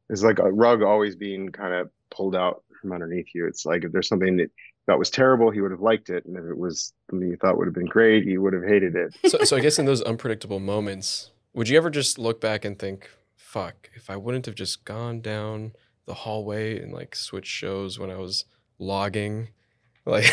there's 0.06 0.22
like 0.22 0.38
a 0.38 0.52
rug 0.52 0.82
always 0.82 1.16
being 1.16 1.48
kind 1.50 1.72
of 1.74 1.90
pulled 2.10 2.36
out 2.36 2.62
from 2.80 2.92
underneath 2.92 3.26
you 3.34 3.46
it's 3.46 3.64
like 3.64 3.82
if 3.82 3.90
there's 3.92 4.06
something 4.06 4.36
that 4.36 4.42
you 4.44 4.48
thought 4.86 4.98
was 4.98 5.10
terrible 5.10 5.50
he 5.50 5.60
would 5.62 5.70
have 5.72 5.80
liked 5.80 6.10
it 6.10 6.24
and 6.26 6.36
if 6.36 6.44
it 6.44 6.56
was 6.56 6.92
something 7.10 7.28
you 7.28 7.36
thought 7.36 7.56
would 7.56 7.66
have 7.66 7.74
been 7.74 7.86
great 7.86 8.24
he 8.24 8.36
would 8.38 8.52
have 8.52 8.62
hated 8.64 8.94
it 8.94 9.12
so, 9.26 9.38
so 9.38 9.56
I 9.56 9.60
guess 9.60 9.78
in 9.78 9.86
those 9.86 10.02
unpredictable 10.02 10.60
moments, 10.60 11.30
would 11.54 11.68
you 11.68 11.76
ever 11.78 11.90
just 11.90 12.18
look 12.18 12.40
back 12.40 12.64
and 12.64 12.78
think, 12.78 13.08
"Fuck, 13.36 13.88
if 13.94 14.10
I 14.10 14.16
wouldn't 14.16 14.46
have 14.46 14.54
just 14.54 14.84
gone 14.84 15.20
down 15.22 15.72
the 16.10 16.14
hallway 16.14 16.80
and 16.82 16.92
like 16.92 17.14
switch 17.14 17.46
shows 17.46 17.98
when 17.98 18.10
I 18.10 18.16
was 18.16 18.44
logging, 18.80 19.48
like 20.04 20.26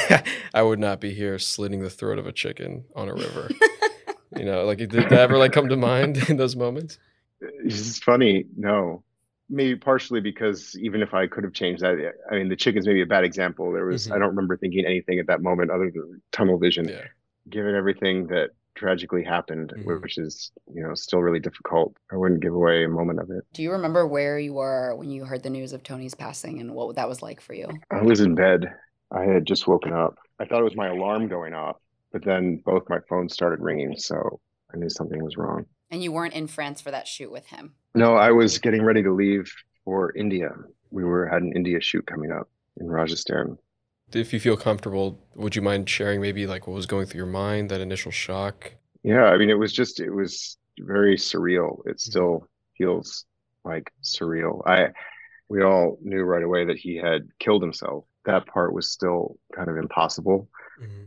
I 0.54 0.62
would 0.63 0.80
not 0.80 1.00
be 1.00 1.13
here 1.13 1.38
slitting 1.38 1.82
the 1.84 1.90
throat 1.90 2.18
of 2.18 2.26
a 2.26 2.32
chicken 2.32 2.86
on 2.96 3.08
a 3.10 3.13
river." 3.13 3.50
you 4.36 4.44
know, 4.46 4.66
like 4.66 4.80
did 4.80 4.92
that 4.92 5.12
ever 5.13 5.38
like 5.38 5.52
come 5.54 5.70
to 5.70 5.78
mind 5.78 6.18
in 6.30 6.38
those 6.38 6.56
moments? 6.56 6.98
it's 7.40 8.00
funny 8.00 8.46
no 8.58 9.04
maybe 9.48 9.76
partially 9.76 10.20
because 10.20 10.76
even 10.82 11.04
if 11.04 11.13
i 11.13 11.28
could 11.28 11.44
have 11.44 11.54
changed 11.54 11.84
that 11.84 11.96
i 12.32 12.34
mean 12.36 12.50
the 12.50 12.56
chickens 12.56 12.88
may 12.88 12.94
be 12.96 13.04
a 13.04 13.06
bad 13.06 13.24
example 13.24 13.72
there 13.72 13.86
was 13.86 14.08
Mhm. 14.08 14.13
i 14.16 14.18
don't 14.18 14.30
remember 14.30 14.58
thinking 14.58 14.84
anything 14.88 15.20
at 15.20 15.28
that 15.28 15.44
moment 15.44 15.70
other 15.70 15.92
than 15.94 16.20
tunnel 16.32 16.58
vision 16.58 16.90
Yeah. 16.90 17.06
given 17.48 17.76
everything 17.76 18.26
that 18.34 18.50
tragically 18.78 19.24
happened, 19.24 19.74
Mhm. 19.76 20.02
which 20.02 20.18
is 20.18 20.52
you 20.74 20.82
know 20.82 20.94
still 20.94 21.22
really 21.22 21.40
difficult. 21.40 21.98
I 22.12 22.16
wouldn't 22.16 22.42
give 22.42 22.54
away 22.54 22.84
a 22.86 22.90
moment 22.90 23.20
of 23.20 23.30
it. 23.32 23.44
Do 23.54 23.62
you 23.63 23.72
remember 23.72 24.08
where 24.08 24.40
you 24.40 24.54
were 24.54 24.96
when 24.96 25.10
you 25.10 25.26
heard 25.26 25.44
the 25.44 25.50
news 25.50 25.74
of 25.74 25.84
Tony's 25.84 26.13
passing 26.16 26.60
and 26.62 26.74
what 26.74 26.96
that 26.96 27.10
was 27.10 27.22
like 27.22 27.42
for 27.42 27.54
you? 27.54 27.68
I 27.92 28.02
was 28.02 28.22
in 28.22 28.36
bed. 28.36 28.74
I 29.12 29.24
had 29.24 29.46
just 29.46 29.68
woken 29.68 29.92
up. 29.94 30.18
I 30.40 30.46
thought 30.46 30.62
it 30.62 30.66
was 30.66 30.76
my 30.76 30.88
alarm 30.88 31.28
going 31.28 31.54
off, 31.54 31.78
but 32.12 32.24
then 32.24 32.58
both 32.58 32.88
my 32.90 33.00
phones 33.10 33.34
started 33.34 33.60
ringing, 33.60 33.98
so 33.98 34.40
I 34.74 34.78
knew 34.78 34.90
something 34.90 35.24
was 35.24 35.38
wrong. 35.38 35.66
And 35.90 36.04
you 36.04 36.12
weren't 36.12 36.34
in 36.34 36.48
France 36.48 36.82
for 36.82 36.92
that 36.92 37.08
shoot 37.08 37.32
with 37.32 37.46
him. 37.48 37.74
No, 37.96 38.16
I 38.16 38.32
was 38.32 38.60
getting 38.60 38.84
ready 38.84 39.02
to 39.04 39.12
leave 39.12 39.52
for 39.86 40.12
India. 40.16 40.52
We 40.92 41.04
were 41.06 41.26
had 41.28 41.42
an 41.42 41.54
India 41.56 41.80
shoot 41.82 42.06
coming 42.06 42.32
up 42.32 42.50
in 42.80 42.88
Rajasthan. 42.90 43.58
If 44.13 44.34
you 44.34 44.39
feel 44.39 44.58
comfortable, 44.58 45.20
would 45.36 45.56
you 45.56 45.62
mind 45.62 45.89
sharing 45.89 46.20
maybe 46.22 46.46
like 46.48 46.67
what 46.67 46.74
was 46.74 46.86
going 46.86 47.06
through 47.06 47.19
your 47.19 47.25
mind, 47.25 47.69
that 47.69 47.82
initial 47.82 48.12
shock? 48.12 48.73
Yeah, 49.04 49.25
I 49.25 49.38
mean, 49.38 49.50
it 49.50 49.58
was 49.60 49.73
just 49.73 50.00
it 50.00 50.10
was 50.12 50.58
very 50.79 51.15
surreal. 51.17 51.86
It 51.86 52.00
still 52.00 52.48
feels 52.77 53.25
like 53.63 53.92
surreal. 54.04 54.62
I 54.67 54.90
we 55.50 55.63
all 55.63 55.98
knew 56.02 56.23
right 56.23 56.44
away 56.44 56.65
that 56.65 56.77
he 56.77 56.98
had 56.98 57.29
killed 57.40 57.62
himself. 57.63 58.06
That 58.25 58.46
part 58.48 58.73
was 58.73 58.92
still 58.92 59.38
kind 59.56 59.69
of 59.69 59.77
impossible 59.77 60.50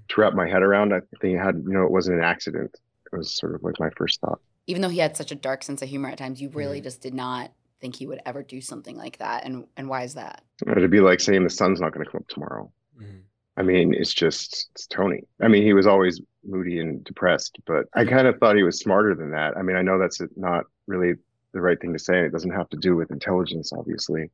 to 0.08 0.20
wrap 0.20 0.34
my 0.34 0.48
head 0.48 0.62
around. 0.62 0.94
I 0.94 1.00
think 1.20 1.36
it 1.36 1.42
had, 1.44 1.56
you 1.56 1.72
know, 1.72 1.84
it 1.84 1.90
wasn't 1.92 2.18
an 2.18 2.24
accident. 2.24 2.76
It 3.12 3.16
was 3.16 3.36
sort 3.36 3.54
of 3.54 3.62
like 3.62 3.78
my 3.80 3.90
first 3.96 4.20
thought. 4.20 4.40
Even 4.66 4.82
though 4.82 4.88
he 4.88 4.98
had 4.98 5.16
such 5.16 5.32
a 5.32 5.36
dark 5.36 5.62
sense 5.62 5.82
of 5.82 5.88
humor 5.88 6.08
at 6.10 6.18
times, 6.18 6.40
you 6.40 6.48
really 6.50 6.80
Mhm. 6.80 6.84
just 6.84 7.00
did 7.02 7.14
not 7.14 7.52
think 7.80 7.96
he 7.96 8.06
would 8.06 8.20
ever 8.26 8.42
do 8.42 8.60
something 8.60 8.96
like 8.96 9.18
that. 9.18 9.44
And 9.44 9.66
and 9.76 9.88
why 9.88 10.04
is 10.04 10.14
that? 10.14 10.42
It'd 10.66 10.90
be 10.90 11.00
like 11.00 11.20
saying 11.20 11.44
the 11.44 11.50
sun's 11.50 11.80
not 11.80 11.92
going 11.92 12.04
to 12.04 12.10
come 12.10 12.20
up 12.20 12.28
tomorrow. 12.28 12.72
Mhm. 13.00 13.22
I 13.56 13.62
mean, 13.62 13.92
it's 13.94 14.14
just 14.14 14.68
it's 14.74 14.86
Tony. 14.86 15.24
I 15.42 15.48
mean, 15.48 15.62
he 15.62 15.72
was 15.74 15.86
always 15.86 16.20
moody 16.44 16.78
and 16.80 17.02
depressed, 17.04 17.58
but 17.66 17.86
I 17.94 18.04
kind 18.04 18.26
of 18.26 18.38
thought 18.38 18.56
he 18.56 18.62
was 18.62 18.78
smarter 18.78 19.14
than 19.14 19.30
that. 19.32 19.56
I 19.56 19.62
mean, 19.62 19.76
I 19.76 19.82
know 19.82 19.98
that's 19.98 20.20
not 20.36 20.64
really 20.86 21.14
the 21.52 21.60
right 21.60 21.78
thing 21.80 21.92
to 21.92 21.98
say. 21.98 22.20
It 22.24 22.32
doesn't 22.32 22.52
have 22.52 22.68
to 22.70 22.76
do 22.76 22.96
with 22.96 23.10
intelligence, 23.10 23.72
obviously, 23.72 24.30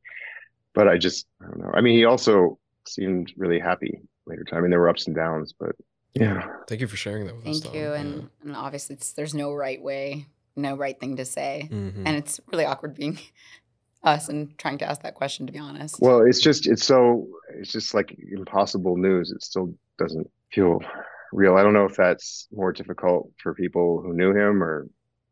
but 0.73 0.87
I 0.87 0.97
just 0.97 1.25
I 1.41 1.45
don't 1.45 1.59
know. 1.59 1.71
I 1.73 1.81
mean, 1.81 1.97
he 1.97 2.05
also 2.05 2.59
seemed 2.87 3.33
really 3.35 3.59
happy 3.59 3.99
later 4.25 4.43
time. 4.43 4.59
I 4.59 4.61
mean, 4.61 4.69
there 4.71 4.79
were 4.79 4.89
ups 4.89 5.07
and 5.07 5.15
downs, 5.15 5.53
but 5.57 5.75
yeah. 6.13 6.47
Thank 6.67 6.81
you 6.81 6.87
for 6.87 6.95
sharing 6.97 7.25
that 7.25 7.35
with 7.35 7.47
us. 7.47 7.59
Thank 7.59 7.75
you. 7.75 7.93
And, 7.93 8.29
and 8.43 8.55
obviously, 8.55 8.95
it's, 8.95 9.13
there's 9.13 9.33
no 9.35 9.53
right 9.53 9.81
way, 9.81 10.27
no 10.55 10.75
right 10.75 10.97
thing 10.99 11.17
to 11.17 11.25
say. 11.25 11.67
Mhm. 11.71 12.03
And 12.05 12.15
it's 12.15 12.39
really 12.51 12.65
awkward 12.65 12.95
being 12.95 13.19
us 14.03 14.29
and 14.29 14.57
trying 14.57 14.77
to 14.79 14.89
ask 14.89 15.01
that 15.01 15.15
question, 15.15 15.45
to 15.47 15.53
be 15.53 15.59
honest. 15.59 16.01
Well, 16.01 16.21
it's 16.21 16.41
just 16.41 16.67
it's 16.67 16.83
so 16.83 17.27
it's 17.55 17.71
just 17.71 17.93
like 17.93 18.17
impossible 18.31 18.97
news. 18.97 19.31
It 19.31 19.43
still 19.43 19.73
doesn't 19.97 20.29
feel 20.51 20.81
real. 21.33 21.55
I 21.55 21.63
don't 21.63 21.73
know 21.73 21.85
if 21.85 21.95
that's 21.95 22.47
more 22.51 22.71
difficult 22.71 23.31
for 23.41 23.53
people 23.53 24.01
who 24.01 24.13
knew 24.13 24.31
him 24.31 24.63
or 24.63 24.87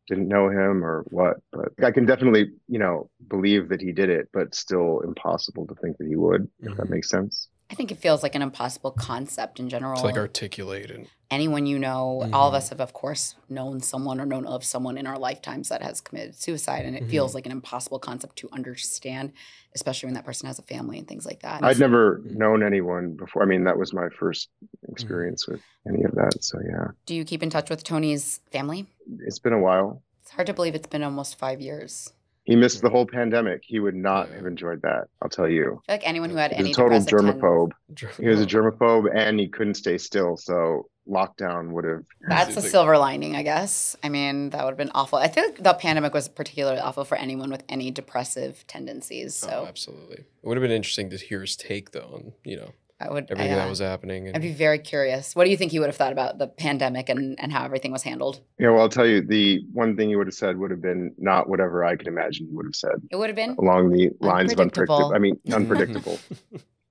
didn't 0.08 0.28
know 0.28 0.50
him 0.50 0.86
or 0.86 1.04
what, 1.10 1.38
but 1.52 1.70
I 1.84 1.92
can 1.92 2.06
definitely, 2.06 2.52
you 2.68 2.78
know, 2.80 3.10
believe 3.28 3.70
that 3.70 3.82
he 3.82 3.92
did 3.92 4.10
it, 4.10 4.30
but 4.34 4.54
still 4.54 5.00
impossible 5.02 5.66
to 5.68 5.76
think 5.76 5.98
that 5.98 6.08
he 6.08 6.16
would, 6.16 6.48
if 6.62 6.76
that 6.78 6.86
Mhm. 6.86 6.90
makes 6.90 7.10
sense. 7.10 7.50
I 7.76 7.78
think 7.78 7.92
it 7.92 7.98
feels 7.98 8.24
like 8.24 8.36
an 8.36 8.42
impossible 8.42 8.92
concept 8.92 9.60
in 9.60 9.68
general. 9.68 10.00
to 10.00 10.06
like 10.06 10.16
articulate 10.16 10.90
and 10.92 11.10
anyone 11.30 11.66
you 11.66 11.78
know, 11.78 12.26
all 12.32 12.48
of 12.48 12.54
Mhm. 12.54 12.58
us 12.58 12.70
have, 12.70 12.80
of 12.80 12.94
course, 12.94 13.36
known 13.50 13.82
someone 13.82 14.22
or 14.22 14.26
known 14.26 14.46
of 14.46 14.64
someone 14.64 14.98
in 14.98 15.06
our 15.06 15.20
lifetimes 15.20 15.68
that 15.68 15.82
has 15.82 16.00
committed 16.00 16.36
suicide. 16.36 16.86
And 16.86 16.96
it 16.96 17.04
Mhm. 17.04 17.10
feels 17.10 17.36
like 17.36 17.46
an 17.46 17.52
impossible 17.52 18.00
concept 18.00 18.38
to 18.38 18.50
understand, 18.54 19.34
especially 19.74 20.08
when 20.08 20.14
that 20.14 20.24
person 20.24 20.48
has 20.48 20.58
a 20.58 20.62
family 20.62 20.98
and 21.00 21.06
things 21.06 21.26
like 21.26 21.42
that. 21.42 21.66
I'd 21.66 21.78
never 21.78 22.20
Mhm. 22.26 22.38
known 22.38 22.64
anyone 22.64 23.16
before. 23.18 23.44
I 23.44 23.46
mean, 23.46 23.66
that 23.66 23.78
was 23.78 23.92
my 23.92 24.08
first 24.08 24.48
experience 24.88 25.46
with 25.46 25.60
any 25.86 26.06
of 26.06 26.12
that. 26.16 26.42
So 26.46 26.62
yeah, 26.62 26.92
Do 27.06 27.14
you 27.14 27.26
keep 27.26 27.44
in 27.44 27.50
touch 27.50 27.70
with 27.70 27.84
Tony's 27.84 28.38
family? 28.54 28.88
it's 29.20 29.40
been 29.40 29.52
a 29.54 29.60
while. 29.60 30.02
It's 30.22 30.32
hard 30.32 30.48
to 30.48 30.54
believe 30.54 30.76
it's 30.76 30.88
been 30.88 31.04
almost 31.04 31.36
five 31.38 31.60
years. 31.60 32.14
He 32.46 32.56
missed 32.56 32.82
the 32.82 32.90
whole 32.90 33.06
pandemic. 33.08 33.64
He 33.66 33.80
would 33.80 33.96
not 33.96 34.30
have 34.30 34.46
enjoyed 34.46 34.82
that. 34.84 35.08
I'll 35.22 35.30
tell 35.30 35.50
you. 35.50 35.64
I 35.64 35.66
feel 35.66 35.82
like 35.96 36.08
anyone 36.08 36.30
who 36.30 36.36
had 36.38 36.52
He 36.52 36.58
was 36.58 36.66
any 36.66 36.72
a 36.72 36.76
total 36.76 37.00
depressive 37.00 37.20
ten- 37.32 37.42
germaphobe. 37.42 37.72
He 38.20 38.28
was 38.28 38.40
a 38.40 38.44
Oh. 38.44 38.46
germaphobe 38.46 39.12
and 39.14 39.40
he 39.40 39.48
couldn't 39.48 39.74
stay 39.76 39.98
still. 39.98 40.38
So 40.38 40.88
lockdown 41.10 41.72
would 41.72 41.86
have. 41.86 42.04
That's 42.28 42.56
a 42.58 42.62
silver 42.62 42.98
lining, 42.98 43.36
I 43.36 43.42
guess. 43.44 43.96
I 44.04 44.10
mean, 44.10 44.52
that 44.52 44.64
would 44.64 44.72
have 44.72 44.78
been 44.78 44.92
awful. 44.96 45.18
I 45.20 45.28
think 45.28 45.64
the 45.64 45.74
pandemic 45.74 46.14
was 46.14 46.28
particularly 46.30 46.80
awful 46.80 47.04
for 47.04 47.16
anyone 47.18 47.50
with 47.52 47.64
any 47.70 47.90
depressive 47.92 48.64
tendencies. 48.68 49.44
Oh, 49.46 49.50
So 49.50 49.66
absolutely. 49.68 50.18
It 50.18 50.26
would 50.44 50.58
have 50.58 50.62
been 50.64 50.72
interesting 50.72 51.10
to 51.12 51.18
hear 51.18 51.42
his 51.42 51.56
take 51.56 51.92
though 51.92 52.12
on, 52.14 52.34
you 52.44 52.58
know, 52.58 52.72
I 53.00 53.12
would 53.12 53.30
everything 53.30 53.52
I, 53.54 53.56
that 53.58 53.66
uh, 53.66 53.70
was 53.70 53.80
happening. 53.80 54.32
I'd 54.34 54.42
be 54.42 54.54
very 54.54 54.80
curious. 54.80 55.36
What 55.36 55.44
do 55.44 55.50
you 55.52 55.58
think 55.58 55.72
he 55.74 55.80
would 55.80 55.88
have 55.88 55.98
thought 55.98 56.14
about 56.14 56.38
the 56.38 56.48
pandemic 56.48 57.10
and, 57.10 57.38
and 57.42 57.52
how 57.52 57.66
everything 57.66 57.92
was 57.92 58.04
handled? 58.04 58.40
Yeah, 58.58 58.70
well, 58.70 58.82
I'll 58.82 58.90
tell 58.90 59.06
you, 59.06 59.22
the 59.22 59.66
one 59.74 59.98
thing 59.98 60.10
he 60.10 60.16
would 60.16 60.28
have 60.28 60.34
said 60.34 60.58
would 60.58 60.72
have 60.72 60.82
been 60.82 61.14
not 61.18 61.50
whatever 61.50 61.84
I 61.84 61.98
could 61.98 62.08
imagine 62.08 62.48
he 62.48 62.56
would 62.56 62.66
have 62.66 62.76
said 62.76 62.92
It 63.12 63.18
would 63.18 63.28
have 63.30 63.36
been 63.36 63.56
along 63.60 63.90
the 63.92 64.12
lines 64.22 64.54
of 64.54 64.60
Unpredictable. 64.62 65.12
unpredictable. 65.12 65.16
I 65.16 65.20
mean, 65.20 65.40
unpredictable. 65.54 66.20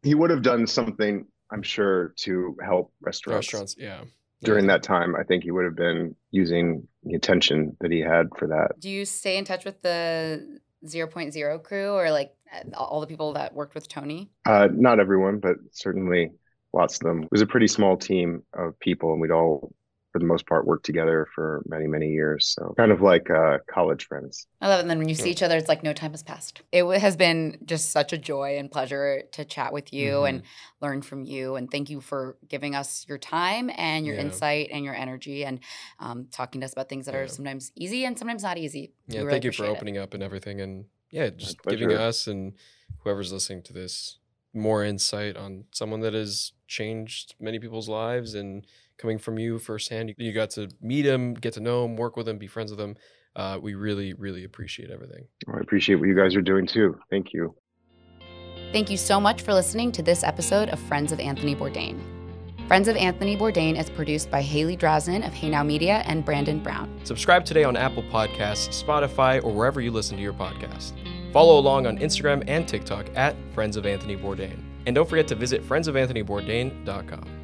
he 0.03 0.15
would 0.15 0.29
have 0.31 0.43
done 0.43 0.67
something, 0.67 1.27
I'm 1.51 1.63
sure, 1.63 2.13
to 2.19 2.55
help 2.63 2.93
restaurants. 3.01 3.47
restaurants, 3.47 3.77
yeah. 3.79 4.01
During 4.43 4.67
Yeah. 4.67 4.73
that 4.75 4.83
time, 4.83 5.17
I 5.17 5.23
think 5.23 5.43
he 5.45 5.51
would 5.53 5.65
have 5.65 5.77
been 5.77 6.15
using 6.31 6.87
the 7.05 7.15
attention 7.15 7.79
that 7.81 7.91
he 7.91 8.01
had 8.01 8.27
for 8.37 8.47
that. 8.49 8.79
Do 8.79 8.91
you 8.91 9.07
stay 9.07 9.39
in 9.39 9.47
touch 9.47 9.65
with 9.65 9.81
the 9.81 10.61
0.0 10.85 11.63
crew 11.63 11.93
or 11.93 12.11
like 12.11 12.35
all 12.75 13.01
the 13.01 13.07
people 13.07 13.33
that 13.35 13.55
worked 13.55 13.75
with 13.75 13.89
Tony? 13.89 14.31
Uh, 14.47 14.69
not 14.71 15.01
everyone, 15.01 15.39
but 15.39 15.57
certainly 15.73 16.31
lots 16.73 16.97
of 16.97 17.01
them. 17.01 17.23
It 17.23 17.33
was 17.33 17.43
a 17.43 17.47
pretty 17.47 17.69
small 17.69 17.97
team 17.97 18.43
of 18.53 18.79
people, 18.79 19.13
and 19.13 19.21
we'd 19.21 19.31
all, 19.31 19.75
for 20.15 20.21
the 20.21 20.27
most 20.27 20.47
part, 20.47 20.65
worked 20.65 20.87
together 20.87 21.27
for 21.35 21.61
many, 21.67 21.89
many 21.89 22.07
years. 22.07 22.47
So 22.47 22.73
kind 22.77 22.93
of 22.93 23.01
like 23.01 23.31
uh, 23.31 23.59
college 23.69 24.07
friends. 24.07 24.47
I 24.61 24.69
love 24.69 24.79
it. 24.79 24.83
And 24.83 24.91
then 24.91 24.99
when 24.99 25.09
you 25.09 25.17
see 25.17 25.29
each 25.29 25.43
other, 25.43 25.57
it's 25.57 25.69
like 25.69 25.83
no 25.83 25.93
time 25.93 26.13
has 26.13 26.23
passed. 26.23 26.63
It 26.71 26.85
has 27.01 27.17
been 27.17 27.59
just 27.65 27.91
such 27.91 28.13
a 28.13 28.17
joy 28.17 28.57
and 28.57 28.71
pleasure 28.71 29.25
to 29.33 29.45
chat 29.45 29.73
with 29.73 29.93
you 29.93 30.23
and 30.23 30.43
learn 30.81 31.03
from 31.03 31.25
you. 31.25 31.57
And 31.57 31.69
thank 31.69 31.91
you 31.91 32.01
for 32.01 32.37
giving 32.49 32.77
us 32.77 33.05
your 33.09 33.19
time 33.19 33.73
and 33.77 34.07
your 34.07 34.15
Yeah. 34.15 34.21
insight 34.21 34.69
and 34.71 34.85
your 34.85 34.95
energy 34.95 35.45
and 35.45 35.59
um, 35.99 36.29
talking 36.31 36.61
to 36.61 36.65
us 36.67 36.73
about 36.73 36.89
things 36.89 37.07
that 37.07 37.17
are 37.17 37.27
sometimes 37.27 37.73
easy 37.75 38.05
and 38.05 38.17
sometimes 38.17 38.45
not 38.45 38.57
easy. 38.57 38.93
Yeah, 39.09 39.19
really 39.19 39.33
thank 39.33 39.45
you 39.45 39.51
for 39.51 39.65
appreciate 39.65 39.73
it. 39.73 39.77
opening 39.77 39.99
up 39.99 40.15
and 40.15 40.23
everything, 40.23 40.61
and 40.61 40.85
yeah, 41.11 41.31
just 41.31 41.61
giving 41.65 41.91
us 41.91 42.29
and 42.29 42.53
whoever's 43.01 43.33
listening 43.33 43.65
to 43.65 43.73
this 43.73 44.21
more 44.53 44.85
insight 44.85 45.37
on 45.37 45.65
someone 45.73 45.99
that 46.03 46.15
has 46.15 46.53
changed 46.69 47.35
many 47.41 47.59
people's 47.59 47.89
lives, 47.89 48.35
and 48.35 48.65
coming 48.99 49.19
from 49.19 49.39
you 49.39 49.59
firsthand, 49.59 50.09
you, 50.11 50.15
you 50.19 50.33
got 50.33 50.51
to 50.51 50.69
meet 50.81 51.07
him, 51.07 51.35
get 51.35 51.55
to 51.55 51.61
know 51.61 51.85
him, 51.85 51.97
work 51.97 52.17
with 52.17 52.29
him, 52.29 52.39
be 52.39 52.47
friends 52.47 52.71
with 52.71 52.81
him. 52.81 52.97
Uh, 53.37 53.59
we 53.61 53.75
really, 53.75 54.13
really 54.15 54.45
appreciate 54.45 54.91
everything. 54.91 55.27
I 55.53 55.59
appreciate 55.59 55.97
what 55.97 56.09
you 56.09 56.15
guys 56.15 56.37
are 56.37 56.43
doing 56.43 56.67
too. 56.67 56.99
Thank 57.11 57.33
you. 57.33 57.55
Thank 58.73 58.91
you 58.91 58.97
so 58.97 59.21
much 59.21 59.43
for 59.43 59.55
listening 59.55 59.93
to 59.93 60.03
this 60.03 60.25
episode 60.25 60.69
of 60.69 60.81
Friends 60.81 61.13
of 61.13 61.21
Anthony 61.21 61.55
Bourdain. 61.55 62.01
Friends 62.67 62.89
of 62.89 62.97
Anthony 62.97 63.37
Bourdain 63.37 63.79
is 63.79 63.91
produced 63.91 64.31
by 64.31 64.41
Haley 64.41 64.77
Drosnin 64.77 65.27
of 65.27 65.35
Haynow 65.35 65.67
Media 65.67 66.03
and 66.07 66.25
Brandon 66.25 66.63
Brown. 66.63 66.99
Subscribe 67.05 67.45
today 67.45 67.63
on 67.63 67.77
Apple 67.77 68.03
Podcasts, 68.05 68.83
Spotify, 68.83 69.45
or 69.45 69.53
wherever 69.53 69.81
you 69.81 69.91
listen 69.91 70.17
to 70.17 70.23
your 70.23 70.33
podcast. 70.33 70.93
Follow 71.33 71.59
along 71.59 71.87
on 71.87 71.99
Instagram 71.99 72.43
and 72.47 72.67
TikTok 72.67 73.07
at 73.17 73.37
Friends 73.53 73.77
of 73.77 73.85
Anthony 73.85 74.17
Bourdain. 74.17 74.63
And 74.87 74.95
don't 74.95 75.09
forget 75.09 75.29
to 75.29 75.35
visit 75.35 75.63
friendsofanthonybourdain.com. 75.69 77.44